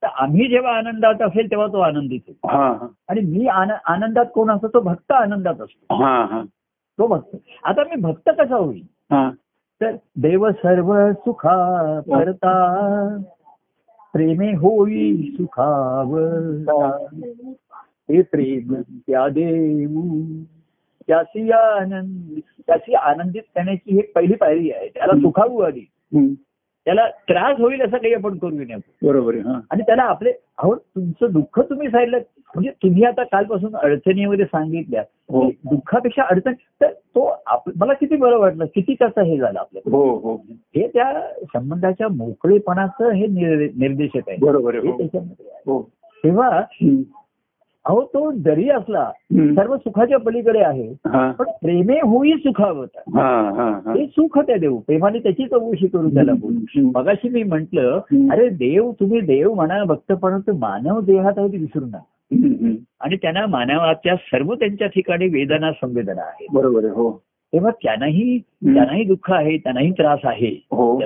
तर 0.02 0.06
आम्ही 0.06 0.48
जेव्हा 0.48 0.72
आनंदात 0.72 1.22
असेल 1.22 1.50
तेव्हा 1.50 1.66
तो 1.66 1.80
आनंदित 1.80 2.20
हा 2.28 2.76
हा. 2.80 2.86
आणि 3.08 3.20
मी 3.20 3.46
आन- 3.46 3.80
आनंदात 3.86 4.24
कोण 4.34 4.50
असतो 4.50 4.68
तो 4.68 4.80
भक्त 4.80 5.12
आनंदात 5.12 5.60
असतो. 5.60 5.94
तो 6.98 7.06
भक्त. 7.06 7.36
आता 7.64 7.84
मी 7.84 8.00
भक्त 8.00 8.30
कसा 8.38 8.56
होईल? 8.56 8.82
हा. 9.10 9.30
तर 9.80 9.90
देव 10.16 10.50
सर्व 10.50 11.12
सुखा 11.12 12.00
करता. 12.06 13.22
प्रेमे 14.12 14.46
होई 14.46 15.30
सुखावता 15.34 17.06
हे 18.10 18.22
प्रेम 18.22 18.74
त्या 19.06 19.28
देऊ. 19.28 20.22
त्याची 21.06 21.50
आनंद 21.50 22.40
त्याची 22.66 22.94
आनंदित 22.94 23.42
करण्याची 23.42 23.94
ही 23.94 24.02
पहिली 24.02 24.34
पायरी 24.34 24.70
आहे. 24.70 24.88
त्याला 24.88 25.12
सुखावू 25.12 25.60
आधी. 25.60 25.90
त्याला 26.90 27.08
त्रास 27.08 27.60
होईल 27.60 27.82
असं 27.82 27.96
काही 27.96 28.14
आपण 28.14 28.38
करू 28.38 28.50
नये. 28.50 29.06
बरोबर 29.06 29.34
आणि 29.70 29.82
त्याला 29.82 30.02
आपले 30.02 30.30
अहो 30.58 30.74
तुमचं 30.74 31.26
दुःख 31.30 31.60
तुम्ही 31.60 31.88
सांगितलं. 31.88 32.18
म्हणजे 32.38 32.70
तुम्ही 32.70 33.04
आता 33.04 33.24
कालपासून 33.24 33.76
अडचणी 33.76 34.24
वगैरे 34.24 34.44
सांगितल्या. 34.44 35.00
हो. 35.00 35.50
दुःखापेक्षा 35.50 36.22
अडचण 36.22 36.52
तर 36.52 36.86
तो 36.86 37.42
मला 37.76 37.92
किती 37.92 38.16
बरं 38.16 38.38
वाटलं 38.38 38.64
किती 38.64 38.94
कसं 38.94 39.22
हे 39.22 39.38
झालं 39.38 39.58
आपलं 39.58 39.80
हो 39.90 40.16
हो. 40.16 40.34
हे 40.50 40.88
त्या 40.88 41.28
संबंधाच्या 41.54 42.08
मोकळेपणाचं 42.08 43.10
हे 43.10 43.26
निर्दे- 43.26 43.70
निर्देशक 43.78 44.28
आहे. 44.28 44.36
बरोबर. 44.40 44.72
त्याच्यामध्ये 44.72 45.46
तेव्हा. 46.24 46.60
अहो 47.90 48.02
तो 48.02 48.32
जरी 48.32 48.68
असला. 48.68 49.10
सर्व 49.54 49.76
सुखाच्या 49.76 50.18
पलीकडे 50.18 50.58
आहे 50.58 50.94
पण 51.32 51.44
प्रेमे 51.62 51.94
होई 51.94 52.32
सुखावता. 52.32 53.00
हा 53.14 53.50
हा 53.56 53.80
हा. 53.84 53.92
हे 53.92 54.06
सुख 54.06 54.38
त्या 54.38 54.56
देऊ. 54.56 54.78
प्रेमाने 54.78 55.18
त्याची 55.18 55.46
चौकशी 55.46 55.86
करू 55.86 56.08
त्याला 56.10 56.32
बोलू. 56.32 56.90
मगाशी 56.94 57.28
मी 57.28 57.42
म्हंटल. 57.42 57.78
अरे 58.30 58.48
देव 58.48 58.92
तुम्ही 59.00 59.20
देव 59.20 59.54
म्हणा 59.54 59.84
भक्त 59.84 60.12
पण 60.12 60.40
तो 60.40 60.52
मानव 60.52 61.00
देहात 61.00 61.32
आहे 61.36 61.48
ते 61.48 61.56
विसरू 61.56 61.84
नका. 61.86 61.98
आणि 63.00 63.16
त्यांना 63.16 63.46
मानवाच्या 63.46 64.16
सर्व 64.16 64.54
त्यांच्या 64.54 64.88
ठिकाणी 64.88 65.28
वेदना 65.28 65.72
संवेदना 65.72 66.22
आहे 66.22 66.46
बरोबर 66.52 66.84
आहे 66.84 66.92
हो. 66.92 67.22
तेव्हा 67.52 67.70
त्यांनाही. 67.70 68.38
त्यांनाही 68.74 69.04
दुःख 69.04 69.32
आहे 69.32 69.56
त्यांनाही 69.56 69.90
त्रास 69.90 70.18
आहे. 70.24 70.66
हो. 70.70 71.00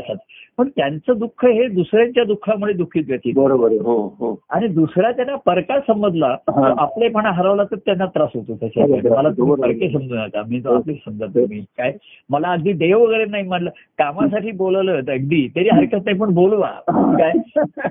पण 0.58 0.68
त्यांचं 0.68 1.18
दुःख 1.18 1.44
हे 1.44 1.68
दुसऱ्यांच्या 1.68 2.24
दुःखामुळे 2.24 2.72
दुःखीत 2.72 3.04
व्यतीत 3.08 3.34
बरोबर 3.34 3.72
हो 3.72 4.14
हो. 4.18 4.40
आणि 4.50 4.68
दुसरा 4.68 5.12
त्यांना 5.12 5.36
परका 5.36 5.80
समजला 5.80 6.26
हा. 6.26 6.74
आपलेपणा 6.78 7.30
हरवला 7.30 7.64
तर 7.64 7.76
त्यांना 7.76 8.06
त्रास 8.06 8.28
होतो 8.34 8.54
त्याच्या. 8.54 9.16
मला 9.16 9.28
तुम्ही. 9.28 9.62
परके 9.62 9.88
समजू 9.88 10.14
नका. 10.14 10.42
मी 10.48 10.60
तो 10.60 10.74
आपले 10.74 10.94
समजा 10.94 11.26
तुम्ही. 11.26 11.60
काय? 11.60 11.92
मला 12.30 12.48
अगदी 12.48 12.72
देव 12.72 13.04
वगैरे 13.04 13.24
नाही 13.24 13.44
म्हणलं. 13.44 13.70
कामासाठी 13.98 14.50
बोलवलं 14.50 15.00
तर 15.00 15.12
अगदी. 15.12 15.48
तरी 15.56 15.68
हरकत 15.72 16.04
नाही 16.04 16.18
पण 16.18 16.34
बोलवा. 16.34 16.70
काय? 16.90 17.32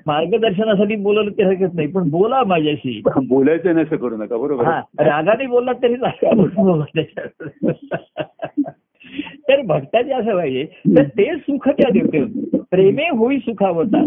मार्गदर्शनासाठी 0.07 0.95
बोलवलं 0.95 1.31
तरी 1.31 1.43
हरकत 1.43 1.73
नाही 1.73 1.87
पण 1.87 2.09
बोला 2.09 2.43
माझ्याशी. 2.43 3.01
बोलायचं 3.27 3.75
नसं 3.75 3.95
करू 3.95 4.17
नका. 4.17 4.37
बरोबर 4.37 4.65
हा. 4.65 4.81
रागाने 4.99 5.47
बोलला 5.47 5.73
तर 5.73 5.93
भक्ताचे 9.67 10.11
असं 10.11 10.35
पाहिजे 10.35 10.67
तर 10.97 11.03
ते 11.03 11.35
सुख 11.35 11.69
त्या 11.69 11.89
देवते. 11.89 12.23
प्रेमे 12.57 13.03
होई 13.03 13.37
सुखावता. 13.37 14.05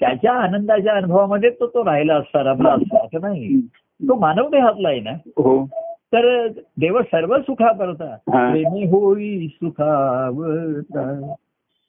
त्याच्या 0.00 0.32
आनंदाच्या 0.32 0.92
अनुभवामध्ये 0.92 1.50
तो 1.50 1.66
तो 1.66 1.84
राहिला 1.84 2.14
असता 2.14 2.42
रमला 2.42 2.72
असता 2.72 3.04
असं 3.04 3.20
नाही. 3.20 3.60
तो 4.08 4.14
मानव 4.14 4.48
देहातला 4.48 4.88
आहे 4.88 5.00
ना. 5.00 5.10
हो. 5.10 5.68
तर 6.12 6.46
देव 6.80 7.00
सर्व 7.02 7.36
सुखा 7.38 7.72
करता. 7.72 8.16
प्रेमी 8.28 8.84
होई 8.84 9.48
सुखावता. 9.48 11.34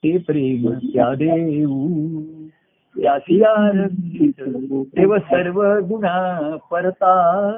ते 0.03 0.17
प्रेम 0.17 0.71
त्या 0.71 1.13
देऊ. 1.13 1.87
देव 4.83 5.17
सर्व 5.17 5.63
गुणा 5.63 6.55
परता. 6.71 7.51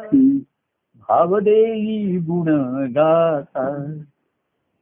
भाव 1.10 1.40
देई 1.40 2.18
गुण 2.18 2.48
गाता. 2.96 3.94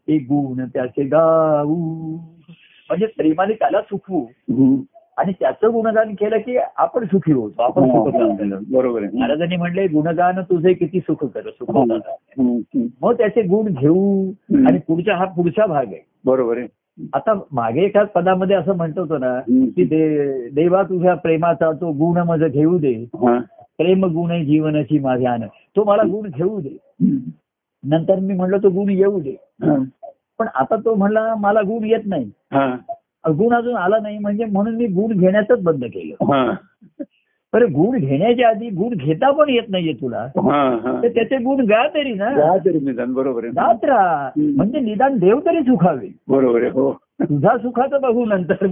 ते 0.07 0.17
गुण 0.17 0.65
त्याचे 0.73 1.03
गाऊ 1.03 1.75
म्हणजे 2.89 3.05
प्रेमाने 3.17 3.53
त्याला 3.53 3.81
सुखवू. 3.81 4.25
आणि 5.17 5.31
त्याचं 5.39 5.71
गुणगान 5.73 6.13
केलं 6.13 6.37
की 6.37 6.57
आपण 6.57 7.05
सुखी 7.05 7.31
होतो 7.31 7.61
आपण 7.61 7.89
सुख 7.89 8.09
झालं 8.11 8.57
बरोबर 8.71 9.01
महाराजांनी 9.13 9.55
म्हणले 9.55 9.85
गुणगान 9.87 10.41
तुझे 10.41 10.73
किती 10.73 10.99
सुख 10.99 11.23
कर 11.25 11.49
सुख. 11.49 11.71
मग 13.01 13.13
त्याचे 13.13 13.41
गुण 13.41 13.65
घेऊ. 13.73 14.31
आणि 14.67 14.79
पुढचा 14.87 15.15
हा 15.15 15.25
पुढचा 15.25 15.65
भाग 15.65 15.85
आहे 15.85 16.01
बरोबर 16.25 16.57
आहे 16.57 16.67
आता 17.13 17.33
मागे 17.51 17.83
एकाच 17.85 18.11
पदामध्ये 18.11 18.55
असं 18.55 18.75
म्हणतो 18.77 19.01
होतो 19.01 19.17
ना. 19.17 19.39
की 19.75 19.83
दे 19.85 20.49
देवा 20.49 20.83
तुझ्या 20.83 21.13
प्रेमाचा 21.13 21.71
तो 21.71 21.91
गुण 21.91 22.17
माझं 22.17 22.47
घेऊ 22.47 22.77
दे. 22.77 22.93
प्रेम 23.77 24.05
गुण 24.05 24.31
आहे 24.31 24.45
जीवनाची 24.45 24.99
माझ्या 24.99 25.31
आन 25.31 25.41
तो 25.75 25.83
मला 25.83 26.03
गुण 26.03 26.29
घेऊ 26.29 26.59
दे. 26.59 26.77
नंतर 27.85 28.19
मी 28.19 28.33
म्हणलं 28.33 28.57
तो 28.57 28.69
गुण 28.69 28.89
येऊ 28.89 29.19
दे. 29.19 29.35
पण 30.39 30.47
आता 30.55 30.75
तो 30.75 30.93
म्हणला 30.95 31.33
मला 31.39 31.61
गुण 31.61 31.83
येत 31.83 32.05
नाही 32.05 32.29
हा. 32.53 32.65
गुण 33.29 33.53
अजून 33.53 33.75
आला 33.75 33.97
नाही 34.01 34.17
म्हणजे 34.17 34.45
म्हणून 34.45 34.75
मी 34.75 34.85
गुण 34.87 35.17
घेण्याचंच 35.17 35.61
बंद 35.63 35.83
केलं 35.85 36.31
हा. 36.33 36.51
बरं 37.53 37.71
गुण 37.73 37.97
घेण्याच्या 37.99 38.47
आधी 38.49 38.69
गुण 38.69 38.93
घेता 38.97 39.29
पण 39.31 39.49
येत 39.49 39.69
नाहीये 39.69 39.93
तुला. 39.93 40.25
तर 41.01 41.07
त्याचे 41.07 41.37
गुण 41.37 41.63
गा 41.65 41.85
तरी 41.87 42.13
ना 42.13 42.29
तरी 42.65 42.79
निदान 42.79 43.13
बरोबर 43.13 43.47
जात 43.49 43.85
राहा. 43.85 44.29
म्हणजे 44.37 44.79
निदान 44.79 45.17
देव 45.17 45.39
तरी 45.39 45.61
सुखावे 45.61 46.09
बरोबर 46.27 46.61
आहे 46.61 46.69
हो 46.69 46.91
तुझा 47.21 47.57
सुखाचं 47.57 48.01
बघू 48.01 48.25
नंतर 48.25 48.65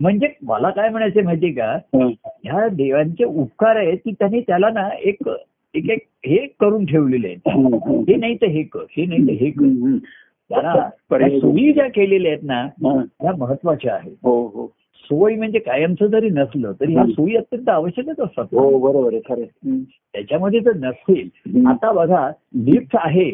म्हणजे 0.00 0.28
मला 0.42 0.70
काय 0.70 0.88
म्हणायचं 0.88 1.24
माहितीये 1.24 1.52
का. 1.52 1.72
ह्या 2.44 2.66
देवांचे 2.68 3.24
उपकार 3.24 3.76
आहेत 3.76 3.98
की 4.04 4.12
त्यांनी 4.12 4.40
त्याला 4.40 4.70
ना 4.70 4.88
एक 5.00 5.28
एक 5.74 5.90
एक 5.90 6.02
हे 6.26 6.36
करून 6.60 6.84
ठेवलेले 6.84 7.26
आहेत 7.28 7.48
हम्म. 7.48 8.00
हे 8.08 8.16
नाही 8.16 8.34
तर 8.36 8.46
हे 8.46 8.62
कर 8.62 8.84
हे 8.90 9.06
नाही 9.06 9.26
तर 9.26 9.32
हे 9.44 9.50
कर. 9.50 9.96
त्याला 10.50 10.88
सोयी 11.40 11.72
ज्या 11.72 11.86
केलेल्या 11.88 12.32
आहेत 12.32 12.42
ना 12.44 12.60
हा. 12.84 13.02
त्या 13.22 13.32
महत्त्वाच्या 13.38 13.94
आहेत 13.94 14.12
हो 14.22 14.40
हो 14.54 14.66
सोयी 15.04 15.36
म्हणजे 15.36 15.58
कायमचं 15.58 16.06
जरी 16.06 16.28
नसलं 16.30 16.72
तरी 16.72 16.92
ह्या. 16.94 17.04
सोयी 17.06 17.36
अत्यंत 17.36 17.68
आवश्यकच 17.68 18.20
असतात 18.20 18.54
हो 18.54 18.78
बरोबर 18.78 19.14
आहे. 19.14 19.78
त्याच्यामध्ये 20.14 20.60
जर 20.60 20.76
नसेल 20.76 21.28
हम्म. 21.46 21.68
आता 21.68 21.92
बघा 21.92 22.28
लिफ्ट 22.64 22.96
आहे. 22.96 23.30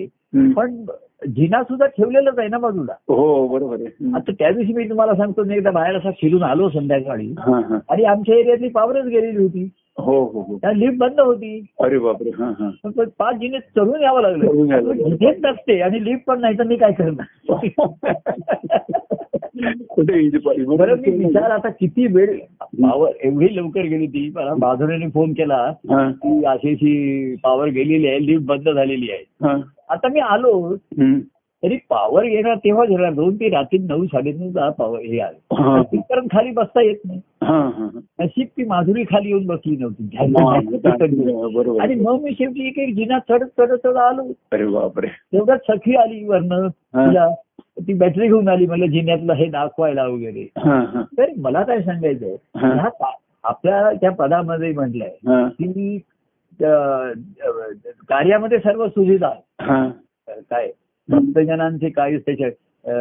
पण 0.56 0.84
जिना 1.28 1.62
सुद्धा 1.62 1.86
ठेवलेलंच 1.86 2.38
आहे 2.38 2.48
ना 2.48 2.58
बाजूला 2.58 2.92
हो 3.08 3.46
बरोबर 3.48 3.80
आहे. 3.80 4.10
आता 4.16 4.32
त्या 4.32 4.50
दिवशी 4.50 4.72
मी 4.72 4.88
तुम्हाला 4.88 5.14
सांगतो 5.14 5.44
मी 5.44 5.54
एकदा 5.54 5.70
बाहेर 5.70 5.96
असा 5.96 6.10
फिरून 6.10 6.42
आलो 6.42 6.68
संध्याकाळी 6.68 7.26
हा 7.38 7.60
हा 7.68 7.78
आणि 7.88 8.04
आमच्या 8.04 8.36
एरियातली 8.36 8.68
पावरच 8.68 9.06
गेलेली 9.06 9.36
होती 9.36 9.68
हो 10.00 10.24
हो 10.24 10.40
हो. 10.40 10.58
त्या 10.58 10.72
लिफ्ट 10.72 10.96
बंद 10.98 11.20
होती. 11.20 11.66
अरे 11.80 11.98
बापरे 11.98 12.30
हा 12.30 12.52
हा. 12.60 12.70
तो 12.70 13.04
पाच 13.18 13.36
जिने 13.36 13.58
चढून 13.58 14.02
यावं 14.02 14.22
लागलं. 14.22 14.92
इथेच 14.92 15.36
नसते 15.44 15.80
आणि 15.80 16.04
लिफ्ट 16.04 16.24
पण 16.26 16.40
नाही 16.40 16.58
तर 16.58 16.64
मी 16.64 16.76
काय 16.76 16.92
करणार? 16.92 17.26
बरं 20.76 20.96
मी 20.96 21.10
विचार 21.10 21.50
आता 21.50 21.68
किती 21.68 22.06
वेळ 22.06 22.38
पावर 22.82 23.10
एवढी 23.20 23.56
लवकर 23.56 23.80
गेली 23.80 24.06
ती 24.06 24.32
मला 24.34 24.54
बाजूने 24.54 25.08
फोन 25.08 25.32
केला 25.32 25.72
हा. 25.90 26.10
की 26.10 26.44
अशी 26.44 27.34
पावर 27.34 27.68
गेलेली 27.68 28.06
आहे 28.06 28.26
लिफ्ट 28.26 28.46
बंद 28.46 28.68
झालेली 28.68 29.10
आहे. 29.10 29.24
हा. 29.42 29.56
आता 29.88 30.08
मी 30.08 30.20
आलो. 30.20 30.76
तरी 31.62 31.76
पावर 31.76 32.24
येणार 32.24 32.54
तेव्हा 32.56 32.84
घेणार 32.84 33.12
दोन 33.12 33.34
ते 33.34 33.48
रात्री 33.48 33.78
नऊ 33.78 34.06
साडेनऊ 34.06 34.70
पावर 34.70 34.98
हे. 34.98 35.18
आले 35.18 35.96
कारण 35.96 36.26
खाली 36.32 36.50
बसता 36.50 36.82
येत 36.82 36.96
नाही. 37.04 37.20
नशीब 38.20 38.46
ती 38.56 38.64
माधुरी 38.64 39.02
खाली 39.02 39.28
येऊन 39.28 39.46
बसली 39.46 39.76
नव्हती. 39.76 40.32
बरोबर 41.54 41.82
आणि 41.82 41.94
मग 41.94 42.20
मी 42.22 42.30
शेवटी 42.30 42.66
एक 42.66 42.78
एक 42.78 42.94
जिना 42.94 43.18
चढत 43.18 43.46
चढत 43.58 43.76
चढत 43.84 43.96
आलो. 43.96 44.32
अरे 44.52 44.66
बापरे. 44.66 45.06
तेवढ्यात 45.06 45.58
सखी 45.70 45.96
आली 45.96 46.24
वरनं. 46.24 46.66
हा. 46.94 47.06
तिला 47.06 47.28
ती 47.80 47.92
बॅटरी 47.92 48.26
घेऊन 48.26 48.48
आली. 48.48 48.66
मला 48.66 48.86
जिन्यातलं 48.86 49.32
हे 49.32 49.46
दाखवायला 49.46 50.06
वगैरे. 50.06 50.44
तर 51.18 51.26
मला 51.38 51.62
काय 51.62 51.82
सांगायचंय. 51.82 52.36
ह्या 52.54 53.10
आपल्या 53.44 53.92
त्या 54.00 54.10
पदामध्ये 54.10 54.72
म्हटलंय 54.72 55.16
की 55.60 55.98
कार्यामध्ये 58.08 58.58
सर्व 58.58 58.86
सुविधा 58.88 59.30
काय? 60.28 60.70
भक्तजनांचे 61.10 61.88
काय 61.88 62.16
त्याच्या 62.18 62.48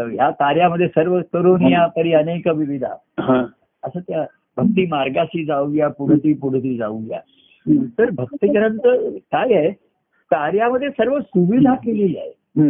ह्या 0.07 0.29
कार्यामध्ये 0.29 0.87
सर्व 0.87 1.19
करून 1.33 1.61
या 1.67 1.87
तरी 1.87 2.13
अनेक 2.13 2.47
विविधा. 2.47 2.95
हा. 3.19 3.45
असं 3.83 3.99
त्या 3.99 4.25
भक्ती 4.57 4.85
मार्गाशी 4.85 5.45
जाऊया 5.45 5.87
पुढती 5.87 6.33
पुढती 6.33 6.77
जाऊया. 6.77 7.19
तर 7.99 8.09
भक्तजनांचं 8.09 9.09
काय 9.09 9.53
आहे? 9.53 9.71
कार्यामध्ये 10.31 10.89
सर्व 10.89 11.19
सुविधा 11.19 11.73
केलेल्या 11.75 12.21
आहे. 12.21 12.63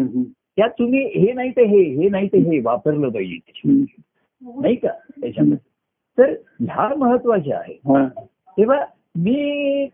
त्यात 0.55 0.69
तुम्ही 0.69 1.05
हे 1.05 1.33
नाही 1.33 1.51
तर 1.51 1.61
हे 1.61 1.81
हे 1.81 2.09
नाही 2.09 2.27
तर 2.27 2.37
हे 2.37 2.59
वापरलं 2.59 3.09
पाहिजे. 3.09 3.37
नाही 4.61 4.75
का? 4.75 4.87
त्याच्यामध्ये. 5.21 5.57
तर 6.17 6.29
ह्या 6.59 6.95
महत्त्वाच्या 6.95 7.57
आहे. 7.57 7.79
तेव्हा 8.57 8.85
मी 9.17 9.33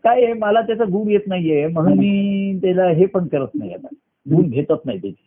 काय 0.04 0.32
मला 0.32 0.60
त्याचा 0.60 0.84
गुण 0.84 1.10
येत 1.10 1.20
नाहीये 1.26 1.66
म्हणून 1.66 1.92
मी 1.98 2.58
त्याला 2.62 2.86
हे 2.86 3.06
पण 3.06 3.26
करत 3.26 3.48
नाही 3.54 3.72
आता. 3.72 3.88
गुण 4.34 4.48
घेतच 4.48 4.78
नाही 4.84 4.98
त्याची. 4.98 5.25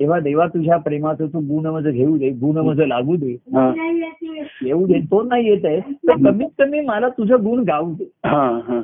तेव्हा 0.00 0.18
देवा 0.20 0.46
तुझ्या 0.46 0.76
प्रेमाचं 0.76 1.26
तू 1.26 1.40
गुण 1.46 1.66
माझं 1.66 1.90
घेऊ 1.90 2.16
दे 2.18 2.28
गुण 2.40 2.56
माझं 2.58 2.86
लागू 2.86 3.16
दे 3.16 3.32
हा. 3.54 3.70
येऊ 4.62 4.86
दे 4.86 5.00
तो 5.00 5.22
नाही 5.22 5.48
येत 5.48 5.64
आहे 5.64 5.80
तर 5.80 6.12
कमीत 6.24 6.48
कमी 6.58 6.80
मला 6.80 7.08
तुझं 7.08 7.44
गुण 7.44 7.62
गाऊ 7.64 7.92
दे 7.94 8.04
हा, 8.26 8.46
हा. 8.68 8.80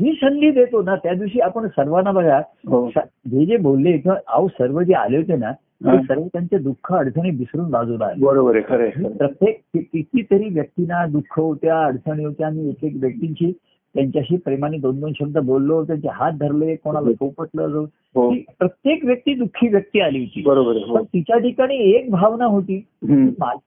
ही 0.00 0.12
संधी 0.12 0.50
देतो 0.50 0.82
ना 0.82 0.94
त्या 0.96 1.12
दिवशी 1.14 1.40
आपण 1.40 1.66
सर्वांना 1.68 2.12
बघा 2.12 2.38
हो 2.68 2.88
स- 2.90 3.04
जे 3.30 3.44
जे 3.46 3.56
बोलले 3.56 3.96
किंवा 3.98 4.16
अहो 4.28 4.46
सर्व 4.48 4.80
जे 4.82 4.94
आले 4.94 5.16
होते 5.16 5.36
ना 5.36 5.50
ते 5.52 5.88
हा. 5.90 5.96
सर्व 6.02 6.22
त्यांचे 6.26 6.58
दुःख 6.58 6.92
अडचणी 6.92 7.30
विसरून 7.30 7.70
बाजूला 7.70 8.06
आले 8.06 8.24
बरोबर 8.24 8.56
आहे 8.56 8.62
खरं. 8.90 9.08
प्रत्येक 9.16 9.60
कितीतरी 9.76 10.48
व्यक्तींना 10.48 11.04
दुःख 11.06 11.38
होत्या 11.38 11.82
अडचणी 11.84 12.24
होत्या 12.24 12.46
आणि 12.46 12.68
एक 12.68 12.84
एक 12.84 12.96
व्यक्तींची 13.00 13.52
त्यांच्याशी 13.94 14.36
प्रेमाने 14.36 14.78
दोन 14.78 15.00
दोन 15.00 15.12
शब्द 15.18 15.38
बोललो 15.38 15.84
त्यांचे 15.84 16.08
हात 16.12 16.32
धरले 16.32 16.76
कोणाला 16.76 17.12
सोपटलं 17.12 17.84
हो. 18.14 18.34
प्रत्येक 18.58 19.04
व्यक्ती 19.04 19.34
दुःखी 19.34 19.68
व्यक्ती 19.68 20.00
आली 20.00 20.18
होती. 20.18 20.42
बरोबर 20.42 20.72
पण 20.72 20.90
हो. 20.90 21.04
तिच्या 21.04 21.38
ठिकाणी 21.38 21.76
एक 21.76 22.10
भावना 22.10 22.44
होती 22.44 22.84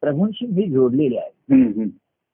प्रभूंशी 0.01 0.45
मी 0.45 0.69
जोडलेली 0.69 1.17
आहे. 1.17 1.83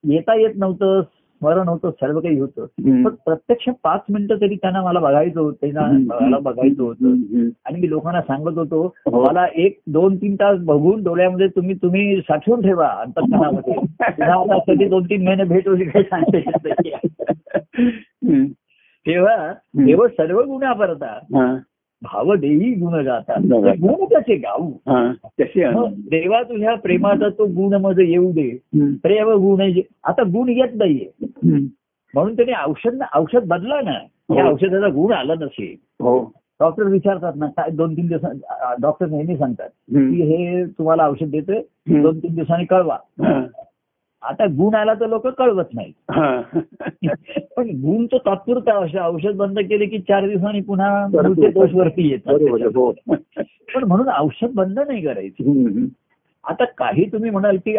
येता 0.04 0.40
येत 0.40 0.54
नव्हतं 0.56 1.00
स्मरण 1.40 1.68
होतं 1.68 1.90
सर्व 1.90 2.20
काही 2.20 2.38
होतं. 2.38 2.66
पण 3.04 3.14
प्रत्यक्ष 3.24 3.68
पाच 3.82 4.00
मिनिटं 4.10 4.36
तरी 4.40 4.54
त्यांना 4.54 4.82
मला 4.82 5.00
बघायचं 5.00 5.40
होतं. 5.40 5.66
बघायला 6.06 6.38
बघायचं 6.38 6.82
होतं. 6.82 7.06
आणि 7.64 7.80
मी 7.80 7.88
लोकांना 7.88 8.20
सांगत 8.20 8.58
होतो 8.58 8.94
हो. 9.06 9.24
मला 9.26 9.46
एक 9.54 9.80
दोन 9.86 10.16
तीन 10.16 10.34
तास 10.34 10.58
बघून 10.60 11.02
डोळ्यामध्ये 11.02 11.48
तुम्ही 11.48 11.74
तुम्ही 11.74 12.20
साठवून 12.20 12.60
ठेवा 12.62 13.04
कधी 14.68 14.88
दोन 14.88 15.04
तीन 15.04 15.26
महिने 15.26 15.44
भेट 15.44 15.68
होईल 15.68 15.88
काही 15.90 16.04
सांगता. 16.04 16.38
तेव्हा 19.06 19.52
देव 19.84 20.06
सर्व 20.06 20.40
गुन्हा 20.42 20.72
करता 20.72 21.06
हा. 21.06 21.56
भाव 22.02 22.34
देही 22.34 22.74
गुण 22.74 23.04
गाता 23.04 23.34
गुण 23.80 24.04
त्याचे 24.04 24.36
गाऊ? 24.36 24.72
मग 25.72 25.92
देवा 26.10 26.42
तुझ्या 26.42 26.74
प्रेमाचा 26.74 27.28
तो 27.38 27.46
गुण 27.46 27.74
माझं 27.80 28.02
येऊ 28.02 28.30
दे. 28.32 28.48
प्रेम 29.02 29.30
गुण 29.30 29.80
आता 30.04 30.22
गुण 30.22 30.48
येत 30.48 30.74
नाहीये. 30.74 31.28
म्हणून 32.14 32.36
त्याने 32.36 32.52
औषध 32.66 33.02
औषध 33.14 33.46
बदला 33.48 33.80
ना 33.80 33.98
या 34.36 34.44
हो. 34.44 34.52
औषधाचा 34.52 34.88
गुण 34.88 35.12
आला 35.12 35.34
नसेल 35.34 35.76
हो 36.04 36.32
डॉक्टर 36.60 36.84
विचारतात 36.84 37.32
ना 37.36 37.46
काय 37.46 37.70
दोन 37.70 37.96
तीन 37.96 38.06
दिवसां 38.06 38.74
डॉक्टर 38.82 39.06
नेहमी 39.06 39.36
सांगतात. 39.36 39.68
की 39.94 40.22
हे 40.22 40.64
तुम्हाला 40.64 41.08
औषध 41.08 41.30
देतोय. 41.30 41.62
दोन 42.02 42.18
तीन 42.18 42.34
दिवसांनी 42.34 42.64
कळवा. 42.64 42.96
आता 44.22 44.46
गुण 44.46 44.74
आला 44.74 44.94
तर 44.94 45.06
लोक 45.06 45.26
कळवत 45.26 45.74
नाही. 45.74 45.92
पण 47.56 47.68
गुण 47.68 48.06
तो 48.06 48.18
तात्पुरता 48.18 48.78
औषध 48.78 48.98
औषध 48.98 49.36
बंद 49.36 49.58
केले 49.58 49.86
की 49.86 49.98
चार 49.98 50.28
दिवसांनी 50.28 50.60
पुन्हा 50.60 51.06
दोष 51.50 51.70
वरती 51.74 52.08
येतात 52.10 52.66
हो. 52.76 52.90
पण 53.74 53.84
म्हणून 53.84 54.08
औषध 54.18 54.50
बंद 54.54 54.78
नाही 54.78 55.00
करायचे. 55.00 55.52
आता 56.44 56.64
काही 56.64 57.12
तुम्ही 57.12 57.30
म्हणाल 57.30 57.56
की 57.56 57.76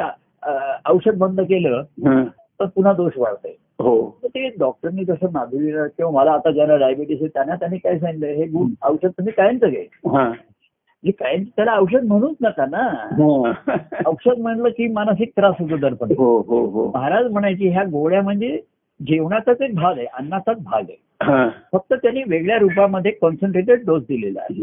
औषध 0.90 1.18
बंद 1.18 1.42
केलं. 1.42 1.84
तर 2.60 2.66
पुन्हा 2.66 2.94
दोष 2.94 3.12
वाढतोय. 3.18 3.52
हो. 3.80 4.20
ते 4.26 4.50
डॉक्टरनी 4.50 5.04
कसं 5.04 5.32
माधुरीला 5.32 5.88
किंवा 5.88 6.12
मला 6.12 6.32
आता 6.32 6.52
ज्यांना 6.52 6.76
डायबिटीस 6.76 7.18
आहे 7.22 7.28
त्यांना 7.28 7.56
त्यांनी 7.56 7.78
काय 7.78 8.00
सांगितलं? 8.00 8.26
हे 8.28 8.46
गुण 8.46 8.74
औषध 8.84 9.10
तुम्ही 9.10 9.34
कायमचं 9.34 9.70
घे 9.70 9.88
हा. 10.08 10.32
म्हणजे 11.04 11.12
कायम 11.12 11.44
त्याला 11.56 11.76
औषध 11.76 12.04
म्हणूच 12.04 12.36
नका 12.42 12.66
ना 12.66 12.82
हा. 13.12 13.52
औषध 14.06 14.40
म्हणलं 14.40 14.70
की 14.70 14.88
मानसिक 14.88 15.32
त्रास 15.38 15.56
होतो 15.60 15.78
दर्पण 15.78 16.12
हो 16.18 16.38
हो 16.42 16.60
हो 16.66 16.92
महाराज 16.96 17.32
म्हणायची 17.32 17.68
ह्या 17.68 17.84
गोळ्या 17.84 18.22
म्हणजे 18.22 18.60
जेवणाचाच 19.00 19.62
एक 19.62 19.76
भाग 19.76 19.98
आहे 19.98 20.06
अन्नाचाच 20.06 20.58
भाग 20.64 20.84
आहे. 20.90 21.50
फक्त 21.74 21.94
त्यांनी 21.94 22.24
वेगळ्या 22.28 22.58
रूपामध्ये 22.58 23.12
कॉन्सन्ट्रेटेड 23.12 23.86
डोस 23.86 24.04
दिलेला 24.04 24.42
आहे 24.42 24.60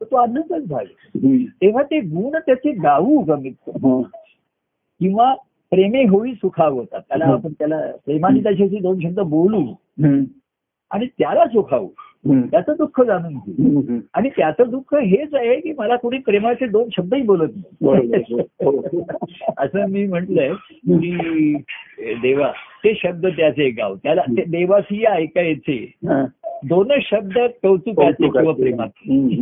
तो 0.00 0.16
अन्नाचाच 0.16 0.66
भाग 0.68 0.84
आहे. 0.84 1.46
तेव्हा 1.46 1.82
ते 1.82 2.00
गुण 2.00 2.36
त्याचे 2.46 2.72
गाऊ 2.72 3.22
कमीत 3.24 3.52
कमी. 3.66 4.02
किंवा 5.00 5.34
प्रेमे 5.70 6.02
होई 6.04 6.32
सुखावतात 6.32 7.00
त्याला 7.08 7.26
हं. 7.26 7.32
आपण 7.32 7.52
त्याला 7.52 7.80
प्रेमाने 8.04 8.42
त्याच्याशी 8.42 8.78
दोन 8.78 9.00
शब्द 9.00 9.20
बोलू. 9.20 9.64
आणि 10.90 11.06
त्याला 11.06 11.46
सुखावू. 11.46 11.88
त्याचं 12.34 12.72
दुःख 12.78 13.00
जाणून 13.02 13.34
हम्म. 13.34 13.98
आणि 14.14 14.28
त्याचं 14.28 14.64
दुःख 14.68 14.94
हेच 14.94 15.34
आहे 15.34 15.60
की 15.60 15.72
मला 15.78 15.96
कोणी 15.96 16.18
प्रेमाचे 16.18 16.66
दोन 16.66 16.88
शब्दही 16.96 17.22
बोलत. 17.22 17.48
नाही. 17.80 18.40
हो, 18.40 18.70
हो. 18.70 19.02
असं 19.58 19.86
मी 19.88 20.06
म्हटलंय 20.06 20.52
की 20.88 21.54
देवा 22.22 22.52
ते 22.84 23.00
शब्द 23.02 23.26
त्याचे 23.26 23.70
गाव. 23.70 23.94
त्याला 23.94 24.22
ते 24.22 24.44
देवासी 24.44 25.04
ऐकायचे. 25.04 25.92
हा. 25.96 26.24
दोनच 26.64 27.02
शब्द 27.10 27.38
कौतुकाचे 27.38 28.28
किंवा 28.28 28.52
प्रेमाचे 28.52 29.36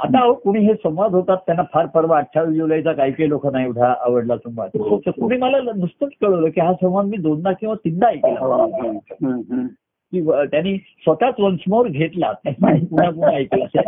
आता 0.00 0.20
अहो 0.20 0.34
कुणी 0.34 0.60
हे 0.60 0.74
संवाद 0.74 1.10
होतात 1.10 1.36
त्यांना 1.36 1.62
फार 1.74 1.86
परवा 1.86 2.16
अठ्ठावीस 2.18 2.56
जुलैचा 2.56 2.92
काही 2.92 3.12
काही 3.12 3.28
लोकांना 3.28 3.64
एवढा 3.64 3.94
आवडला 4.00 4.36
संवाद. 4.36 4.70
तर 5.06 5.10
कुणी 5.10 5.36
मला 5.36 5.58
नुसतंच 5.76 6.10
कळवलं 6.20 6.48
की 6.48 6.60
हा 6.60 6.72
संवाद 6.72 7.06
मी 7.06 7.16
दोनदा 7.16 7.52
किंवा 7.52 7.74
तीनदा 7.74 8.06
ऐकला. 8.06 9.66
की 10.12 10.20
त्यांनी 10.22 10.78
स्वतःच 10.78 11.34
वन्समोर 11.38 11.88
घेतला. 11.88 12.32
पुन्हा 12.32 13.10
पुन्हा 13.10 13.30
ऐकला. 13.30 13.80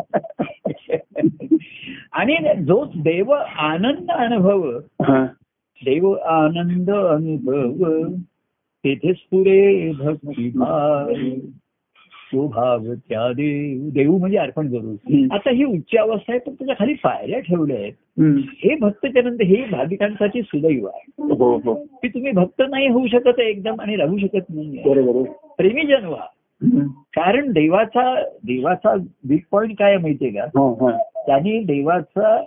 आणि 2.12 2.37
जो 2.64 2.85
देव 2.85 3.31
आनंद 3.59 4.11
अनुभव. 4.11 4.79
देव 5.85 6.12
आनंद 6.12 6.91
अनुभव 6.91 8.09
तेथेच 8.85 9.16
पुरे 9.16 9.93
भक्ती 9.93 10.51
भाव 12.35 12.47
तो 12.47 12.49
भाव 12.49 12.95
त्या 12.95 13.32
देव 13.32 13.89
देव 13.91 14.16
म्हणजे 14.16 14.39
अर्पण 14.39 14.68
करू. 14.68 15.24
आता 15.30 15.51
ही 15.51 15.64
उच्च 15.64 15.97
अवस्था 15.97 16.32
आहे 16.32 16.39
पण 16.39 16.53
त्याच्याखाली 16.53 16.95
पायऱ्या 16.95 17.39
ठेवल्या 17.39 17.76
आहेत. 17.76 17.93
हे 18.64 18.74
भक्तजनंत 18.74 19.43
हे 19.43 19.64
भाविकांसाठी 19.72 20.43
सुदैव 20.43 20.87
आहे 20.87 21.35
हो 21.35 21.57
हो 21.57 21.74
की 21.74 22.09
तुम्ही 22.09 22.32
भक्त 22.32 22.62
नाही 22.70 22.89
होऊ 22.89 23.07
शकत 23.07 23.41
एकदम 23.41 23.80
आणि 23.80 23.97
राहू 23.97 24.18
शकत 24.18 24.51
नाही. 24.51 24.78
प्रेमीजन 25.59 26.05
व्हा. 26.05 26.26
कारण 26.93 27.53
देवाचा 27.53 28.22
देवाचा 28.22 28.95
वीक 29.24 29.45
पॉइंट 29.51 29.78
काय 29.78 29.97
माहितीये 29.97 30.30
का 30.30 30.41
हा. 30.41 30.99
त्यांनी 31.26 31.59
देवाचा 31.59 32.45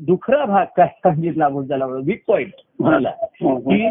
दुखरा 0.00 0.44
भाग 0.44 0.66
काय 0.76 0.86
सांगितला 0.86 1.44
आपण 1.44 1.68
त्याला 1.68 1.86
वीक 1.86 2.22
पॉइंट 2.26 2.50
म्हणाला. 2.80 3.10
की 3.42 3.88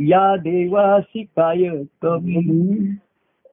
या 0.00 0.34
देवासी 0.36 1.22
काय 1.36 1.68
कमी 2.02 2.76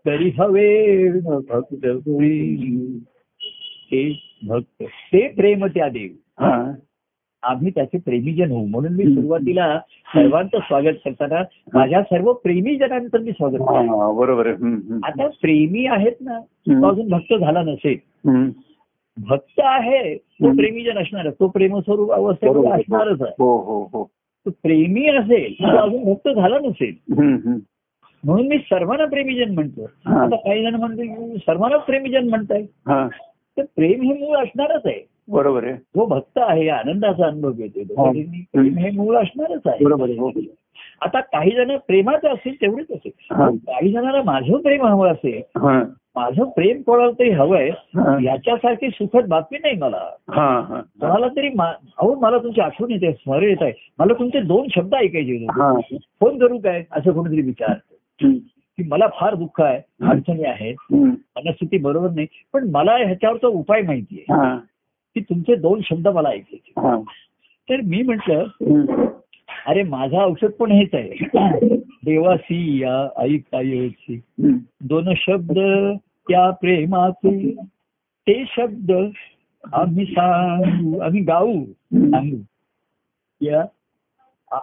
तरी 0.05 0.29
हवे 0.37 1.09
भक्त. 1.19 1.73
ते 3.91 4.09
भक्त 4.47 4.83
ते 4.83 5.27
प्रेम 5.27 5.65
त्या 5.65 5.87
देव 5.89 6.09
हा. 6.39 6.71
आम्ही 7.43 7.71
त्याचे 7.71 7.97
प्रेमीजन 7.97 8.51
होऊ 8.51 8.65
म्हणून 8.65 8.93
मी 8.93 9.03
सुरुवातीला 9.05 9.67
सर्वांचं 10.07 10.59
स्वागत 10.59 10.97
करताना 11.05 11.41
माझ्या 11.73 12.01
सर्व 12.01 12.31
प्रेमीजनांचं 12.33 13.21
मी 13.21 13.31
स्वागत 13.31 13.57
करतो 13.59 13.99
हा, 13.99 14.11
बरोबर. 14.11 14.47
आता 15.03 15.27
प्रेमी 15.41 15.85
आहेत 15.85 16.21
ना 16.21 16.39
तो 16.39 16.85
अजून 16.89 17.07
भक्त 17.09 17.33
झाला 17.33 17.61
नसेल. 17.61 17.97
भक्त 19.17 19.59
आहे 19.63 20.15
तो. 20.15 20.55
प्रेमीजन 20.55 20.97
असणार 20.97 21.29
तो 21.29 21.47
प्रेमस्वरूप 21.47 22.11
अवस्थेत. 22.11 22.49
असणारच 22.73 23.21
आहे 23.21 23.33
हो 23.39 23.55
हो 23.57 23.81
हो 23.93 24.09
प्रेमी 24.47 25.07
असेल 25.07 25.53
तो 25.53 25.77
अजून 25.77 26.03
भक्त 26.03 26.29
झाला 26.29 26.59
नसेल. 26.59 26.93
म्हणून 28.23 28.47
मी 28.47 28.57
सर्वांना 28.57 29.05
प्रेमीजन 29.05 29.53
म्हणतो. 29.53 29.83
आता 30.05 30.35
काही 30.35 30.63
जण 30.63 30.75
म्हणतो 30.75 31.37
सर्वांना 31.37 31.77
प्रेमीजन 31.77 32.29
म्हणताय 32.29 32.61
हा. 32.87 33.07
तर 33.57 33.63
प्रेम 33.75 34.01
हे 34.01 34.13
मूळ 34.13 34.37
असणारच 34.37 34.81
आहे 34.85 35.05
बरोबर 35.27 35.63
आहे 35.63 35.73
जो 35.73 36.05
भक्त 36.05 36.37
आहे 36.37 36.67
आनंदाचा 36.69 37.25
अनुभव 37.27 37.51
घेतो 37.51 38.05
हा. 38.05 38.11
प्रेम 38.53 38.77
हे 38.77 38.91
मूळ 38.91 39.17
असणारच 39.17 39.61
आहे 39.65 39.85
बरोबर 39.85 40.09
आहे 40.09 40.17
हो. 40.17 40.31
आता 41.01 41.19
काही 41.19 41.51
जण 41.51 41.75
प्रेमाचं 41.87 42.27
असेल 42.33 42.61
तेवढेच. 42.61 42.91
असेल 42.91 43.11
काही 43.57 43.91
जणांना 43.91 44.21
माझं 44.25 44.57
प्रेम 44.57 44.85
हवं 44.85 45.11
असेल. 45.11 45.41
माझं 46.15 46.49
प्रेम 46.49 46.81
कोणाला 46.81 47.11
तरी 47.11 47.29
हवंय. 47.29 47.69
याच्यासारखी 48.23 48.89
सुखद 48.89 49.27
बातमी 49.27 49.57
नाही 49.57 49.75
मला 49.77 49.97
हा, 50.35 50.47
हा. 50.59 50.81
कोणाला 51.01 51.27
तरी 51.27 51.47
अहो 51.59 52.13
मला 52.19 52.37
तुमची 52.37 52.61
आठवण 52.61 52.91
येते 52.91 53.11
स्मरण 53.13 53.43
येत 53.43 53.61
आहे 53.61 53.71
मला 53.99 54.13
तुमचे 54.13 54.39
दोन 54.41 54.67
शब्द 54.75 54.95
ऐकायचे 54.95 55.45
होते. 55.45 55.97
फोन 56.19 56.37
करू 56.39 56.57
काय 56.57 56.83
असं 56.91 57.11
कोणीतरी 57.11 57.41
विचार 57.41 57.75
हम्म. 58.21 58.37
की 58.77 58.83
मला 58.87 59.07
फार 59.19 59.35
दुःख 59.35 59.61
आहे 59.61 59.79
अडचणी 60.09 60.43
आहेत. 60.43 60.75
मनस्थिती 60.93 61.77
बरोबर 61.77 62.09
नाही 62.09 62.27
पण 62.53 62.69
मला 62.71 62.95
ह्याच्यावरचा 62.97 63.47
उपाय 63.47 63.81
माहितीये 63.81 64.33
हा. 64.33 64.55
की 65.15 65.21
तुमचे 65.21 65.55
दोन 65.55 65.81
शब्द 65.83 66.07
मला 66.07 66.29
ऐकायचे. 66.29 66.71
तर 67.69 67.81
मी 67.81 68.01
म्हंटल. 68.01 68.43
अरे 69.67 69.83
माझं 69.83 70.17
औषध 70.17 70.47
पण 70.47 70.71
हेच 70.71 70.93
आहे 70.93 71.75
देवासी 72.05 72.81
या 72.81 73.09
ऐकायची. 73.17 74.21
दोन 74.81 75.13
शब्द 75.17 75.59
त्या 76.29 76.49
प्रेमाचे 76.51 77.51
ते 78.27 78.43
शब्द 78.47 78.91
आम्ही 79.73 80.05
सांगू 80.05 80.99
आम्ही 80.99 81.21
गाऊ 81.21 81.65
सांगू 81.93 82.37
या 83.41 83.65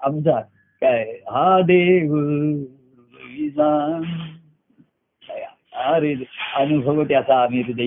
आमचा 0.03 0.41
काय 0.81 1.03
हा 1.31 1.61
देव. 1.61 2.15
अरे 5.75 6.15
अनुभव 6.57 7.05
त्याचा 7.05 7.43
आम्ही 7.43 7.61
हृदय. 7.61 7.85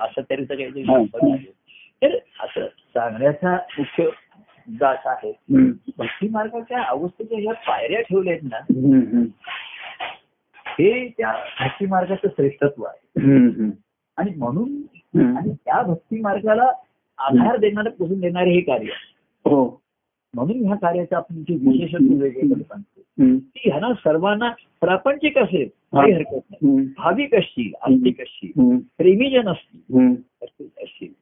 असं 0.00 0.22
तरी 0.30 0.44
हा. 0.82 0.98
आहे. 0.98 1.52
तर 2.02 2.14
असं 2.14 2.66
सांगण्याचा 2.66 3.58
मुख्य 3.78 4.04
दास 4.68 4.98
आहे 5.04 5.30
हम्म. 5.30 5.70
भक्ती 5.98 6.28
मार्गाच्या 6.28 6.82
अवस्थेच्या 6.82 7.40
ज्या 7.40 7.52
पायऱ्या 7.52 8.00
ठेवल्या 8.00 8.34
आहेत 8.34 8.52
ना. 8.52 9.22
हे 10.78 11.08
त्या 11.08 11.32
भक्ती 11.60 11.86
मार्गाचं 11.86 12.28
श्रेष्ठत्व 12.28 12.82
आहे. 12.82 13.08
आणि 14.16 14.34
म्हणून. 14.36 14.70
आणि 15.36 15.52
त्या 15.52 15.82
भक्ती 15.82 16.20
मार्गाला 16.20 16.72
आधार 17.18 17.56
देणारं 17.56 17.90
पोचून 17.90 18.20
देणारे 18.20 18.50
हे 18.50 18.60
कार्य. 18.60 18.86
हो 19.44 19.82
म्हणून 20.34 20.64
ह्या 20.66 20.76
कार्याचं 20.76 21.16
आपण 21.16 21.34
जे 21.40 21.54
विशेषत्व 21.54 22.22
वेगवेगळं 22.22 22.62
सांगतो. 22.62 23.00
की 23.38 23.70
ह्यांना 23.70 23.94
सर्वांना 23.94 24.50
प्रापंचिक 24.80 25.38
असेल 25.38 25.68
काही 25.68 26.12
हरकत 26.12 26.44
नाही. 26.50 26.86
भाविक 26.96 27.34
असतील 27.34 27.72
आस्तिक 27.82 28.20
असतील. 28.20 28.78
प्रेमीजन 28.78 29.48
असतील. 29.48 30.10
असतील 30.82 31.12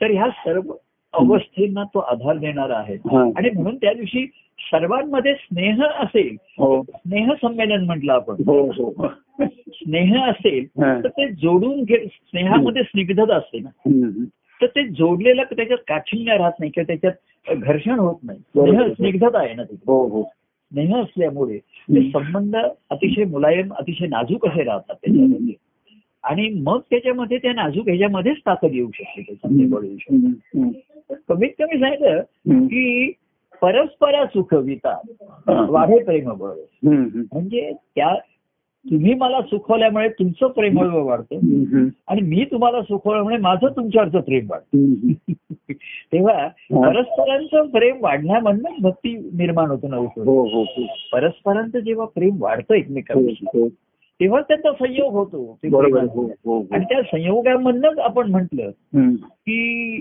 तर 0.00 0.10
ह्या 0.10 0.30
सर्व 0.30 0.72
अवस्थेंना 1.18 1.84
तो 1.84 1.98
आधार 1.98 2.36
देणारा 2.36 2.76
आहे. 2.76 2.94
आणि 3.36 3.50
म्हणून 3.50 3.76
त्या 3.76 3.92
दिवशी 3.92 4.26
सर्वांमध्ये 4.58 5.34
स्नेह 5.34 5.82
असेल 5.84 6.36
हो. 6.58 6.82
स्नेह 6.82 7.32
संमेलन 7.42 7.84
म्हटलं 7.84 8.12
आपण. 8.12 8.34
हो 8.46 8.66
हो. 8.70 9.06
स्नेह 9.68 10.24
असेल. 10.24 10.66
तर 11.02 11.08
ते 11.08 11.32
जोडून 11.32 11.82
घे 11.82 11.96
स्नेहामध्ये 12.06 12.82
स्निग्धता 12.82 13.36
असते 13.36 13.58
ना. 13.58 13.68
तर 14.60 14.66
ते 14.66 14.88
जोडलेलं 14.88 15.42
त्याच्यात 15.42 15.78
काठिण्य 15.88 16.36
राहत 16.36 16.52
नाही 16.60 16.72
किंवा 16.74 16.94
त्याच्यात 16.94 17.56
घर्षण 17.56 17.98
होत 17.98 18.16
नाही. 18.22 18.38
स्नेह 18.38 18.92
स्निग्धता 18.92 19.38
आहे 19.38 19.54
ना 19.54 19.62
तिथे 19.62 20.22
स्नेह 20.22 20.96
असल्यामुळे 20.96 21.58
ते. 21.58 22.10
संबंध 22.10 22.56
अतिशय 22.90 23.24
मुलायम 23.24 23.72
अतिशय 23.72 24.06
नाजूक 24.06 24.46
असे 24.46 24.62
राहतात 24.62 24.94
त्याच्यामध्ये. 24.94 25.54
आणि 26.24 26.48
मग 26.62 26.80
त्याच्यामध्ये 26.90 27.38
त्या 27.38 27.52
नाजूक 27.52 27.88
ह्याच्यामध्येच 27.88 28.36
ताकद 28.38 28.68
येऊ 28.72 28.90
शकते 28.94 29.22
त्याच्यामध्ये 29.22 29.66
बळ 29.66 29.84
येऊ 29.84 29.96
शकते. 29.98 30.93
कमीत 31.10 31.50
कमी 31.58 31.78
सांगितलं. 31.78 32.20
की 32.66 33.12
परस्परा 33.62 34.26
सुखविता. 34.26 34.98
वाढे 35.68 36.04
प्रेम 36.04 36.32
बळ 36.32 36.48
हम्म. 36.48 37.20
म्हणजे 37.32 37.72
त्या 37.94 38.14
तुम्ही 38.90 39.14
मला 39.14 39.42
सुखवल्यामुळे 39.42 40.08
तुमचं 40.08 40.46
प्रेमळ 40.46 40.86
वाढतं. 40.86 41.36
आणि 42.08 42.20
मी 42.20 42.44
तुम्हाला 42.44 42.82
सुखवल्यामुळे 42.82 43.36
माझं 43.36 43.66
तुमच्यावरचं 43.66 44.20
प्रेम 44.20 44.46
वाढतं. 44.50 44.76
तेव्हा 46.12 46.48
परस्परांचं 46.70 47.66
प्रेम 47.66 47.96
वाढण्यामधूनच 48.00 48.82
भक्ती 48.82 49.16
निर्माण 49.16 49.70
होतं 49.70 49.90
ना. 49.90 49.96
हो 49.96 50.06
हो 50.06 50.62
हो 50.62 50.82
परस्परांचं 51.12 51.78
जेव्हा 51.78 52.06
प्रेम 52.06 52.42
वाढतं 52.42 52.74
एकमेकांविषयी. 52.74 53.68
तेव्हा 54.20 54.40
त्यांचा 54.40 54.72
संयोग 54.72 55.12
होतो. 55.12 55.58
आणि 56.74 56.84
त्या 56.84 57.02
संयोगामधनच 57.02 57.98
आपण 57.98 58.30
म्हटलं. 58.30 58.70
की 59.24 60.00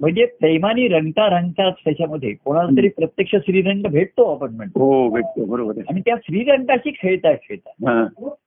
म्हणजे 0.00 0.26
प्रेमाने 0.26 0.88
रंगता 0.88 1.40
रंगताच 1.40 1.74
त्याच्यामध्ये 1.84 2.34
कोणाला 2.44 2.76
तरी 2.76 2.88
प्रत्यक्ष 2.88 3.36
श्रीरंग 3.36 3.82
भेटतो 3.90 4.34
आपण 4.34 4.54
म्हणतो. 4.54 4.84
हो 4.84 5.08
भेटतो 5.08 5.44
बरोबर 5.44 5.72
आणि 5.88 6.00
त्या 6.00 6.14
श्रीरंगाची 6.16 6.90
खेळता 6.90 7.32
खेळता 7.32 8.04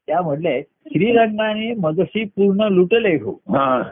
त्या 0.07 0.21
म्हणले 0.21 0.61
श्रीरंगाने 0.61 1.73
मजसी 1.73 2.23
पूर्ण 2.23 2.61
लुटले 2.61 3.15
हो. 3.15 3.41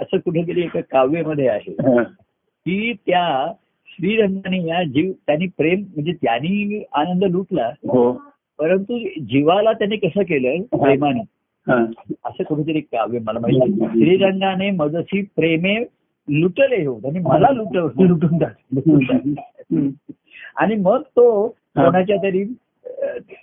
असं 0.00 0.16
कुठेतरी 0.16 0.60
एका 0.60 0.80
काव्यामध्ये 0.80 1.48
आहे. 1.48 1.72
हा. 1.72 2.02
की 2.66 2.92
त्या 2.92 3.52
श्रीरंगाने 3.86 4.66
या 4.66 4.82
जीव 4.82 5.12
त्यांनी 5.26 5.46
प्रेम 5.46 5.80
म्हणजे 5.80 6.12
त्यांनी 6.12 6.84
आनंद 6.92 7.24
लुटला. 7.24 7.66
हो. 7.66 8.12
परंतु 8.58 8.98
जीवाला 9.20 9.72
त्याने 9.72 9.96
कसं 9.96 10.22
केलं? 10.22 10.62
प्रेमाने. 10.62 11.20
असं 11.68 12.42
कुठेतरी 12.42 12.80
काव्य 12.80 13.18
मला 13.24 13.38
माहिती. 13.38 13.86
श्रीरंगाने 13.86 14.70
मजसी 14.70 15.22
प्रेमे 15.22 15.76
लुटले 16.28 16.86
हो 16.86 17.00
त्यांनी 17.00 17.18
मला 17.18 17.48
लुट 17.50 17.76
लुटून. 18.00 18.42
आणि 20.56 20.74
मग 20.74 21.02
तो. 21.02 21.46
कोणाच्या 21.76 22.16
तरी 22.16 22.44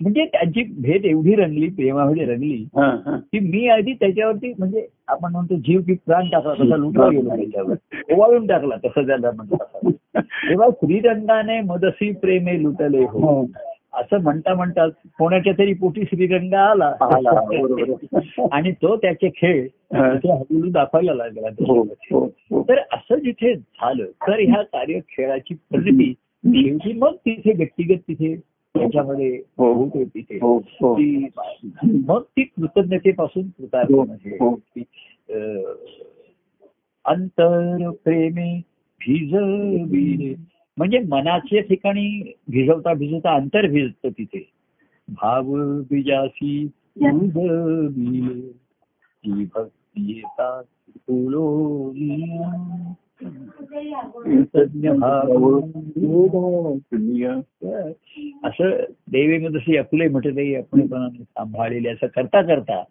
म्हणजे 0.01 0.25
त्यांची 0.25 0.63
भेट 0.81 1.05
एवढी 1.05 1.35
रंगली 1.35 1.67
प्रेमामध्ये 1.67 2.25
रंगली 2.25 2.63
हा, 2.75 2.85
हा. 3.05 3.17
की 3.17 3.39
मी 3.39 3.67
आधी 3.67 3.93
त्याच्यावरती 3.93 4.53
म्हणजे 4.59 4.87
आपण 5.07 5.31
म्हणतो 5.31 5.55
जीव 5.55 5.81
की 5.81 5.93
प्राण 6.05 6.25
टाकला 6.29 6.53
तसा 6.53 6.75
लुटला 6.75 7.07
गेलो 7.09 7.29
त्याच्यावर 7.29 7.75
ओवाळून 8.13 8.47
टाकला 8.47 8.75
तसं 8.85 9.07
त्याला 9.07 9.31
म्हणतो 9.31 9.89
तेव्हा 10.19 10.67
श्रीरंगाने 10.69 11.59
मदसी 11.61 12.11
प्रेमे 12.11 12.63
लुटले 12.63 13.03
हो 13.03 13.19
हो. 13.19 13.45
असं 13.97 14.21
म्हणता 14.21 14.53
म्हणता 14.53 14.87
कोणाच्या 14.89 15.53
तरी 15.57 15.73
पोटी 15.73 16.03
श्रीरंग 16.03 16.53
आला. 16.53 16.95
आणि 18.51 18.71
तो 18.71 18.95
त्याचे 18.97 19.29
खेळ 19.29 19.67
हळूहळू 19.93 20.71
दाखवायला 20.71 21.13
लागला 21.13 21.47
हो, 21.47 21.83
हो, 21.83 22.25
हो. 22.25 22.63
तर 22.63 22.77
असं 22.77 23.15
जिथे 23.15 23.55
झालं 23.55 24.05
तर 24.05 24.39
ह्या 24.39 24.61
कार्य 24.61 24.99
खेळाची 24.99 25.53
प्रगती 25.53 26.13
शेवटी 26.45 26.93
मग 26.93 27.15
तिथे 27.15 27.51
व्यक्तिगत 27.57 28.01
तिथे 28.07 28.35
त्याच्यामध्ये. 28.75 29.41
होते 29.57 30.03
तिथे 30.03 30.39
हो, 30.41 30.57
हो. 30.57 30.95
ती 30.95 31.27
मग 32.07 32.21
ती 32.21 32.43
कृतज्ञतेपासून 32.43 33.43
कृतार्थ 33.43 33.91
म्हणजे 33.91 34.37
अंतर 37.05 37.89
प्रेमे 38.03 38.61
भिजविले 39.01 40.56
म्हणजे 40.77 40.99
मनाच्या 40.99 41.61
ठिकाणी 41.61 42.33
भिजवता 42.47 42.93
भिजवता 42.93 43.35
अंतर 43.35 43.67
भिजत 43.67 44.07
तिथे. 44.07 44.49
भाव 45.07 45.43
बीजासी 45.89 46.67
ती 49.23 49.45
भक्ती 49.45 50.11
येतात 50.17 50.63
असं 58.43 58.69
देवी 59.07 59.47
जशी 59.47 59.77
अपुले 59.77 60.07
म्हटले 60.07 60.55
आपणेपणाने 60.55 61.23
सांभाळलेले 61.23 61.89
असं 61.89 62.07
करता 62.07 62.41
करता 62.41 62.83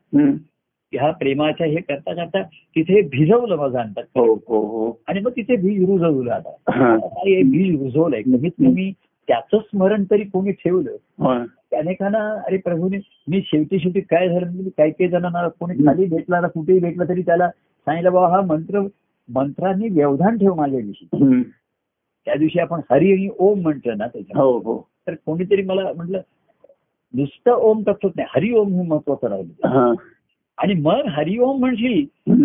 ह्या 0.93 1.11
प्रेमाच्या 1.11 1.67
हे 1.67 1.81
करता 1.81 2.15
करता 2.15 2.43
तिथे 2.77 3.01
भिजवलं 3.11 3.57
माझं 3.57 3.79
अंतर 3.79 4.03
हो 4.17 4.25
हो 4.49 4.61
हो. 4.61 4.91
आणि 5.09 5.21
मग 5.21 5.31
तिथे 5.31 5.57
बीज 5.57 5.83
रुजवलं 5.89 6.33
आता. 6.33 6.51
हा. 6.71 6.95
हे 7.19 7.43
बीज 7.43 7.81
रुजवलंय. 7.83 8.23
कमीत 8.23 8.51
कमी 8.59 8.91
त्याचं 9.29 9.59
स्मरण 9.61 10.05
तरी 10.11 10.25
कोणी 10.25 10.53
ठेवलं. 10.53 11.45
अनेकांना 11.73 12.19
अरे 12.47 12.57
प्रभूने 12.57 12.99
मी 13.29 13.41
शेवटी 13.47 13.79
शेवटी 13.79 14.01
काय 14.01 14.29
झालं? 14.29 14.69
काही 14.77 14.91
काही 14.91 15.09
जणांना 15.11 15.47
कोणी 15.61 15.75
खाली 15.87 16.05
भेटला 16.07 16.41
ना 16.41 16.49
कुठेही 16.49 16.79
भेटला 16.79 17.05
तरी 17.09 17.23
त्याला 17.23 17.49
सांगितलं 17.49 18.13
बाबा 18.13 18.29
हा 18.29 18.41
मंत्र 18.47 18.81
मंत्रांनी 19.29 19.89
व्यवधान 19.89 20.37
ठेव 20.39 20.55
माझ्याविषयी 20.55 21.09
हम्म. 21.23 21.43
त्या 22.27 22.35
दिवशी 22.35 22.59
आपण 22.59 22.81
हरी 22.91 23.13
आणि 23.13 23.29
ओम 23.39 23.61
म्हटलं 23.63 23.99
ना 23.99 24.07
त्याच्या 24.07 24.41
हो 24.41 24.59
हो. 24.59 24.79
तर 25.07 25.15
कोणीतरी 25.27 25.63
मला 25.63 25.93
म्हटलं 25.97 26.21
नुसतं 27.15 27.51
ओम 27.51 27.83
तत्वच 27.83 28.13
नाही 28.17 28.29
हरिओम 28.31 28.75
हे 28.75 28.87
महत्वाचं 28.89 29.29
राहिलं. 29.29 29.95
आणि 30.59 30.75
मग 30.75 31.07
हरिओम 31.09 31.59
म्हणशील. 31.61 32.05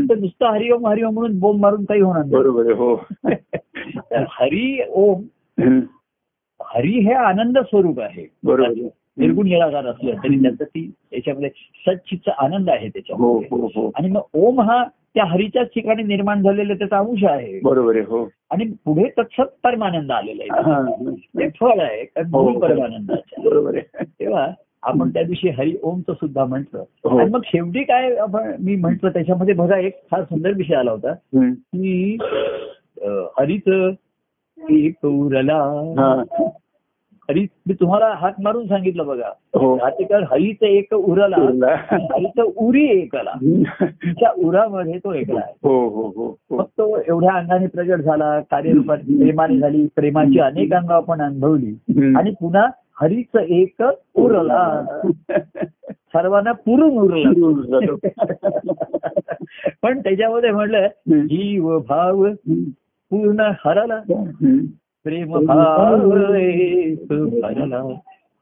तर 0.09 0.15
नुसतं 0.15 0.45
हरिओम 0.45 0.87
हरिओम 0.87 1.13
म्हणून 1.13 1.37
बोंब 1.39 1.61
मारून 1.61 1.83
काही 1.83 2.01
होणार 2.01 2.23
बरोबर 2.31 2.65
आहे 2.65 2.73
हो 2.73 2.95
तर 4.11 4.23
हरी 4.29 4.79
ओम. 4.91 5.21
हरी 6.59 6.99
हे 6.99 7.13
आनंद 7.15 7.57
स्वरूप 7.59 7.99
आहे 7.99 8.25
बरोबर. 8.43 8.87
निर्गुण 9.17 9.47
निराकार 9.47 9.85
असलं 9.85 10.15
तरी 10.23 10.37
त्याचं 10.41 10.63
ती 10.65 10.85
त्याच्यामध्ये 11.11 11.49
सच्चिचा 11.85 12.31
आनंद 12.37 12.69
आहे 12.69 12.85
हो 12.85 12.89
त्याच्यामध्ये 12.89 13.47
हो 13.51 13.67
हो 13.75 13.89
आणि 13.95 14.09
मग 14.09 14.37
ओम 14.37 14.59
हा 14.61 14.83
त्या 15.15 15.25
हरीच्याच 15.25 15.67
ठिकाणी 15.67 16.03
निर्माण 16.03 16.41
झालेला 16.41 16.73
त्याचा 16.73 16.97
अंश 16.97 17.23
आहे 17.23 17.59
बरोबर 17.63 17.95
आहे 17.95 18.03
हो 18.07 18.23
आणि 18.51 18.65
पुढे 18.85 19.09
तत्सत 19.17 19.51
परमानंद 19.63 20.11
आलेला 20.11 20.43
आहे 20.43 20.71
हा. 20.71 20.81
ते 21.39 21.49
फळ 21.59 21.79
आहे 21.79 22.03
कारण 22.05 22.27
हो. 22.27 22.59
परमानंदाचे 22.59 23.41
बरोबर 23.41 23.75
आहे 23.75 24.03
तेव्हा 24.19 24.47
आपण 24.83 25.09
त्या 25.09 25.23
दिवशी 25.23 25.49
हरी 25.49 25.75
ओमचं 25.83 26.13
सुद्धा 26.13 26.45
म्हटलं. 26.45 26.83
हो. 27.03 27.17
आणि 27.17 27.29
मग 27.29 27.41
शेवटी 27.45 27.83
काय 27.83 28.15
आपण 28.15 28.55
मी 28.59 28.75
म्हंटल 28.75 29.07
त्याच्यामध्ये 29.07 29.53
बघा 29.53 29.77
एक 29.77 30.01
फार 30.11 30.23
सुंदर 30.23 30.51
विषय 30.55 30.75
आला 30.75 30.91
होता. 30.91 31.13
की 31.53 32.17
हरीच 33.37 33.95
एक 34.69 35.05
उरला. 35.05 35.57
हा. 35.97 36.23
हरी 37.29 37.47
मी 37.67 37.73
तुम्हाला 37.73 38.13
हात 38.17 38.31
मारून 38.43 38.67
सांगितलं 38.67 39.05
बघा. 39.07 39.29
हो. 39.55 39.77
राहतेकर 39.77 40.23
हरीच 40.23 40.63
एक 40.63 40.93
उरला. 40.93 41.35
हरीच 41.93 42.39
उरी 42.57 42.85
एकला. 42.85 43.31
तिच्या 43.81 44.31
उरामध्ये 44.37 44.97
तो 44.97 45.13
एकला 45.13 45.39
आहे. 45.39 45.53
हो 45.63 45.89
हो 45.89 46.07
हो 46.15 46.37
हो. 46.49 46.57
मग 46.57 46.63
तो 46.63 46.97
एवढ्या 47.07 47.31
अंगाने 47.31 47.67
प्रगट 47.67 47.99
झाला 48.01 48.39
कार्यरूपात 48.39 48.97
प्रेमाने 48.97 49.59
झाली 49.59 49.87
प्रेमाची 49.95 50.39
अनेक 50.39 50.73
अंग 50.73 50.91
आपण 50.91 51.21
अनुभवली. 51.21 51.73
आणि 52.15 52.31
पुन्हा 52.31 52.67
हरीच 53.01 53.35
एक 53.35 53.83
उरला. 54.13 54.85
सर्वांना 55.85 56.51
पुरून 56.51 56.89
उरला. 56.89 57.95
पण 59.81 59.99
त्याच्यामध्ये 59.99 60.51
म्हटलं 60.51 60.87
जीव 61.07 61.79
भाव 61.79 62.27
पूर्ण 63.09 63.39
हरला. 63.39 64.01
प्रेम 65.03 65.45
भाव 65.45 66.33
एक 66.33 67.05
भरला 67.09 67.83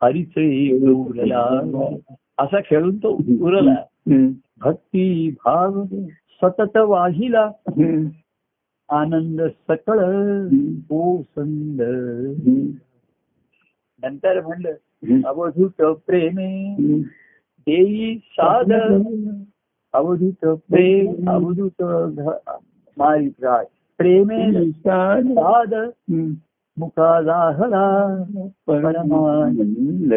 हरीच 0.01 0.37
एक 0.37 0.83
उरला. 0.83 1.95
असा 2.37 2.59
खेळून 2.59 2.97
तो 2.97 3.09
उरला. 3.41 3.75
भक्ती 4.61 5.35
भाव 5.45 5.83
सतत 6.41 6.77
वाहिला. 6.77 7.51
आनंद 8.89 9.41
सकळ 9.41 9.99
ओसंद 10.89 11.81
हम्म. 11.81 12.65
नंतर 14.03 14.41
म्हणलं. 14.41 14.73
अवधूत 15.25 15.81
प्रेमे. 16.07 16.75
देई 17.59 18.17
साध 18.17 18.73
अवधूत 19.93 20.45
प्रेम 20.69 21.29
अवधूत 21.29 21.83
मारी 22.97 23.29
प्राय 23.29 23.65
प्रेमे 23.97 24.71
साध 24.71 25.73
हम्म. 25.73 26.33
मुखा 26.77 27.21
दाहला 27.21 28.23
परमानंद 28.67 30.13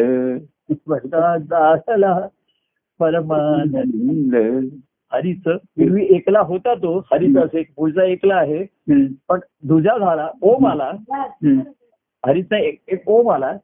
दाहला 1.49 2.27
परमानंद 2.99 4.35
हरीच 5.13 5.43
पूर्वी 5.43 6.07
एकला 6.09 6.39
होता 6.39 6.73
तो 6.75 6.97
हरीचा 7.11 7.57
एक 7.57 7.67
पुढचा 7.75 8.03
एकला 8.03 8.35
आहे. 8.35 8.63
पण 9.29 9.39
दुजा 9.67 9.97
झाला 9.97 10.29
ओम 10.41 10.67
आला. 10.67 10.91
हरीचा 12.25 12.57
एक 12.57 13.09
ओम 13.09 13.29
आला. 13.29 13.57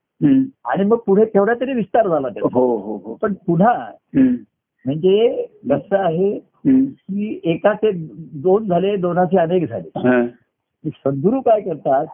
आणि 0.66 0.84
मग 0.84 0.98
पुढे 0.98 1.26
तेवढा 1.26 1.54
तरी 1.54 1.74
विस्तार 1.74 2.08
झाला 2.08 2.28
त्याचा 2.30 2.48
हो 2.54 2.78
हो 2.78 2.98
हो 2.98 3.14
पण 3.22 3.34
पुन्हा. 3.34 3.92
म्हणजे 4.86 5.46
कसं 5.70 5.98
आहे. 5.98 6.40
की 6.88 7.40
एकाचे 7.44 7.92
दोन 8.42 8.68
झाले 8.68 8.96
दोनाचे 8.96 9.38
अनेक 9.38 9.70
झाले 9.70 10.00
हा. 10.00 10.28
सद्गुरू 10.86 11.42
काय 11.42 11.62
करतात. 11.62 12.06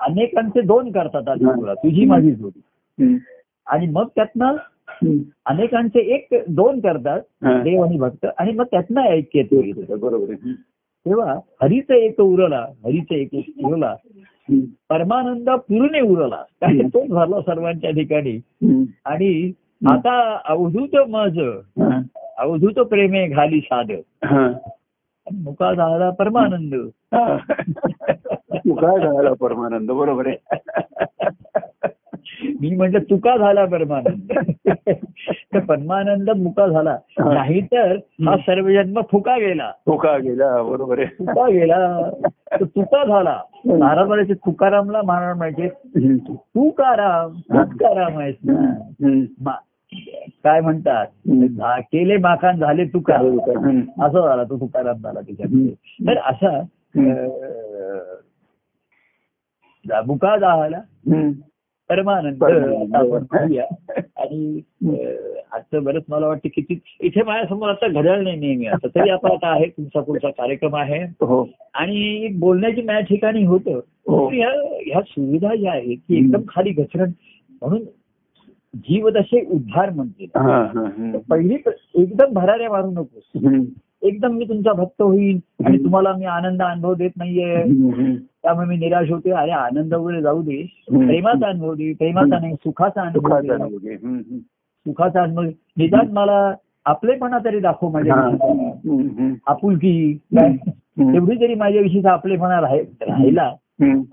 अनेकांचे 0.00 0.60
दोन 0.60 0.92
करतात 0.92 1.22
अद्भुतला 1.26 1.74
तुझी 1.74 2.04
माझी 2.04 2.32
जोडी. 2.32 2.60
आणि 3.66 3.86
मग 3.86 4.06
त्यातनं. 4.16 4.56
अनेकांचे 5.46 6.00
एक 6.00 6.28
दोन 6.48 6.80
करतात. 6.80 7.20
देव 7.44 7.82
आणि 7.84 7.96
भक्त 7.98 8.26
आणि 8.38 8.52
मग 8.52 8.64
त्यातनं 8.64 9.00
ऐक्य 9.00 9.38
येतं. 9.38 9.98
बरोबर 9.98 10.34
तेव्हा 11.06 11.34
हरीचं 11.62 11.94
एक 11.94 12.20
उरला 12.20 12.66
हरीचं 12.84 13.14
एक 13.14 13.28
उरला. 13.64 13.94
परमानंद 14.88 15.50
पूर्ण 15.50 16.00
उरला. 16.00 16.36
काय 16.36 16.88
तोच 16.88 17.08
झाला 17.08 17.40
सर्वांच्या 17.40 17.90
ठिकाणी. 17.90 18.40
आणि 19.04 19.52
आता 19.90 20.40
अवधूत 20.44 20.96
मज. 21.08 21.40
अवधूत 22.38 22.72
प्रेमे 22.72 23.26
घाली 23.26 23.60
साध. 23.60 23.92
मुका 25.32 25.74
झाला 25.74 26.10
परमानंद. 26.10 26.74
तू 28.56 28.74
काय 28.74 29.00
झाला 29.00 29.32
परमानंद 29.32 29.90
बरोबर 29.90 30.26
आहे. 30.26 30.56
मी 32.60 32.74
म्हटलं 32.76 32.98
चुका 32.98 33.36
झाला 33.36 33.64
परमानंद. 33.64 34.32
तर 35.54 35.58
परमानंद 35.58 36.30
मुका 36.30 36.66
झाला. 36.66 36.90
हा. 36.90 37.32
नाहीतर 37.34 37.96
हा 38.26 38.36
सर्वजन्म 38.36 39.00
फुका 39.10 39.36
गेला. 39.38 39.70
तो 39.86 39.96
का 39.96 40.16
गेला 40.18 40.62
बरोबर 40.62 40.98
आहे. 40.98 41.06
तुका 41.06 41.48
गेला. 41.50 42.10
तर 42.28 42.64
तुका 42.64 43.04
झाला. 43.04 43.38
महाराज 43.66 44.06
म्हणायचे 44.06 44.34
तुकारामला 44.34 45.02
महाराज 45.02 45.36
म्हणायचे 45.36 45.66
हम्म. 46.06 46.16
तू 46.34 46.70
का 46.70 46.96
राम 46.96 47.32
तूच 47.32 47.76
का 47.78 47.94
राम 48.00 48.18
आहेस 48.18 48.36
ना 48.44 49.52
काय 50.44 50.60
म्हणतात? 50.60 51.06
केले 51.92 52.16
माखान 52.16 52.56
झाले 52.58 52.84
तुका. 52.84 53.14
असं 54.06 54.20
झाला 54.20 54.44
तो 54.44 54.56
तुकाराम 54.60 54.96
झाला 54.96 55.20
त्याच्यामध्ये. 55.20 55.74
तर 56.06 56.18
असा 56.18 56.60
मुका 60.06 60.36
झाला. 60.36 60.80
परमानंद 62.38 62.94
आपण 62.94 63.24
म्हणूया 63.32 63.64
आणि 64.16 64.60
आजचं 65.52 65.82
बरंच 65.84 66.02
मला 66.08 66.28
वाटतं 66.28 66.48
की 66.48 66.62
ती- 66.62 66.76
इथे 67.00 67.22
माझ्यासमोर 67.22 67.68
आता 67.68 67.88
घड्याळ 67.88 68.22
नाही 68.22 68.36
नेहमी 68.36 68.66
असं 68.66 68.88
तरी 68.94 69.10
आपण 69.10 69.30
आता 69.30 69.48
आहे 69.48 69.66
तुमचा 69.66 70.00
पुढचा 70.00 70.30
कार्यक्रम 70.30 70.76
आहे. 70.76 71.02
हो. 71.02 71.48
आणि 71.74 72.28
बोलण्याची 72.38 72.82
माझ्या 72.82 73.00
ठिकाणी 73.00 73.44
होतं. 73.44 73.70
हो. 73.70 74.28
ह्या 74.28 74.48
ह्या 74.86 75.00
सुविधा 75.00 75.54
ज्या 75.54 75.72
आहेत 75.72 75.96
की 75.96 76.16
एकदम 76.16 76.40
खाली 76.48 76.70
घसरण. 76.70 77.10
म्हणून 77.50 77.82
जीवदशे 78.74 79.46
उद्धार 79.50 79.90
म्हणते. 79.90 80.26
पहिली 81.30 81.56
एकदम 81.94 82.32
भराऱ्या 82.32 82.70
मारू 82.70 82.90
नकोस. 82.90 83.44
एकदम 84.02 84.32
मी 84.32 84.44
तुमचा 84.44 84.72
भक्त 84.72 85.02
होईल 85.02 85.38
आणि 85.66 85.78
तुम्हाला 85.78 86.12
मी 86.18 86.24
आनंद 86.24 86.62
अनुभव 86.62 86.94
देत 86.94 87.10
नाहीये. 87.16 87.64
त्यामुळे 88.42 88.66
मी 88.66 88.76
निराश 88.76 89.10
होते. 89.10 89.30
अरे 89.30 89.50
आनंद 89.50 89.94
वगैरे 89.94 90.22
जाऊ 90.22 90.42
दे. 90.42 90.62
प्रेमाचा 90.90 91.48
अनुभव 91.48 91.74
दे. 91.74 91.92
प्रेमाचा 91.92 92.38
नाही 92.38 92.54
सुखाचा 92.54 93.02
अनुभव 93.02 93.28
सुखाचा 93.28 93.66
दे. 93.82 93.96
सुखाचा 94.86 95.22
अनुभव 95.22 95.42
निदान 95.76 96.08
मला 96.12 96.54
आपलेपणा 96.84 97.38
तरी 97.44 97.60
दाखव 97.60 97.88
माझ्या 97.88 98.14
हा. 98.14 99.32
आपुलकी. 99.46 100.12
काय. 100.14 100.52
एवढी 101.16 101.36
जरी 101.36 101.54
माझ्याविषयीचा 101.54 102.10
आपलेपणा 102.10 102.60
राहि- 102.60 103.08
राहिला. 103.08 103.52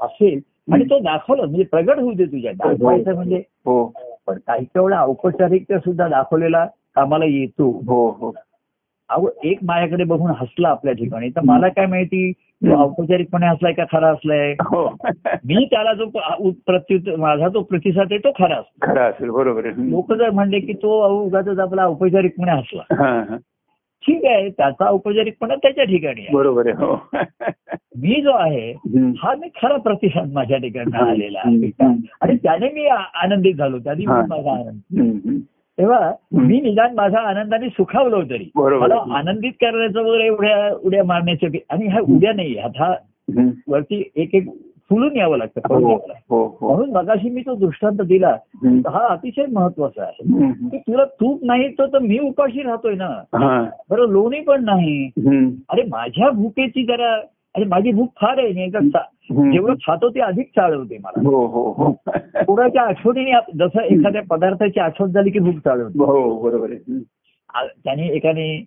असेल 0.01 0.39
आणि 0.73 0.83
तो 0.85 0.99
दाखवला 0.99 1.41
म्हणजे 1.41 1.63
प्रगट 1.63 1.99
होऊ 1.99 2.13
दे 2.13 2.25
तुझ्या. 2.25 2.51
दाखवायचं 2.51 3.15
म्हणजे 3.15 3.37
हो. 3.37 3.93
पण 4.27 4.37
काही 4.47 4.65
तेवढा 4.65 5.01
औपचारिकता 5.01 5.79
सुद्धा 5.79 6.07
दाखवलेला 6.07 6.65
कामाला 6.65 7.25
येतो. 7.25 7.81
हो 7.87 8.07
हो. 8.07 8.35
अहो 9.09 9.29
एक 9.43 9.57
माझ्याकडे 9.63 10.03
बघून 10.03 10.31
हसला 10.31 10.69
आपल्या 10.69 10.93
ठिकाणी. 10.93 11.29
तर 11.29 11.41
मला 11.45 11.67
काय 11.67 11.85
माहिती 11.85 12.31
तो 12.31 12.75
औपचारिकपणे 12.75 13.47
हसलाय 13.47 13.73
का 13.73 13.83
खरा 13.91 14.09
हसलाय? 14.09 14.51
हो. 14.51 14.97
मी 15.45 15.65
त्याला 15.65 15.93
जो 15.93 16.05
प- 16.05 16.17
उ- 16.39 16.51
प्रत्युत्तर 16.65 17.15
माझा 17.15 17.47
तो 17.47 17.61
प्रतिसाद 17.61 18.07
आहे 18.11 18.17
तो 18.17 18.31
खरा 18.43 18.55
असतो. 18.55 18.91
खरं 18.91 19.01
असेल 19.01 19.29
बरोबर. 19.29 19.61
लोक 19.65 20.13
जर 20.13 20.29
म्हणले 20.29 20.59
की 20.59 20.73
तो 20.73 21.07
उगाच 21.21 21.59
आपला 21.59 21.85
औपचारिकपणे 21.85 22.51
हसला. 22.51 22.81
ठीक 24.07 24.25
आहे 24.25 24.49
त्याचा 24.49 24.89
औपचारिकपणा 24.89 25.55
त्याच्या 25.55 25.83
ठिकाणी 25.83 26.25
बरोबर 26.33 26.67
आहे 26.67 26.85
हो. 26.85 27.07
मी 27.95 28.21
जो 28.21 28.31
आहे. 28.31 28.71
हा 29.17 29.35
मी 29.35 29.47
खरा 29.61 29.77
प्रतिसाद 29.77 30.31
माझ्या 30.33 30.57
ठिकाणी 30.57 30.97
आलेला 31.11 31.39
आणि 32.21 32.37
त्याने 32.37 32.69
मी 32.69 32.85
आनंदित 33.23 33.55
झालो. 33.55 33.79
त्याने. 33.79 33.99
मी 33.99 34.05
माझा 34.05 34.59
आनंद. 34.59 35.39
तेव्हा 35.79 36.11
मी 36.33 36.61
निदान 36.61 36.95
माझा 36.95 37.19
आनंदाने 37.19 37.69
सुखावलो 37.69 38.21
तरी. 38.21 38.49
मला 38.55 38.95
आनंदित 39.17 39.51
करण्याचं 39.51 39.99
वगैरे 39.99 40.25
एवढ्या 40.25 40.75
उड्या 40.83 41.03
मारण्याचं 41.03 41.57
आणि 41.69 41.87
ह्या 41.87 42.01
उड्या 42.01 42.33
नाही 42.33 42.57
आता. 42.57 42.93
वरती 43.67 44.11
एक 44.15 44.35
एक 44.35 44.49
फुलून 44.89 45.17
यावं 45.17 45.37
लागतं 45.37 45.73
हो. 45.73 45.93
हो 46.29 46.57
हो 46.61 46.75
म्हणून 46.75 46.91
मगाशी 46.91 47.29
मी 47.29 47.41
तो 47.41 47.55
दृष्टांत 47.55 47.97
दिला. 48.01 48.35
हा 48.65 49.07
अतिशय 49.07 49.45
महत्त्वाचा 49.53 50.03
आहे. 50.03 50.51
की 50.69 50.77
तुला 50.77 51.05
तूप 51.05 51.39
नाही 51.43 51.69
तर 51.69 51.85
तर 51.85 51.99
मी 51.99 52.19
उपाशी 52.19 52.61
राहतोय 52.61 52.95
ना. 52.95 53.09
बरं 53.89 54.07
लोणी 54.07 54.39
पण 54.39 54.65
नाही. 54.65 55.09
अरे 55.69 55.83
माझ्या 55.83 56.29
भूकेची 56.29 56.83
जरा 56.85 57.15
अरे 57.55 57.65
माझी 57.65 57.91
भूक 57.91 58.09
फार 58.21 58.37
आहे 58.37 58.53
नाही 58.53 58.69
का. 58.71 58.79
जेवढं 59.51 59.73
खातो 59.73 60.09
ते 60.09 60.19
अधिक 60.19 60.47
चालवते 60.47 60.97
मला. 61.03 61.29
हो 61.29 61.45
हो 61.47 61.71
हो. 61.71 61.91
कोणाच्या 62.45 62.81
आठवणीने 62.81 63.31
जसं 63.57 63.79
एखाद्या 63.81 64.21
पदार्थाची 64.29 64.79
आठवण 64.79 65.11
झाली 65.11 65.29
की 65.29 65.39
भूक 65.39 65.55
चालवते 65.55 65.99
हो 65.99 66.41
बरोबर 66.41 66.69
आहे. 66.69 66.75
हम्म. 66.75 66.99
आ- 67.53 67.65
त्याने 67.83 68.03
एकाने 68.03 68.65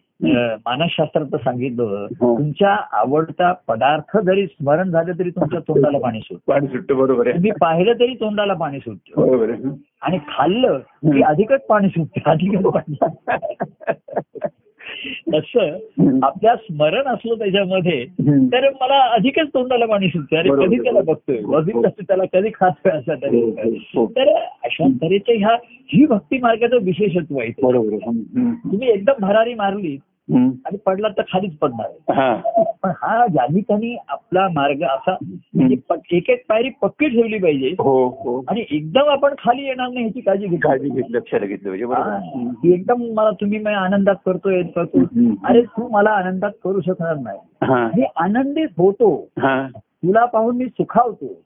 मानसशास्त्रात 0.67 1.37
सांगितलं 1.37 2.07
हो. 2.21 2.39
तुमच्या 2.39 2.77
आवडता 2.93 3.53
पदार्थ 3.69 4.19
जरी 4.19 4.47
स्मरण 4.47 4.91
झालं 4.91 5.13
तरी 5.19 5.31
तुमच्या 5.31 5.61
तोंडाला 5.61 5.99
पाणी 5.99 6.21
सुटतं. 6.21 6.53
पाणी 6.53 6.67
सुट्ट 6.67 6.93
बरोबर 6.93 7.27
आहे. 7.27 7.35
तुम्ही 7.35 7.51
पाहिलं 7.51 7.93
तरी 7.93 8.15
तोंडाला 8.15 8.55
पाणी 8.55 8.79
सुटतं. 8.79 9.29
बरोबर 9.29 9.51
आहे. 9.51 9.63
हम्म. 9.63 9.75
आणि 10.03 10.19
खाल्लं 10.19 10.79
की 11.05 11.23
अधिकच 11.23 11.61
पाणी 11.67 11.89
सुटतं 11.89 12.31
अधिकच 12.31 12.63
पाणी 12.63 12.95
तसं 15.35 15.79
आपल्या 16.23 16.57
स्मरण 16.57 17.07
असलं 17.07 17.35
त्याच्यामध्ये. 17.35 18.05
तर 18.53 18.69
मला 18.71 19.15
अधिकच 19.15 19.49
तोंडाला 19.55 19.87
पाणी 19.87 20.09
सुटतं 20.09 20.37
अरे. 20.37 20.49
कधी 20.49 20.77
त्याला 20.77 21.01
बघतोय 21.01 21.37
अजून 21.37 21.83
कसं 21.83 22.03
त्याला 22.03 22.25
कधी 22.33 22.49
खातोय 22.55 22.93
असं 22.93 23.13
हो, 23.13 23.23
तरी 23.23 23.41
हो, 23.41 24.01
हो. 24.01 24.07
तर 24.07 24.29
अशा 24.65 24.87
तऱ्हेच्या 25.03 25.35
ह्या 25.39 25.57
ही 25.67 26.07
भक्ती 26.07 26.39
मार्गाचं 26.39 26.77
विशेषत्व 26.83 27.39
आहे. 27.39 27.51
तुम्ही 27.51 28.89
एकदम 28.91 29.13
भरारी 29.21 29.55
मारली. 29.55 29.97
आणि 30.31 30.77
पडला 30.87 31.09
तर 31.09 31.23
खालीच 31.23 31.57
पडणार. 31.57 32.13
हा. 32.13 32.35
पण 32.83 32.91
हा 33.03 33.27
ज्यांनी 33.27 33.61
त्यांनी 33.61 33.97
आपला 34.09 34.49
मार्ग 34.49 34.83
असा 34.83 35.17
म्हणजे 35.23 36.17
एक 36.17 36.31
एक 36.31 36.45
पायरी 36.49 36.69
पक्की 36.83 37.09
ठेवली 37.09 37.39
पाहिजे 37.39 37.75
हो 37.79 38.07
हो. 38.09 38.43
आणि 38.49 38.65
एकदम 38.71 39.09
आपण 39.09 39.35
खाली 39.39 39.63
येणार 39.63 39.89
नाही 39.89 40.05
ह्याची 40.05 40.21
काळजी 40.21 40.43
घेतली 40.43 40.57
काळजी 40.57 40.89
घेतली 40.89 41.17
लक्षात 41.17 41.41
घेतलं 41.41 41.71
पाहिजे 41.71 42.73
एकदम 42.75 43.03
मला 43.15 43.31
तुम्ही 43.31 43.59
मी 43.59 43.73
आनंदात 43.73 44.15
करतोय 44.27 44.63
करतो. 44.63 45.01
अरे 45.49 45.63
तू 45.63 45.89
मला 45.89 46.11
आनंदात 46.11 46.51
करू 46.65 46.81
शकणार 46.81 47.17
नाही. 47.17 47.39
हा. 47.63 47.87
मी 47.97 48.05
आनंदित 48.17 48.69
होतो. 48.79 49.29
तुला 49.77 50.25
पाहून 50.25 50.57
मी 50.57 50.65
सुखावतो. 50.65 51.41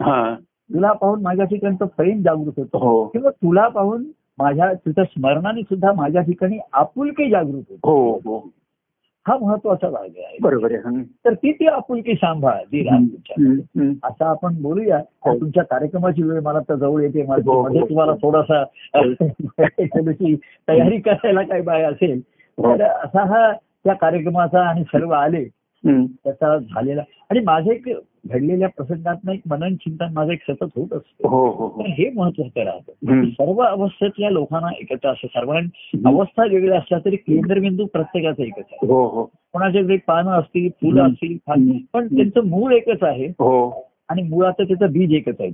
तुला 0.75 0.93
पाहून 0.93 1.23
माझ्या 1.23 1.45
ठिकाणचं 1.45 1.87
प्रेम 1.87 2.23
जागृत 2.23 2.53
होतो. 2.57 2.79
हो. 2.79 3.05
किंवा 3.05 3.31
तुला 3.31 3.69
पाहून 3.69 4.05
माझ्या 4.39 4.73
तुझ्या 4.75 5.05
स्मरणाने 5.05 5.63
सुद्धा 5.63 5.93
माझ्या 5.93 6.23
ठिकाणी 6.23 6.59
आपुलकी 6.73 7.31
जागृत 7.31 7.63
होतो. 7.71 8.51
हो 9.29 9.39
महत्त्वाचा 9.47 9.89
भाग 9.91 10.05
आहे 10.05 10.37
बरोबर 10.41 10.73
आहे. 10.73 11.03
तर 11.03 11.35
ती 11.35 11.53
ती 11.53 11.67
आपुलकी 11.67 12.15
सांभाळ 12.15 12.55
राहत 12.55 13.01
तुमच्या. 13.01 14.09
असं 14.09 14.25
आपण 14.25 14.63
बोलूया 14.63 14.97
हो. 14.97 15.41
तुमच्या 15.41 15.65
कार्यक्रमाची 15.65 16.23
वेळ 16.23 16.41
मला 16.41 16.59
तर 16.61 16.75
जवळ 16.75 17.03
येते 17.03 17.23
मला 17.23 17.43
हो, 17.47 17.53
हो. 17.53 17.63
मध्ये 17.63 17.81
तुम्हाला 17.81 18.13
थोडासा 18.13 18.65
तयारी 20.69 21.01
करायला 21.01 21.43
काही 21.43 21.63
बाय 21.63 21.83
असेल. 21.83 22.21
तर 22.59 22.83
असा 22.83 23.25
हा 23.25 23.53
त्या 23.53 23.95
कार्यक्रमाचा 23.95 24.61
आणि 24.61 24.83
सर्व 24.85 25.11
आले. 25.11 25.45
त्याचा 26.25 26.59
झालेला 26.59 27.03
आणि 27.31 27.41
माझं 27.41 27.71
एक 27.71 27.89
घडलेल्या 28.27 28.69
प्रसंगात 28.69 29.31
एक 29.31 29.41
मनन 29.51 29.75
चिंतन 29.75 30.07
माझं 30.13 30.33
एक 30.33 30.43
सतत 30.43 30.63
होत 30.63 30.93
असतं. 30.93 31.29
हो 31.29 31.51
हो 31.51 31.67
हो. 31.67 31.83
हे 31.87 32.11
महत्वाचं 32.11 32.61
राहतं. 32.61 32.93
हम्म. 33.09 33.29
सर्व 33.29 33.63
अवस्थेतल्या 33.63 34.31
लोकांना 34.31 34.69
एकत्र 34.81 35.09
असं 35.09 35.27
सर्वांनी 35.27 36.01
अवस्था 36.07 36.45
वेगळ्या 36.45 36.79
असल्या 36.79 36.99
तरी 37.05 37.17
केंद्रबिंदू 37.17 37.87
प्रत्येकाचा 37.87 38.43
एकच 38.43 38.65
आहे. 38.73 38.87
कोणाच्या 39.53 39.83
घरी 39.83 39.97
पानं 39.97 40.31
असतील 40.31 40.69
फुलं. 40.69 41.03
असतील 41.07 41.39
पण 41.93 42.07
त्यांचं 42.07 42.47
मूळ 42.47 42.73
एकच 42.73 43.03
आहे. 43.03 43.27
हो. 43.27 43.87
आणि 44.09 44.23
मुळात 44.23 44.53
त्याचं 44.53 44.93
बीज 44.93 45.13
एकच 45.13 45.41
आहे. 45.41 45.51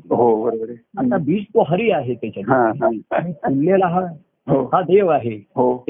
आता 0.98 1.16
बीज 1.16 1.42
तो 1.42 1.64
हरी 1.68 1.90
आहे 1.90 2.14
त्याच्यात. 2.14 2.50
आणि 3.10 3.32
फुललेला 3.32 3.86
हा 3.86 4.00
हो. 4.48 4.64
हा 4.64 4.80
देव 4.80 5.08
आहे. 5.08 5.34
हो. 5.34 5.84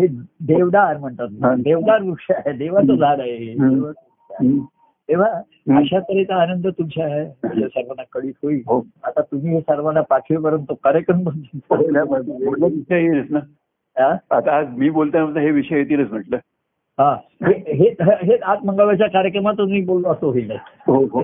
हे 0.00 0.06
हे 0.06 0.54
देवदार 0.54 0.96
म्हणतात. 0.96 1.28
हा. 1.42 1.54
देवदार 1.54 2.02
वृक्ष 2.02 2.26
आहे. 2.30 2.52
देवाचं 2.52 2.96
झाड 2.96 3.20
आहे. 3.20 3.54
तेव्हा. 5.08 5.28
अशा 5.78 5.98
तऱ्हेचा 5.98 6.36
आनंद 6.36 6.66
तुमच्या 6.66 7.30
सर्वांना 7.68 8.02
कळीत 8.12 8.32
होईल. 8.42 8.62
हो. 8.66 8.86
आता 9.04 9.20
तुम्ही 9.20 9.54
हे 9.54 9.60
सर्वांना 9.60 10.00
पाठवेपर्यंत 10.00 10.64
तो 10.68 10.74
कार्यक्रम 10.74 11.20
विषय 11.26 12.96
येईलच 12.96 13.32
ना. 13.32 13.38
हा? 14.02 14.36
आता 14.36 14.56
आज 14.56 14.66
मी 14.76 14.90
बोलताना 14.90 15.40
हे 15.40 15.50
विषय 15.50 15.76
येतीलच 15.78 16.10
म्हटलं. 16.10 16.36
हा. 16.98 17.16
हे- 17.46 17.74
हे 17.74 17.94
हे 18.02 18.36
आज 18.36 18.58
मंगळवारच्या 18.64 19.08
कार्यक्रमात 19.08 19.60
मी 19.60 19.84
बोललो 19.84 20.08
असं 20.08 20.26
होईल 20.26 20.50
हो 20.86 21.04
हो. 21.04 21.20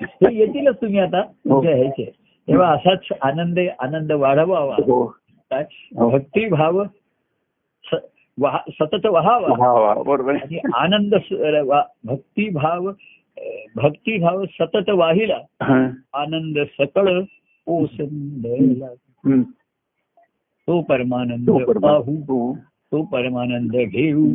हे 0.00 0.36
येतीलच 0.36 0.76
तुम्ही 0.76 0.98
आता 0.98 1.22
तुमच्या 1.22 1.76
ह्याचे. 1.76 2.12
तेव्हा 2.48 2.74
असाच 2.74 3.00
आनंद 3.22 3.58
आनंद 3.78 4.12
वाढवावा 4.12 4.74
हो. 4.74 5.06
काय? 5.50 5.64
भक्तिभाव 5.92 6.82
सतत 8.68 9.06
व्हावा 9.06 9.94
बरोबर 10.02 10.36
आनंद 10.74 11.14
भक्तिभाव 12.04 12.90
भक्तिभाव 13.76 14.44
सतत 14.44 14.90
वाहिला. 14.90 15.38
आनंद 16.14 16.58
सकळ 16.58 17.22
हम्म. 19.24 19.42
तो 20.66 20.82
परमानंद. 20.82 21.50
पाहू 21.80 22.16
हो. 22.16 22.54
तो 22.92 23.02
परमानंद 23.02 23.76
घेऊ 23.76 24.26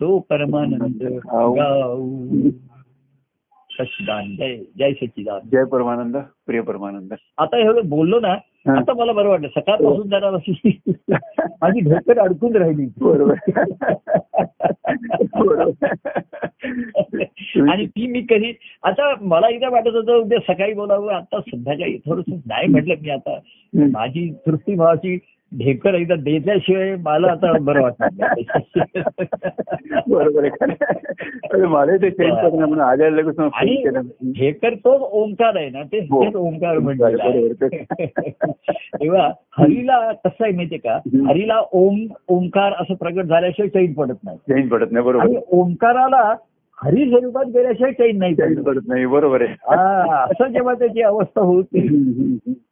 तो 0.00 0.18
परमानंद 0.18 1.02
गाऊ. 1.02 1.54
गाऊ 1.54 2.26
सच्चिदान 3.70 4.36
जय 4.36 4.56
जय 4.78 4.92
सच्चिदान 4.92 5.40
जय 5.52 5.64
परमानंद 5.64 6.16
प्रिय 6.46 6.60
परमानंद 6.60 7.14
आता 7.38 7.58
एवढं 7.58 7.88
बोललो 7.88 8.20
ना. 8.20 8.34
आता 8.68 8.92
मला 8.94 9.12
बरं 9.12 9.28
वाटलं 9.28 9.48
सकाळपासून 9.48 10.08
जरा 10.08 10.28
अशी 10.28 10.80
माझी 11.38 11.80
ढोकर 11.80 12.18
अडकून 12.18 12.56
राहिली. 12.56 12.86
बरोबर. 13.00 13.34
आणि 17.70 17.86
ती 17.86 18.06
मी 18.06 18.20
कधी 18.20 18.52
आता 18.82 19.14
मला 19.20 19.48
एकदा 19.48 19.68
वाटत 19.68 19.94
होतं 19.94 20.12
उद्या 20.12 20.54
सकाळी 20.54 20.74
बोलावं 20.74 21.12
आता 21.12 21.40
संध्याकाळी 21.40 21.98
थोडस 21.98 22.24
नाही 22.28 22.68
म्हटलं 22.68 22.94
मी 23.02 23.10
आता. 23.10 23.38
माझी 23.74 24.32
सृष्टी 24.32 24.74
भावाची 24.74 25.18
ढेकर 25.52 25.94
एकदा 25.94 26.14
देल्याशिवाय 26.14 26.96
मला 26.96 27.30
आता 27.30 27.58
बरं 27.58 27.82
वाटत 27.82 28.02
बरोबर 30.08 30.44
आहे 30.44 31.66
मला 31.66 31.96
ते 31.96 32.10
चेंज 32.10 32.34
करणं 32.34 32.56
म्हणून 32.56 32.80
आल्या 32.80 33.10
लगेच. 33.10 33.36
ढेकर 34.38 34.74
तोच 34.74 35.00
ओंकार 35.00 35.56
आहे 35.56 35.70
ना 35.70 35.82
ते 35.82 36.00
हो. 36.00 36.38
ओंकार 36.38 36.76
आहे. 37.20 37.48
तेव्हा 39.00 39.30
हरीला 39.58 40.12
कसं 40.12 40.44
आहे 40.44 40.52
माहितीये 40.52 40.78
का. 40.78 40.98
हरीला 41.28 41.60
ओम 41.72 42.06
ओंकार 42.28 42.72
असं 42.72 42.94
प्रगट 42.94 43.24
झाल्याशिवाय 43.24 43.68
चैन 43.68 43.92
पडत 43.92 44.14
नाही 44.24 44.38
चेंज 44.38 44.70
पडत 44.70 44.92
नाही 44.92 45.06
बरोबर 45.06 45.26
ओंकाराला 45.50 46.34
हरी 46.84 47.10
स्वरूपात 47.10 47.44
गेल्याशिवाय 47.46 47.92
चैन 47.92 48.18
नाही 48.18 48.34
पडत 48.34 48.62
पडत 48.62 48.80
नाही 48.86 49.06
बरोबर 49.06 49.42
आहे 49.42 49.52
हा, 49.52 50.22
असं 50.22 50.48
जेव्हा 50.48 50.74
त्याची 50.74 51.02
अवस्था 51.02 51.40
होती. 51.40 51.80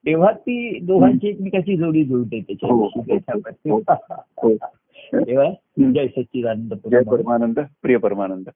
तेव्हा 0.06 0.32
ती 0.32 0.78
दोघांची 0.78 1.28
एकमेकाची 1.28 1.76
जोडी 1.76 2.04
जुळते 2.04 2.38
हो. 2.62 2.88
त्याच्याविषयी 2.88 3.70
हो. 3.70 3.78
हो. 4.42 4.54
तेव्हा 5.20 5.50
जय 5.92 6.06
सच्चिदानंद 6.06 6.74
जय 6.90 7.00
परमानंद 7.10 7.60
प्रिय 7.82 7.96
परमानंद 7.96 8.48